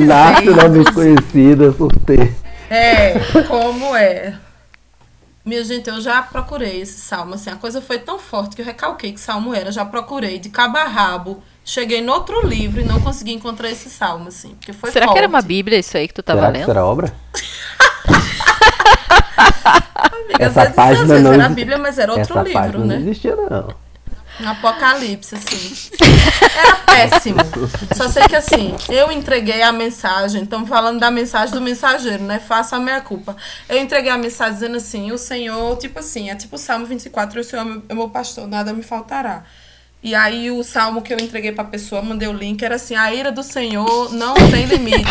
Conhecida 0.93 1.73
por 1.73 1.91
ter. 2.01 2.37
É, 2.69 3.15
como 3.49 3.97
é. 3.97 4.35
Minha 5.49 5.65
gente, 5.65 5.89
eu 5.89 5.99
já 5.99 6.21
procurei 6.21 6.83
esse 6.83 7.01
salmo. 7.01 7.33
Assim, 7.33 7.49
a 7.49 7.57
coisa 7.57 7.81
foi 7.81 7.99
tão 7.99 8.19
forte 8.19 8.55
que 8.55 8.61
eu 8.61 8.67
recalquei 8.67 9.13
que 9.13 9.19
salmo 9.19 9.55
era. 9.55 9.73
Já 9.73 9.83
procurei 9.83 10.39
de 10.39 10.51
cabo 10.51 10.77
a 10.77 10.85
rabo. 10.85 11.43
Cheguei 11.65 12.03
no 12.03 12.13
outro 12.13 12.47
livro 12.47 12.83
e 12.83 12.85
não 12.85 13.01
consegui 13.01 13.33
encontrar 13.33 13.71
esse 13.71 13.89
salmo, 13.89 14.29
assim. 14.29 14.51
Porque 14.51 14.75
foi 14.75 14.91
Será 14.91 15.07
forte. 15.07 15.15
que 15.15 15.19
era 15.21 15.29
uma 15.29 15.41
Bíblia 15.41 15.79
isso 15.79 15.97
aí 15.97 16.07
que 16.07 16.13
tu 16.13 16.23
tava 16.23 16.41
será 16.41 16.53
lendo? 16.53 16.61
Que 16.61 16.67
será 16.67 16.85
obra? 16.85 17.15
Amiga, 19.95 20.45
essa 20.45 20.71
página 20.71 21.19
não 21.19 21.33
era 21.33 21.47
a 21.47 21.49
Bíblia, 21.49 21.79
mas 21.79 21.99
era 21.99 22.13
outro 22.13 22.39
essa 22.39 22.43
livro, 22.43 22.61
página 22.61 22.85
né? 22.85 22.95
Não 22.97 23.03
existia, 23.03 23.35
não. 23.35 23.88
Um 24.41 24.49
apocalipse, 24.49 25.35
assim. 25.35 25.91
Era 26.57 26.77
péssimo. 26.77 27.39
Só 27.97 28.09
sei 28.09 28.25
que 28.29 28.37
assim, 28.37 28.75
eu 28.89 29.11
entreguei 29.11 29.63
a 29.63 29.73
mensagem, 29.73 30.45
estamos 30.45 30.69
falando 30.69 31.01
da 31.01 31.11
mensagem 31.11 31.53
do 31.53 31.61
mensageiro, 31.61 32.23
né? 32.23 32.39
Faça 32.39 32.77
a 32.77 32.81
minha 32.81 33.01
culpa. 33.01 33.37
Eu 33.69 33.79
entreguei 33.79 34.11
a 34.11 34.19
mensagem 34.19 34.55
dizendo 34.55 34.77
assim, 34.77 35.11
o 35.13 35.19
Senhor, 35.19 35.77
tipo 35.79 35.99
assim, 35.99 36.31
é 36.31 36.35
tipo 36.35 36.57
o 36.57 36.59
Salmo 36.59 36.87
24, 36.87 37.41
o 37.41 37.45
Senhor 37.45 37.83
é 37.89 37.95
meu 37.95 38.09
pastor, 38.09 38.47
nada 38.47 38.73
me 38.73 38.83
faltará. 38.83 39.45
E 40.01 40.15
aí 40.15 40.49
o 40.51 40.63
salmo 40.63 41.03
que 41.03 41.13
eu 41.13 41.19
entreguei 41.19 41.51
pra 41.51 41.65
pessoa, 41.65 42.01
mandei 42.01 42.29
o 42.29 42.33
link, 42.33 42.63
era 42.63 42.77
assim, 42.77 42.95
a 42.95 43.13
ira 43.13 43.33
do 43.33 43.43
Senhor 43.43 44.15
não 44.15 44.35
tem 44.35 44.65
limites. 44.65 45.05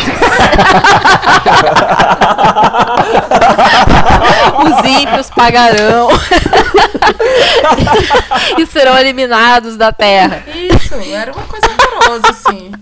Os 4.64 4.88
ímpios 4.88 5.28
pagarão 5.30 6.08
e 8.58 8.66
serão 8.66 8.98
eliminados 8.98 9.76
da 9.76 9.92
terra. 9.92 10.42
Isso, 10.54 10.94
era 11.12 11.32
uma 11.32 11.44
coisa 11.44 11.66
horrorosa, 11.66 12.30
assim. 12.30 12.72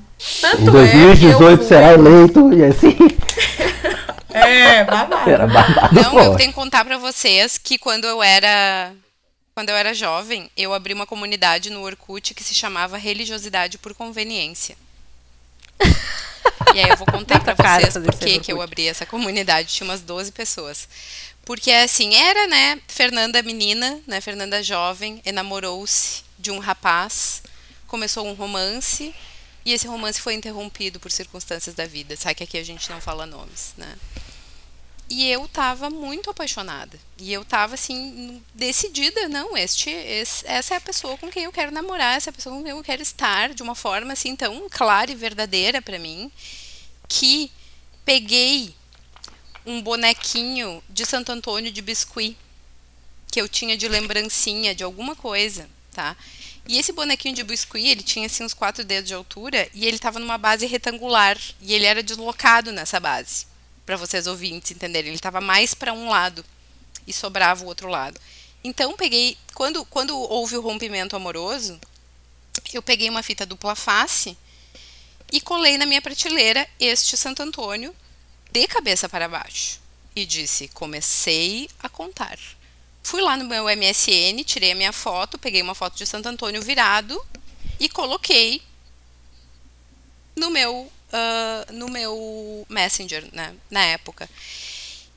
Tanto 0.40 0.62
em 0.62 0.70
2018 0.70 1.62
é 1.62 1.66
será 1.66 1.92
eleito 1.92 2.52
e 2.52 2.64
assim. 2.64 2.96
É, 4.32 4.84
babado. 4.84 5.28
Era 5.28 5.46
babado. 5.46 5.94
Não, 5.94 6.18
eu 6.20 6.36
tenho 6.36 6.50
que 6.50 6.54
contar 6.54 6.84
pra 6.84 6.98
vocês 6.98 7.58
que 7.58 7.78
quando 7.78 8.04
eu 8.04 8.22
era 8.22 8.92
quando 9.56 9.70
eu 9.70 9.74
era 9.74 9.94
jovem, 9.94 10.50
eu 10.54 10.74
abri 10.74 10.92
uma 10.92 11.06
comunidade 11.06 11.70
no 11.70 11.80
Orkut 11.80 12.34
que 12.34 12.44
se 12.44 12.52
chamava 12.52 12.98
Religiosidade 12.98 13.78
por 13.78 13.94
Conveniência. 13.94 14.76
E 16.74 16.78
aí 16.78 16.90
eu 16.90 16.96
vou 16.98 17.06
contar 17.06 17.40
pra 17.42 17.56
cara 17.56 17.90
vocês 17.90 18.04
por 18.04 18.18
que 18.18 18.38
que 18.38 18.52
eu 18.52 18.60
abri 18.60 18.86
essa 18.86 19.06
comunidade. 19.06 19.72
Tinha 19.72 19.88
umas 19.88 20.02
12 20.02 20.30
pessoas. 20.32 20.86
Porque 21.42 21.70
assim, 21.70 22.14
era, 22.14 22.46
né, 22.46 22.78
Fernanda 22.86 23.42
menina, 23.42 23.98
né, 24.06 24.20
Fernanda 24.20 24.62
jovem, 24.62 25.22
enamorou-se 25.24 26.22
de 26.38 26.50
um 26.50 26.58
rapaz, 26.58 27.42
começou 27.86 28.26
um 28.26 28.34
romance, 28.34 29.14
e 29.64 29.72
esse 29.72 29.86
romance 29.86 30.20
foi 30.20 30.34
interrompido 30.34 31.00
por 31.00 31.10
circunstâncias 31.10 31.74
da 31.74 31.86
vida. 31.86 32.14
Sabe 32.14 32.34
que 32.34 32.44
aqui 32.44 32.58
a 32.58 32.64
gente 32.64 32.90
não 32.90 33.00
fala 33.00 33.24
nomes, 33.24 33.72
né? 33.78 33.96
E 35.08 35.30
eu 35.30 35.46
tava 35.46 35.88
muito 35.88 36.30
apaixonada. 36.30 36.98
E 37.18 37.32
eu 37.32 37.44
tava 37.44 37.74
assim, 37.74 38.42
decidida, 38.54 39.28
não, 39.28 39.56
este, 39.56 39.90
essa 40.44 40.74
é 40.74 40.76
a 40.76 40.80
pessoa 40.80 41.16
com 41.16 41.30
quem 41.30 41.44
eu 41.44 41.52
quero 41.52 41.70
namorar, 41.70 42.16
essa 42.16 42.30
é 42.30 42.32
a 42.32 42.34
pessoa 42.34 42.56
com 42.56 42.62
quem 42.62 42.72
eu 42.72 42.82
quero 42.82 43.02
estar, 43.02 43.54
de 43.54 43.62
uma 43.62 43.74
forma 43.74 44.12
assim 44.12 44.34
tão 44.34 44.68
clara 44.68 45.10
e 45.10 45.14
verdadeira 45.14 45.80
pra 45.80 45.98
mim, 45.98 46.30
que 47.08 47.50
peguei 48.04 48.74
um 49.64 49.80
bonequinho 49.80 50.82
de 50.88 51.04
Santo 51.06 51.30
Antônio 51.30 51.72
de 51.72 51.82
biscuit 51.82 52.36
que 53.30 53.40
eu 53.40 53.48
tinha 53.48 53.76
de 53.76 53.88
lembrancinha 53.88 54.74
de 54.74 54.82
alguma 54.82 55.14
coisa, 55.14 55.68
tá? 55.92 56.16
E 56.68 56.78
esse 56.78 56.92
bonequinho 56.92 57.34
de 57.34 57.44
biscuit, 57.44 57.86
ele 57.86 58.02
tinha 58.02 58.26
assim 58.26 58.42
uns 58.44 58.54
quatro 58.54 58.84
dedos 58.84 59.08
de 59.08 59.14
altura 59.14 59.68
e 59.74 59.86
ele 59.86 59.98
tava 59.98 60.18
numa 60.18 60.38
base 60.38 60.66
retangular 60.66 61.38
e 61.60 61.74
ele 61.74 61.84
era 61.84 62.02
deslocado 62.02 62.72
nessa 62.72 62.98
base, 62.98 63.46
Pra 63.86 63.96
vocês 63.96 64.26
ouvintes 64.26 64.72
entenderem. 64.72 65.10
Ele 65.10 65.18
tava 65.18 65.40
mais 65.40 65.72
pra 65.72 65.92
um 65.92 66.10
lado 66.10 66.44
e 67.06 67.12
sobrava 67.12 67.64
o 67.64 67.68
outro 67.68 67.88
lado. 67.88 68.20
Então 68.62 68.96
peguei, 68.96 69.38
quando 69.54 69.84
quando 69.86 70.18
houve 70.18 70.56
o 70.56 70.60
rompimento 70.60 71.16
amoroso, 71.16 71.80
eu 72.74 72.82
peguei 72.82 73.08
uma 73.08 73.22
fita 73.22 73.46
dupla 73.46 73.74
face 73.74 74.36
e 75.32 75.40
colei 75.40 75.78
na 75.78 75.86
minha 75.86 76.02
prateleira 76.02 76.68
este 76.78 77.16
Santo 77.16 77.42
Antônio 77.42 77.94
de 78.50 78.66
cabeça 78.66 79.08
para 79.08 79.28
baixo 79.28 79.80
e 80.14 80.24
disse: 80.24 80.68
comecei 80.68 81.68
a 81.78 81.88
contar. 81.88 82.38
Fui 83.02 83.20
lá 83.20 83.36
no 83.36 83.44
meu 83.44 83.64
MSN, 83.64 84.42
tirei 84.44 84.72
a 84.72 84.74
minha 84.74 84.92
foto, 84.92 85.38
peguei 85.38 85.62
uma 85.62 85.74
foto 85.74 85.96
de 85.96 86.06
Santo 86.06 86.28
Antônio 86.28 86.60
virado 86.60 87.24
e 87.78 87.88
coloquei 87.88 88.60
no 90.34 90.50
meu 90.50 90.90
ah, 91.12 91.66
no 91.72 91.88
meu 91.88 92.66
Messenger, 92.68 93.24
né, 93.32 93.54
na 93.70 93.84
época. 93.84 94.28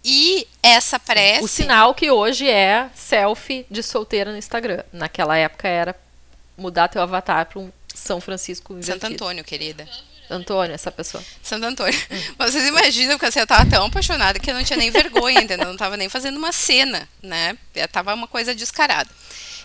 E 0.04 0.48
essa 0.64 0.98
prece 0.98 1.44
O 1.44 1.48
sinal 1.48 1.94
que 1.94 2.10
hoje 2.10 2.50
é 2.50 2.90
selfie 2.96 3.66
de 3.70 3.84
solteira 3.84 4.32
no 4.32 4.38
Instagram. 4.38 4.84
Naquela 4.94 5.38
época 5.38 5.68
era 5.68 5.96
mudar 6.58 6.88
teu 6.88 7.02
avatar 7.02 7.46
para 7.48 7.60
um 7.60 7.72
São 7.94 8.22
Francisco 8.22 8.74
invertido. 8.74 9.00
Santo 9.02 9.14
Antônio, 9.14 9.44
querida. 9.44 9.88
Antônio, 10.30 10.74
essa 10.74 10.92
pessoa. 10.92 11.24
Santo 11.42 11.66
Antônio. 11.66 12.00
Mas 12.38 12.54
vocês 12.54 12.68
imaginam 12.68 13.18
que 13.18 13.26
assim, 13.26 13.40
eu 13.40 13.48
tava 13.48 13.70
tão 13.70 13.86
apaixonada 13.88 14.40
que 14.40 14.50
eu 14.50 14.54
não 14.54 14.64
tinha 14.64 14.78
nem 14.78 14.92
vergonha, 14.92 15.42
entendeu? 15.42 15.66
Eu 15.66 15.72
não 15.72 15.78
tava 15.78 15.98
nem 15.98 16.08
fazendo 16.08 16.38
uma 16.38 16.52
cena, 16.52 17.10
né? 17.22 17.58
Eu 17.76 17.88
tava 17.88 18.14
uma 18.14 18.28
coisa 18.28 18.54
descarada. 18.54 19.10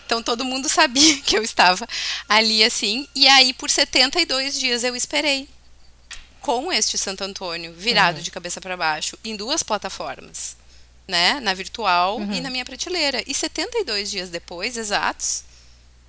Então 0.05 0.21
todo 0.21 0.43
mundo 0.43 0.67
sabia 0.67 1.17
que 1.21 1.37
eu 1.37 1.43
estava 1.43 1.87
ali 2.27 2.63
assim. 2.63 3.07
E 3.15 3.27
aí, 3.27 3.53
por 3.53 3.69
72 3.69 4.59
dias, 4.59 4.83
eu 4.83 4.95
esperei 4.95 5.47
com 6.45 6.71
este 6.71 6.95
Santo 6.95 7.23
Antônio 7.23 7.73
virado 7.73 8.21
de 8.21 8.29
cabeça 8.29 8.61
para 8.61 8.77
baixo 8.77 9.17
em 9.23 9.35
duas 9.35 9.63
plataformas, 9.63 10.55
né? 11.07 11.39
Na 11.39 11.55
virtual 11.55 12.21
e 12.21 12.39
na 12.39 12.51
minha 12.51 12.63
prateleira. 12.63 13.23
E 13.25 13.33
72 13.33 14.11
dias 14.11 14.29
depois, 14.29 14.77
exatos, 14.77 15.43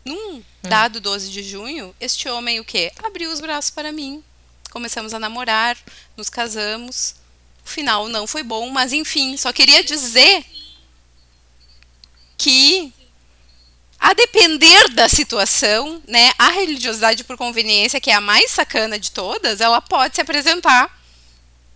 num 0.04 0.42
dado 0.62 1.00
12 1.00 1.30
de 1.30 1.42
junho, 1.42 1.96
este 1.98 2.28
homem 2.28 2.60
o 2.60 2.66
quê? 2.66 2.92
Abriu 3.02 3.32
os 3.32 3.40
braços 3.40 3.70
para 3.70 3.90
mim. 3.90 4.22
Começamos 4.70 5.14
a 5.14 5.18
namorar, 5.18 5.74
nos 6.18 6.28
casamos. 6.28 7.14
O 7.64 7.68
final 7.70 8.06
não 8.06 8.26
foi 8.26 8.42
bom, 8.42 8.68
mas 8.68 8.92
enfim, 8.92 9.38
só 9.38 9.54
queria 9.54 9.82
dizer 9.82 10.44
que 12.36 12.92
a 14.06 14.14
depender 14.14 14.88
da 14.90 15.08
situação, 15.08 16.00
né, 16.06 16.30
a 16.38 16.48
religiosidade 16.50 17.24
por 17.24 17.36
conveniência, 17.36 18.00
que 18.00 18.08
é 18.08 18.14
a 18.14 18.20
mais 18.20 18.52
sacana 18.52 19.00
de 19.00 19.10
todas, 19.10 19.60
ela 19.60 19.80
pode 19.80 20.14
se 20.14 20.20
apresentar, 20.20 20.96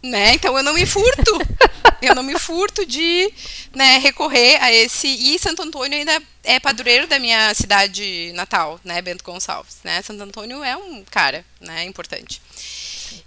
né? 0.01 0.35
Então 0.35 0.57
eu 0.57 0.63
não 0.63 0.73
me 0.73 0.87
furto. 0.87 1.33
eu 2.01 2.15
não 2.15 2.23
me 2.23 2.39
furto 2.39 2.87
de, 2.87 3.33
né, 3.75 3.99
recorrer 3.99 4.63
a 4.63 4.73
esse 4.73 5.09
e 5.09 5.41
Santo 5.41 5.63
Antônio 5.63 5.99
ainda 5.99 6.23
é 6.45 6.61
padroeiro 6.61 7.09
da 7.09 7.19
minha 7.19 7.53
cidade 7.53 8.31
natal, 8.33 8.81
né, 8.85 9.03
Bento 9.03 9.25
Gonçalves, 9.25 9.79
né? 9.83 10.01
Santo 10.01 10.23
Antônio 10.23 10.63
é 10.63 10.77
um 10.77 11.03
cara, 11.11 11.45
né, 11.61 11.83
importante. 11.83 12.41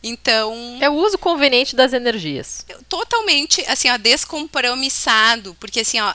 Então, 0.02 0.78
É 0.80 0.90
o 0.90 0.94
uso 0.94 1.18
conveniente 1.18 1.76
das 1.76 1.92
energias. 1.92 2.66
totalmente 2.88 3.62
assim, 3.68 3.90
ó, 3.90 3.98
descompromissado, 3.98 5.56
porque 5.60 5.82
assim, 5.82 6.00
ó, 6.00 6.14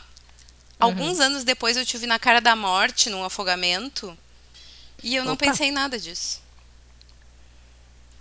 alguns 0.79 1.21
anos 1.21 1.45
depois 1.45 1.77
eu 1.77 1.85
tive 1.85 2.07
na 2.07 2.19
cara 2.19 2.41
da 2.41 2.55
morte 2.55 3.11
num 3.11 3.25
afogamento 3.25 4.17
e 5.03 5.15
eu 5.15 5.25
não 5.25 5.35
Opa. 5.35 5.47
pensei 5.47 5.69
em 5.69 5.73
nada 5.73 5.99
disso. 5.99 6.43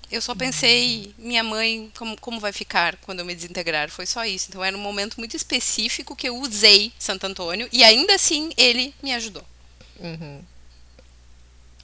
Eu 0.09 0.21
só 0.21 0.33
pensei, 0.33 1.13
minha 1.17 1.43
mãe, 1.43 1.91
como, 1.97 2.17
como 2.21 2.39
vai 2.39 2.53
ficar 2.53 2.95
quando 2.97 3.19
eu 3.19 3.25
me 3.25 3.35
desintegrar? 3.35 3.89
Foi 3.89 4.05
só 4.05 4.23
isso. 4.23 4.45
Então 4.47 4.63
era 4.63 4.75
um 4.75 4.79
momento 4.79 5.17
muito 5.17 5.35
específico 5.35 6.15
que 6.15 6.29
eu 6.29 6.37
usei 6.37 6.93
Santo 6.97 7.25
Antônio 7.25 7.67
e 7.73 7.83
ainda 7.83 8.15
assim 8.15 8.51
ele 8.55 8.95
me 9.03 9.13
ajudou. 9.13 9.43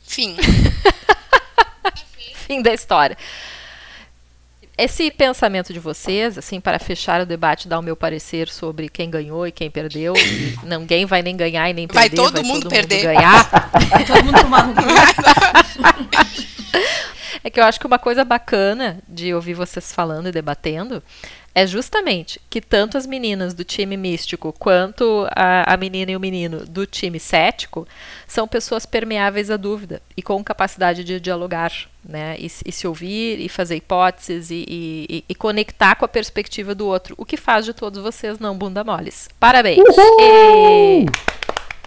Fim. 0.04 0.38
Fim 2.48 2.62
da 2.62 2.74
história. 2.74 3.18
Esse 4.76 5.12
pensamento 5.12 5.72
de 5.72 5.80
vocês, 5.80 6.36
assim, 6.38 6.60
para 6.60 6.80
fechar 6.80 7.22
o 7.22 7.26
debate, 7.28 7.68
dar 7.68 7.78
o 7.78 7.82
meu 7.84 7.96
parecer 7.96 8.50
sobre 8.50 8.90
quem 8.90 9.10
ganhou 9.10 9.46
e 9.46 9.52
quem 9.52 9.70
perdeu. 9.70 10.16
e 10.18 10.58
Ninguém 10.66 11.06
vai 11.06 11.22
nem 11.22 11.38
ganhar 11.38 11.70
e 11.70 11.74
nem 11.74 11.86
Vai 11.88 12.10
perder. 12.10 12.16
todo 12.16 12.44
mundo 12.44 12.70
perder. 12.70 13.04
ganhar. 13.04 13.70
Todo 14.08 14.24
mundo 14.26 14.42
tomar 14.42 14.68
no 14.68 14.74
cu. 14.74 14.82
É 17.46 17.50
que 17.50 17.60
eu 17.60 17.66
acho 17.66 17.78
que 17.78 17.86
uma 17.86 18.00
coisa 18.00 18.24
bacana 18.24 19.00
de 19.06 19.34
ouvir 19.34 19.54
vocês 19.54 19.92
falando 19.92 20.30
e 20.30 20.32
debatendo 20.32 21.04
é 21.56 21.68
justamente 21.68 22.42
que 22.50 22.60
tanto 22.60 22.98
as 22.98 23.06
meninas 23.06 23.54
do 23.54 23.64
time 23.64 23.96
místico 23.96 24.52
quanto 24.52 25.28
a, 25.30 25.74
a 25.74 25.78
menina 25.78 26.12
e 26.12 26.16
o 26.16 26.20
menino 26.20 26.66
do 26.66 26.86
time 26.88 27.20
cético 27.20 27.88
são 28.28 28.48
pessoas 28.48 28.86
permeáveis 28.88 29.52
à 29.52 29.58
dúvida 29.58 30.02
e 30.18 30.22
com 30.24 30.44
capacidade 30.44 31.04
de 31.04 31.20
dialogar, 31.20 31.72
né? 32.04 32.36
E, 32.40 32.50
se- 32.50 32.64
e 32.68 32.72
se 32.72 32.88
ouvir 32.88 33.40
e 33.40 33.48
fazer 33.48 33.76
hipóteses 33.76 34.50
e, 34.50 34.66
e- 34.68 35.24
e- 35.30 35.36
conectar 35.36 35.94
com 35.96 36.06
a 36.06 36.08
perspectiva 36.08 36.74
do 36.74 36.88
outro, 36.88 37.14
o 37.20 37.26
que 37.26 37.38
faz 37.38 37.66
de 37.66 37.74
todos 37.74 38.02
vocês 38.02 38.40
não 38.40 38.58
bunda 38.58 38.84
moles. 38.84 39.30
Parabéns! 39.40 39.84
E... 40.20 41.06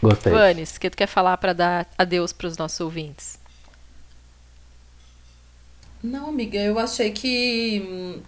Gostei. 0.01 0.33
Vanes, 0.33 0.77
o 0.77 0.81
que 0.81 0.91
tu 0.91 0.97
quer 0.97 1.07
falar 1.09 1.37
para 1.39 1.53
dar 1.53 1.87
adeus 1.99 2.33
para 2.33 2.47
os 2.47 2.57
nossos 2.57 2.79
ouvintes? 2.81 3.37
Não, 6.03 6.29
amiga, 6.29 6.59
eu 6.59 6.79
achei 6.79 7.11
que. 7.11 8.21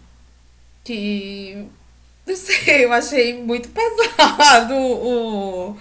Hum, 0.94 1.68
que. 1.68 1.87
Não 2.28 2.36
sei, 2.36 2.84
eu 2.84 2.92
achei 2.92 3.42
muito 3.42 3.70
pesado 3.70 4.74
o. 4.74 5.76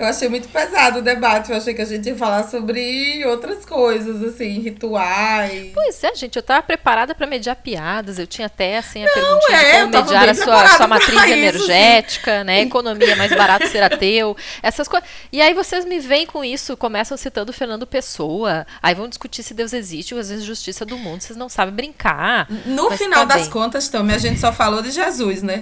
Eu 0.00 0.06
achei 0.06 0.30
muito 0.30 0.48
pesado 0.48 1.00
o 1.00 1.02
debate. 1.02 1.50
Eu 1.50 1.58
achei 1.58 1.74
que 1.74 1.82
a 1.82 1.84
gente 1.84 2.08
ia 2.08 2.16
falar 2.16 2.48
sobre 2.48 3.22
outras 3.26 3.66
coisas, 3.66 4.22
assim, 4.22 4.58
rituais. 4.58 5.72
Pois 5.74 6.02
é, 6.02 6.14
gente, 6.14 6.36
eu 6.36 6.42
tava 6.42 6.62
preparada 6.62 7.14
para 7.14 7.26
mediar 7.26 7.54
piadas, 7.54 8.18
eu 8.18 8.26
tinha 8.26 8.46
até 8.46 8.78
assim 8.78 9.04
a 9.04 9.12
perguntinha 9.12 9.58
é, 9.58 9.80
como 9.82 9.92
mediar 9.92 10.28
a 10.30 10.34
sua, 10.34 10.68
sua 10.68 10.86
matriz 10.86 11.12
isso, 11.12 11.32
energética, 11.32 12.42
né? 12.44 12.62
Economia 12.62 13.14
mais 13.14 13.30
barato 13.36 13.68
ser 13.68 13.82
ateu, 13.82 14.34
essas 14.62 14.88
coisas. 14.88 15.06
E 15.30 15.42
aí 15.42 15.52
vocês 15.52 15.84
me 15.84 16.00
vêm 16.00 16.24
com 16.24 16.42
isso, 16.42 16.78
começam 16.78 17.14
citando 17.18 17.52
Fernando 17.52 17.86
Pessoa, 17.86 18.66
aí 18.82 18.94
vão 18.94 19.06
discutir 19.06 19.42
se 19.42 19.52
Deus 19.52 19.74
existe, 19.74 20.14
ou 20.14 20.20
às 20.20 20.30
vezes 20.30 20.46
justiça 20.46 20.86
do 20.86 20.96
mundo, 20.96 21.20
vocês 21.20 21.36
não 21.36 21.50
sabem 21.50 21.74
brincar. 21.74 22.48
No 22.64 22.90
final 22.92 23.26
tá 23.26 23.34
das 23.34 23.42
bem. 23.42 23.50
contas, 23.50 23.90
também, 23.90 24.16
a 24.16 24.18
gente 24.18 24.40
só 24.40 24.50
falou 24.50 24.80
de 24.80 24.90
Jesus, 24.90 25.42
né? 25.42 25.59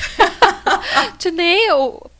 Tinei, 1.18 1.68
eu, 1.70 2.10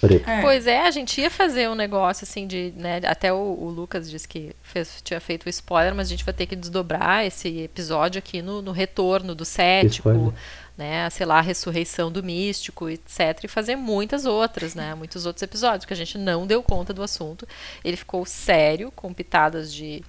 Peraí. 0.00 0.22
É. 0.26 0.40
Pois 0.42 0.66
é, 0.66 0.82
a 0.82 0.90
gente 0.90 1.20
ia 1.20 1.30
fazer 1.30 1.68
um 1.70 1.74
negócio 1.74 2.24
assim 2.24 2.46
de, 2.46 2.72
né, 2.76 3.00
até 3.06 3.32
o, 3.32 3.36
o 3.36 3.70
Lucas 3.70 4.10
disse 4.10 4.28
que 4.28 4.54
fez- 4.62 5.00
tinha 5.02 5.18
feito 5.20 5.46
o 5.46 5.48
spoiler, 5.48 5.94
mas 5.94 6.06
a 6.06 6.10
gente 6.10 6.24
vai 6.24 6.34
ter 6.34 6.46
que 6.46 6.54
desdobrar 6.54 7.24
esse 7.24 7.62
episódio 7.62 8.18
aqui 8.18 8.42
no, 8.42 8.60
no 8.60 8.72
retorno 8.72 9.34
do 9.34 9.44
cético, 9.44 10.10
spoiler. 10.10 10.32
né, 10.76 11.08
sei 11.10 11.24
lá, 11.24 11.38
a 11.38 11.40
ressurreição 11.40 12.12
do 12.12 12.22
místico, 12.22 12.90
etc, 12.90 13.44
e 13.44 13.48
fazer 13.48 13.74
muitas 13.74 14.26
outras, 14.26 14.74
né, 14.74 14.94
muitos 14.94 15.24
outros 15.24 15.42
episódios, 15.42 15.86
que 15.86 15.94
a 15.94 15.96
gente 15.96 16.18
não 16.18 16.46
deu 16.46 16.62
conta 16.62 16.92
do 16.92 17.02
assunto. 17.02 17.48
Ele 17.82 17.96
ficou 17.96 18.24
sério, 18.26 18.92
com 18.94 19.12
pitadas 19.14 19.72
de 19.72 20.04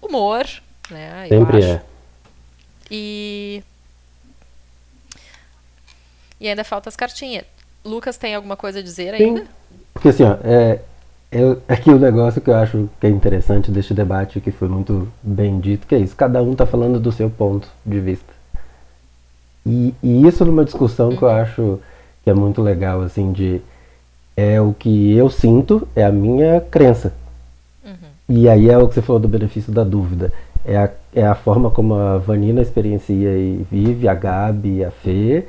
humor, 0.00 0.44
né, 0.90 1.26
eu 1.30 1.38
Sempre 1.40 1.56
acho. 1.58 1.66
é. 1.68 1.82
E 2.90 3.62
e 6.40 6.48
ainda 6.48 6.64
falta 6.64 6.88
as 6.88 6.96
cartinhas. 6.96 7.44
Lucas 7.84 8.16
tem 8.16 8.34
alguma 8.34 8.56
coisa 8.56 8.80
a 8.80 8.82
dizer 8.82 9.16
Sim. 9.16 9.24
ainda? 9.24 9.46
Porque 9.92 10.08
assim, 10.08 10.24
ó, 10.24 10.36
é, 10.42 10.80
é, 11.68 11.76
que 11.76 11.90
o 11.90 11.98
negócio 11.98 12.40
que 12.40 12.50
eu 12.50 12.56
acho 12.56 12.88
que 13.00 13.06
é 13.06 13.10
interessante 13.10 13.70
deste 13.70 13.94
debate, 13.94 14.40
que 14.40 14.50
foi 14.50 14.68
muito 14.68 15.08
bem 15.22 15.60
dito, 15.60 15.86
que 15.86 15.94
é 15.94 15.98
isso, 15.98 16.16
cada 16.16 16.42
um 16.42 16.52
está 16.52 16.66
falando 16.66 16.98
do 16.98 17.12
seu 17.12 17.30
ponto 17.30 17.68
de 17.84 18.00
vista. 18.00 18.32
E, 19.64 19.94
e 20.02 20.26
isso 20.26 20.44
numa 20.44 20.64
discussão 20.64 21.14
que 21.14 21.22
eu 21.22 21.28
acho 21.28 21.78
que 22.24 22.30
é 22.30 22.34
muito 22.34 22.62
legal, 22.62 23.02
assim, 23.02 23.32
de 23.32 23.60
é 24.36 24.60
o 24.60 24.72
que 24.72 25.12
eu 25.14 25.28
sinto, 25.28 25.86
é 25.94 26.04
a 26.04 26.10
minha 26.10 26.60
crença. 26.60 27.12
Uhum. 27.84 27.92
E 28.28 28.48
aí 28.48 28.68
é 28.70 28.78
o 28.78 28.88
que 28.88 28.94
você 28.94 29.02
falou 29.02 29.20
do 29.20 29.28
benefício 29.28 29.72
da 29.72 29.84
dúvida. 29.84 30.32
É 30.64 30.76
a, 30.76 30.90
é 31.14 31.26
a 31.26 31.34
forma 31.34 31.70
como 31.70 31.94
a 31.94 32.18
Vanina 32.18 32.62
experiencia 32.62 33.36
e 33.36 33.66
vive, 33.70 34.08
a 34.08 34.14
Gabi, 34.14 34.84
a 34.84 34.90
Fê. 34.90 35.46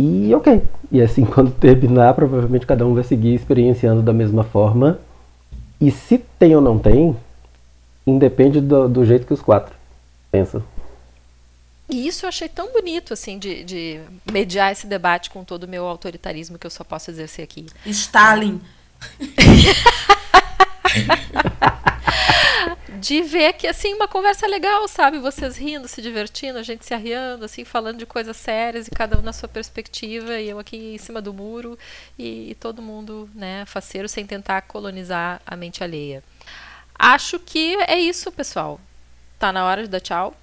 E 0.00 0.34
ok. 0.34 0.62
E 0.90 1.02
assim, 1.02 1.26
quando 1.26 1.52
terminar, 1.52 2.14
provavelmente 2.14 2.64
cada 2.64 2.86
um 2.86 2.94
vai 2.94 3.04
seguir 3.04 3.34
experienciando 3.34 4.00
da 4.00 4.14
mesma 4.14 4.42
forma. 4.42 4.98
E 5.78 5.90
se 5.90 6.16
tem 6.38 6.56
ou 6.56 6.62
não 6.62 6.78
tem, 6.78 7.14
independe 8.06 8.62
do, 8.62 8.88
do 8.88 9.04
jeito 9.04 9.26
que 9.26 9.34
os 9.34 9.42
quatro 9.42 9.74
pensam. 10.32 10.62
E 11.88 12.06
isso 12.06 12.24
eu 12.24 12.28
achei 12.28 12.48
tão 12.48 12.72
bonito, 12.72 13.12
assim, 13.12 13.38
de, 13.38 13.64
de 13.64 14.00
mediar 14.30 14.72
esse 14.72 14.86
debate 14.86 15.28
com 15.28 15.44
todo 15.44 15.64
o 15.64 15.68
meu 15.68 15.86
autoritarismo 15.86 16.58
que 16.58 16.66
eu 16.66 16.70
só 16.70 16.84
posso 16.84 17.10
exercer 17.10 17.44
aqui. 17.44 17.66
Stalin. 17.84 18.60
de 22.98 23.22
ver 23.22 23.52
que, 23.54 23.66
assim, 23.66 23.94
uma 23.94 24.08
conversa 24.08 24.46
legal, 24.46 24.86
sabe? 24.88 25.18
Vocês 25.18 25.56
rindo, 25.56 25.86
se 25.86 26.02
divertindo, 26.02 26.58
a 26.58 26.62
gente 26.62 26.84
se 26.84 26.92
arriando, 26.92 27.44
assim, 27.44 27.64
falando 27.64 27.98
de 27.98 28.06
coisas 28.06 28.36
sérias 28.36 28.88
e 28.88 28.90
cada 28.90 29.18
um 29.18 29.22
na 29.22 29.32
sua 29.32 29.48
perspectiva 29.48 30.38
e 30.40 30.48
eu 30.48 30.58
aqui 30.58 30.94
em 30.94 30.98
cima 30.98 31.22
do 31.22 31.32
muro 31.32 31.78
e, 32.18 32.50
e 32.50 32.54
todo 32.54 32.82
mundo, 32.82 33.30
né, 33.34 33.64
faceiro, 33.66 34.08
sem 34.08 34.26
tentar 34.26 34.62
colonizar 34.62 35.40
a 35.46 35.56
mente 35.56 35.84
alheia. 35.84 36.22
Acho 36.98 37.38
que 37.38 37.76
é 37.86 37.98
isso, 37.98 38.30
pessoal. 38.32 38.80
Tá 39.38 39.52
na 39.52 39.64
hora 39.64 39.82
de 39.82 39.88
dar 39.88 40.00
tchau. 40.00 40.36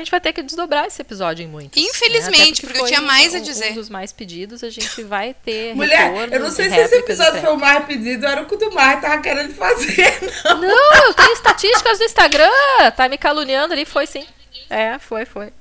A 0.00 0.02
gente 0.02 0.10
vai 0.10 0.20
ter 0.20 0.32
que 0.32 0.42
desdobrar 0.42 0.86
esse 0.86 1.02
episódio 1.02 1.44
em 1.44 1.46
muitos. 1.46 1.80
Né? 1.80 1.88
Infelizmente, 1.90 2.38
né? 2.38 2.46
porque, 2.52 2.66
porque 2.68 2.80
eu 2.80 2.86
tinha 2.86 3.02
mais 3.02 3.34
um, 3.34 3.36
a 3.36 3.40
dizer. 3.40 3.72
Um 3.72 3.74
dos 3.74 3.90
mais 3.90 4.14
pedidos, 4.14 4.64
a 4.64 4.70
gente 4.70 5.02
vai 5.02 5.34
ter. 5.34 5.76
Mulher, 5.76 6.32
eu 6.32 6.40
não 6.40 6.50
sei 6.50 6.70
se 6.70 6.76
esse 6.76 6.96
episódio 6.96 7.38
foi 7.38 7.52
o 7.52 7.58
mais 7.58 7.84
pedido, 7.84 8.26
era 8.26 8.40
o 8.40 8.46
que 8.46 8.54
o 8.54 8.58
do 8.58 8.72
Mar 8.72 8.98
tava 8.98 9.20
querendo 9.20 9.52
fazer, 9.52 10.18
não. 10.42 10.62
Não, 10.62 11.04
eu 11.04 11.12
tenho 11.12 11.34
estatísticas 11.34 11.98
do 11.98 12.04
Instagram. 12.04 12.48
Tá 12.96 13.10
me 13.10 13.18
caluniando 13.18 13.74
ali, 13.74 13.84
foi 13.84 14.06
sim. 14.06 14.26
É, 14.70 14.98
foi, 14.98 15.26
foi. 15.26 15.52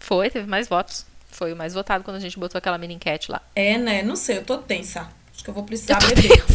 Foi, 0.00 0.28
teve 0.28 0.48
mais 0.48 0.66
votos. 0.66 1.06
Foi 1.30 1.52
o 1.52 1.56
mais 1.56 1.74
votado 1.74 2.02
quando 2.02 2.16
a 2.16 2.20
gente 2.20 2.36
botou 2.36 2.58
aquela 2.58 2.76
mini 2.76 2.94
enquete 2.94 3.30
lá. 3.30 3.40
É, 3.54 3.78
né? 3.78 4.02
Não 4.02 4.16
sei, 4.16 4.38
eu 4.38 4.44
tô 4.44 4.58
tensa. 4.58 5.08
Acho 5.32 5.44
que 5.44 5.50
eu 5.50 5.54
vou 5.54 5.62
precisar 5.62 5.96
eu 6.02 6.08
beber. 6.08 6.42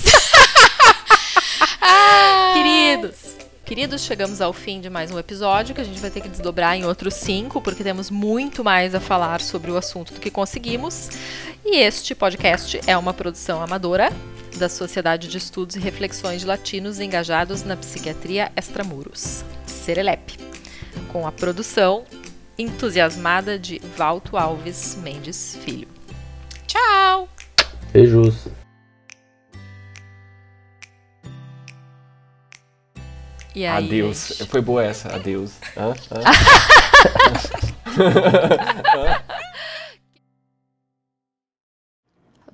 Queridos, 2.54 3.38
Queridos, 3.68 4.04
chegamos 4.06 4.40
ao 4.40 4.54
fim 4.54 4.80
de 4.80 4.90
mais 4.90 5.12
um 5.12 5.20
episódio 5.20 5.76
que 5.76 5.82
a 5.82 5.84
gente 5.84 6.00
vai 6.00 6.10
ter 6.10 6.22
que 6.22 6.30
desdobrar 6.30 6.78
em 6.78 6.86
outros 6.86 7.16
cinco, 7.16 7.62
porque 7.62 7.84
temos 7.84 8.10
muito 8.10 8.64
mais 8.64 8.96
a 8.96 9.00
falar 9.02 9.42
sobre 9.42 9.70
o 9.70 9.76
assunto 9.76 10.14
do 10.14 10.22
que 10.22 10.32
conseguimos. 10.32 11.10
E 11.66 11.76
este 11.76 12.16
podcast 12.16 12.80
é 12.88 12.98
uma 12.98 13.14
produção 13.14 13.62
amadora 13.62 14.10
da 14.58 14.70
Sociedade 14.70 15.28
de 15.28 15.38
Estudos 15.38 15.76
e 15.76 15.80
Reflexões 15.80 16.40
de 16.40 16.48
Latinos 16.48 17.02
Engajados 17.02 17.64
na 17.64 17.76
Psiquiatria 17.76 18.54
Extramuros, 18.56 19.44
Serelep, 19.66 20.38
com 21.12 21.28
a 21.28 21.32
produção 21.34 22.06
entusiasmada 22.58 23.60
de 23.60 23.82
Valto 23.98 24.38
Alves 24.38 24.98
Mendes 25.04 25.58
Filho. 25.62 25.90
Tchau! 26.66 27.28
Beijos! 27.92 28.48
E 33.58 33.66
aí, 33.66 33.86
Adeus. 33.86 34.28
Gente... 34.28 34.50
Foi 34.50 34.62
boa 34.62 34.84
essa. 34.84 35.10
Adeus. 35.16 35.54
Hã? 35.76 35.96
Hã? 36.12 36.22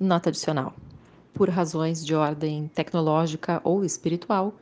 Nota 0.00 0.30
adicional. 0.30 0.72
Por 1.34 1.50
razões 1.50 2.02
de 2.02 2.14
ordem 2.14 2.68
tecnológica 2.74 3.60
ou 3.62 3.84
espiritual, 3.84 4.54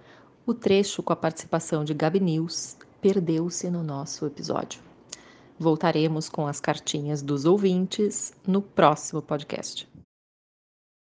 o 0.44 0.52
trecho 0.52 1.00
com 1.00 1.12
a 1.12 1.16
participação 1.16 1.84
de 1.84 1.94
Gabi 1.94 2.18
News 2.18 2.76
perdeu-se 3.00 3.70
no 3.70 3.84
nosso 3.84 4.26
episódio. 4.26 4.80
Voltaremos 5.56 6.28
com 6.28 6.48
as 6.48 6.58
cartinhas 6.58 7.22
dos 7.22 7.44
ouvintes 7.44 8.34
no 8.44 8.60
próximo 8.60 9.22
podcast. 9.22 9.88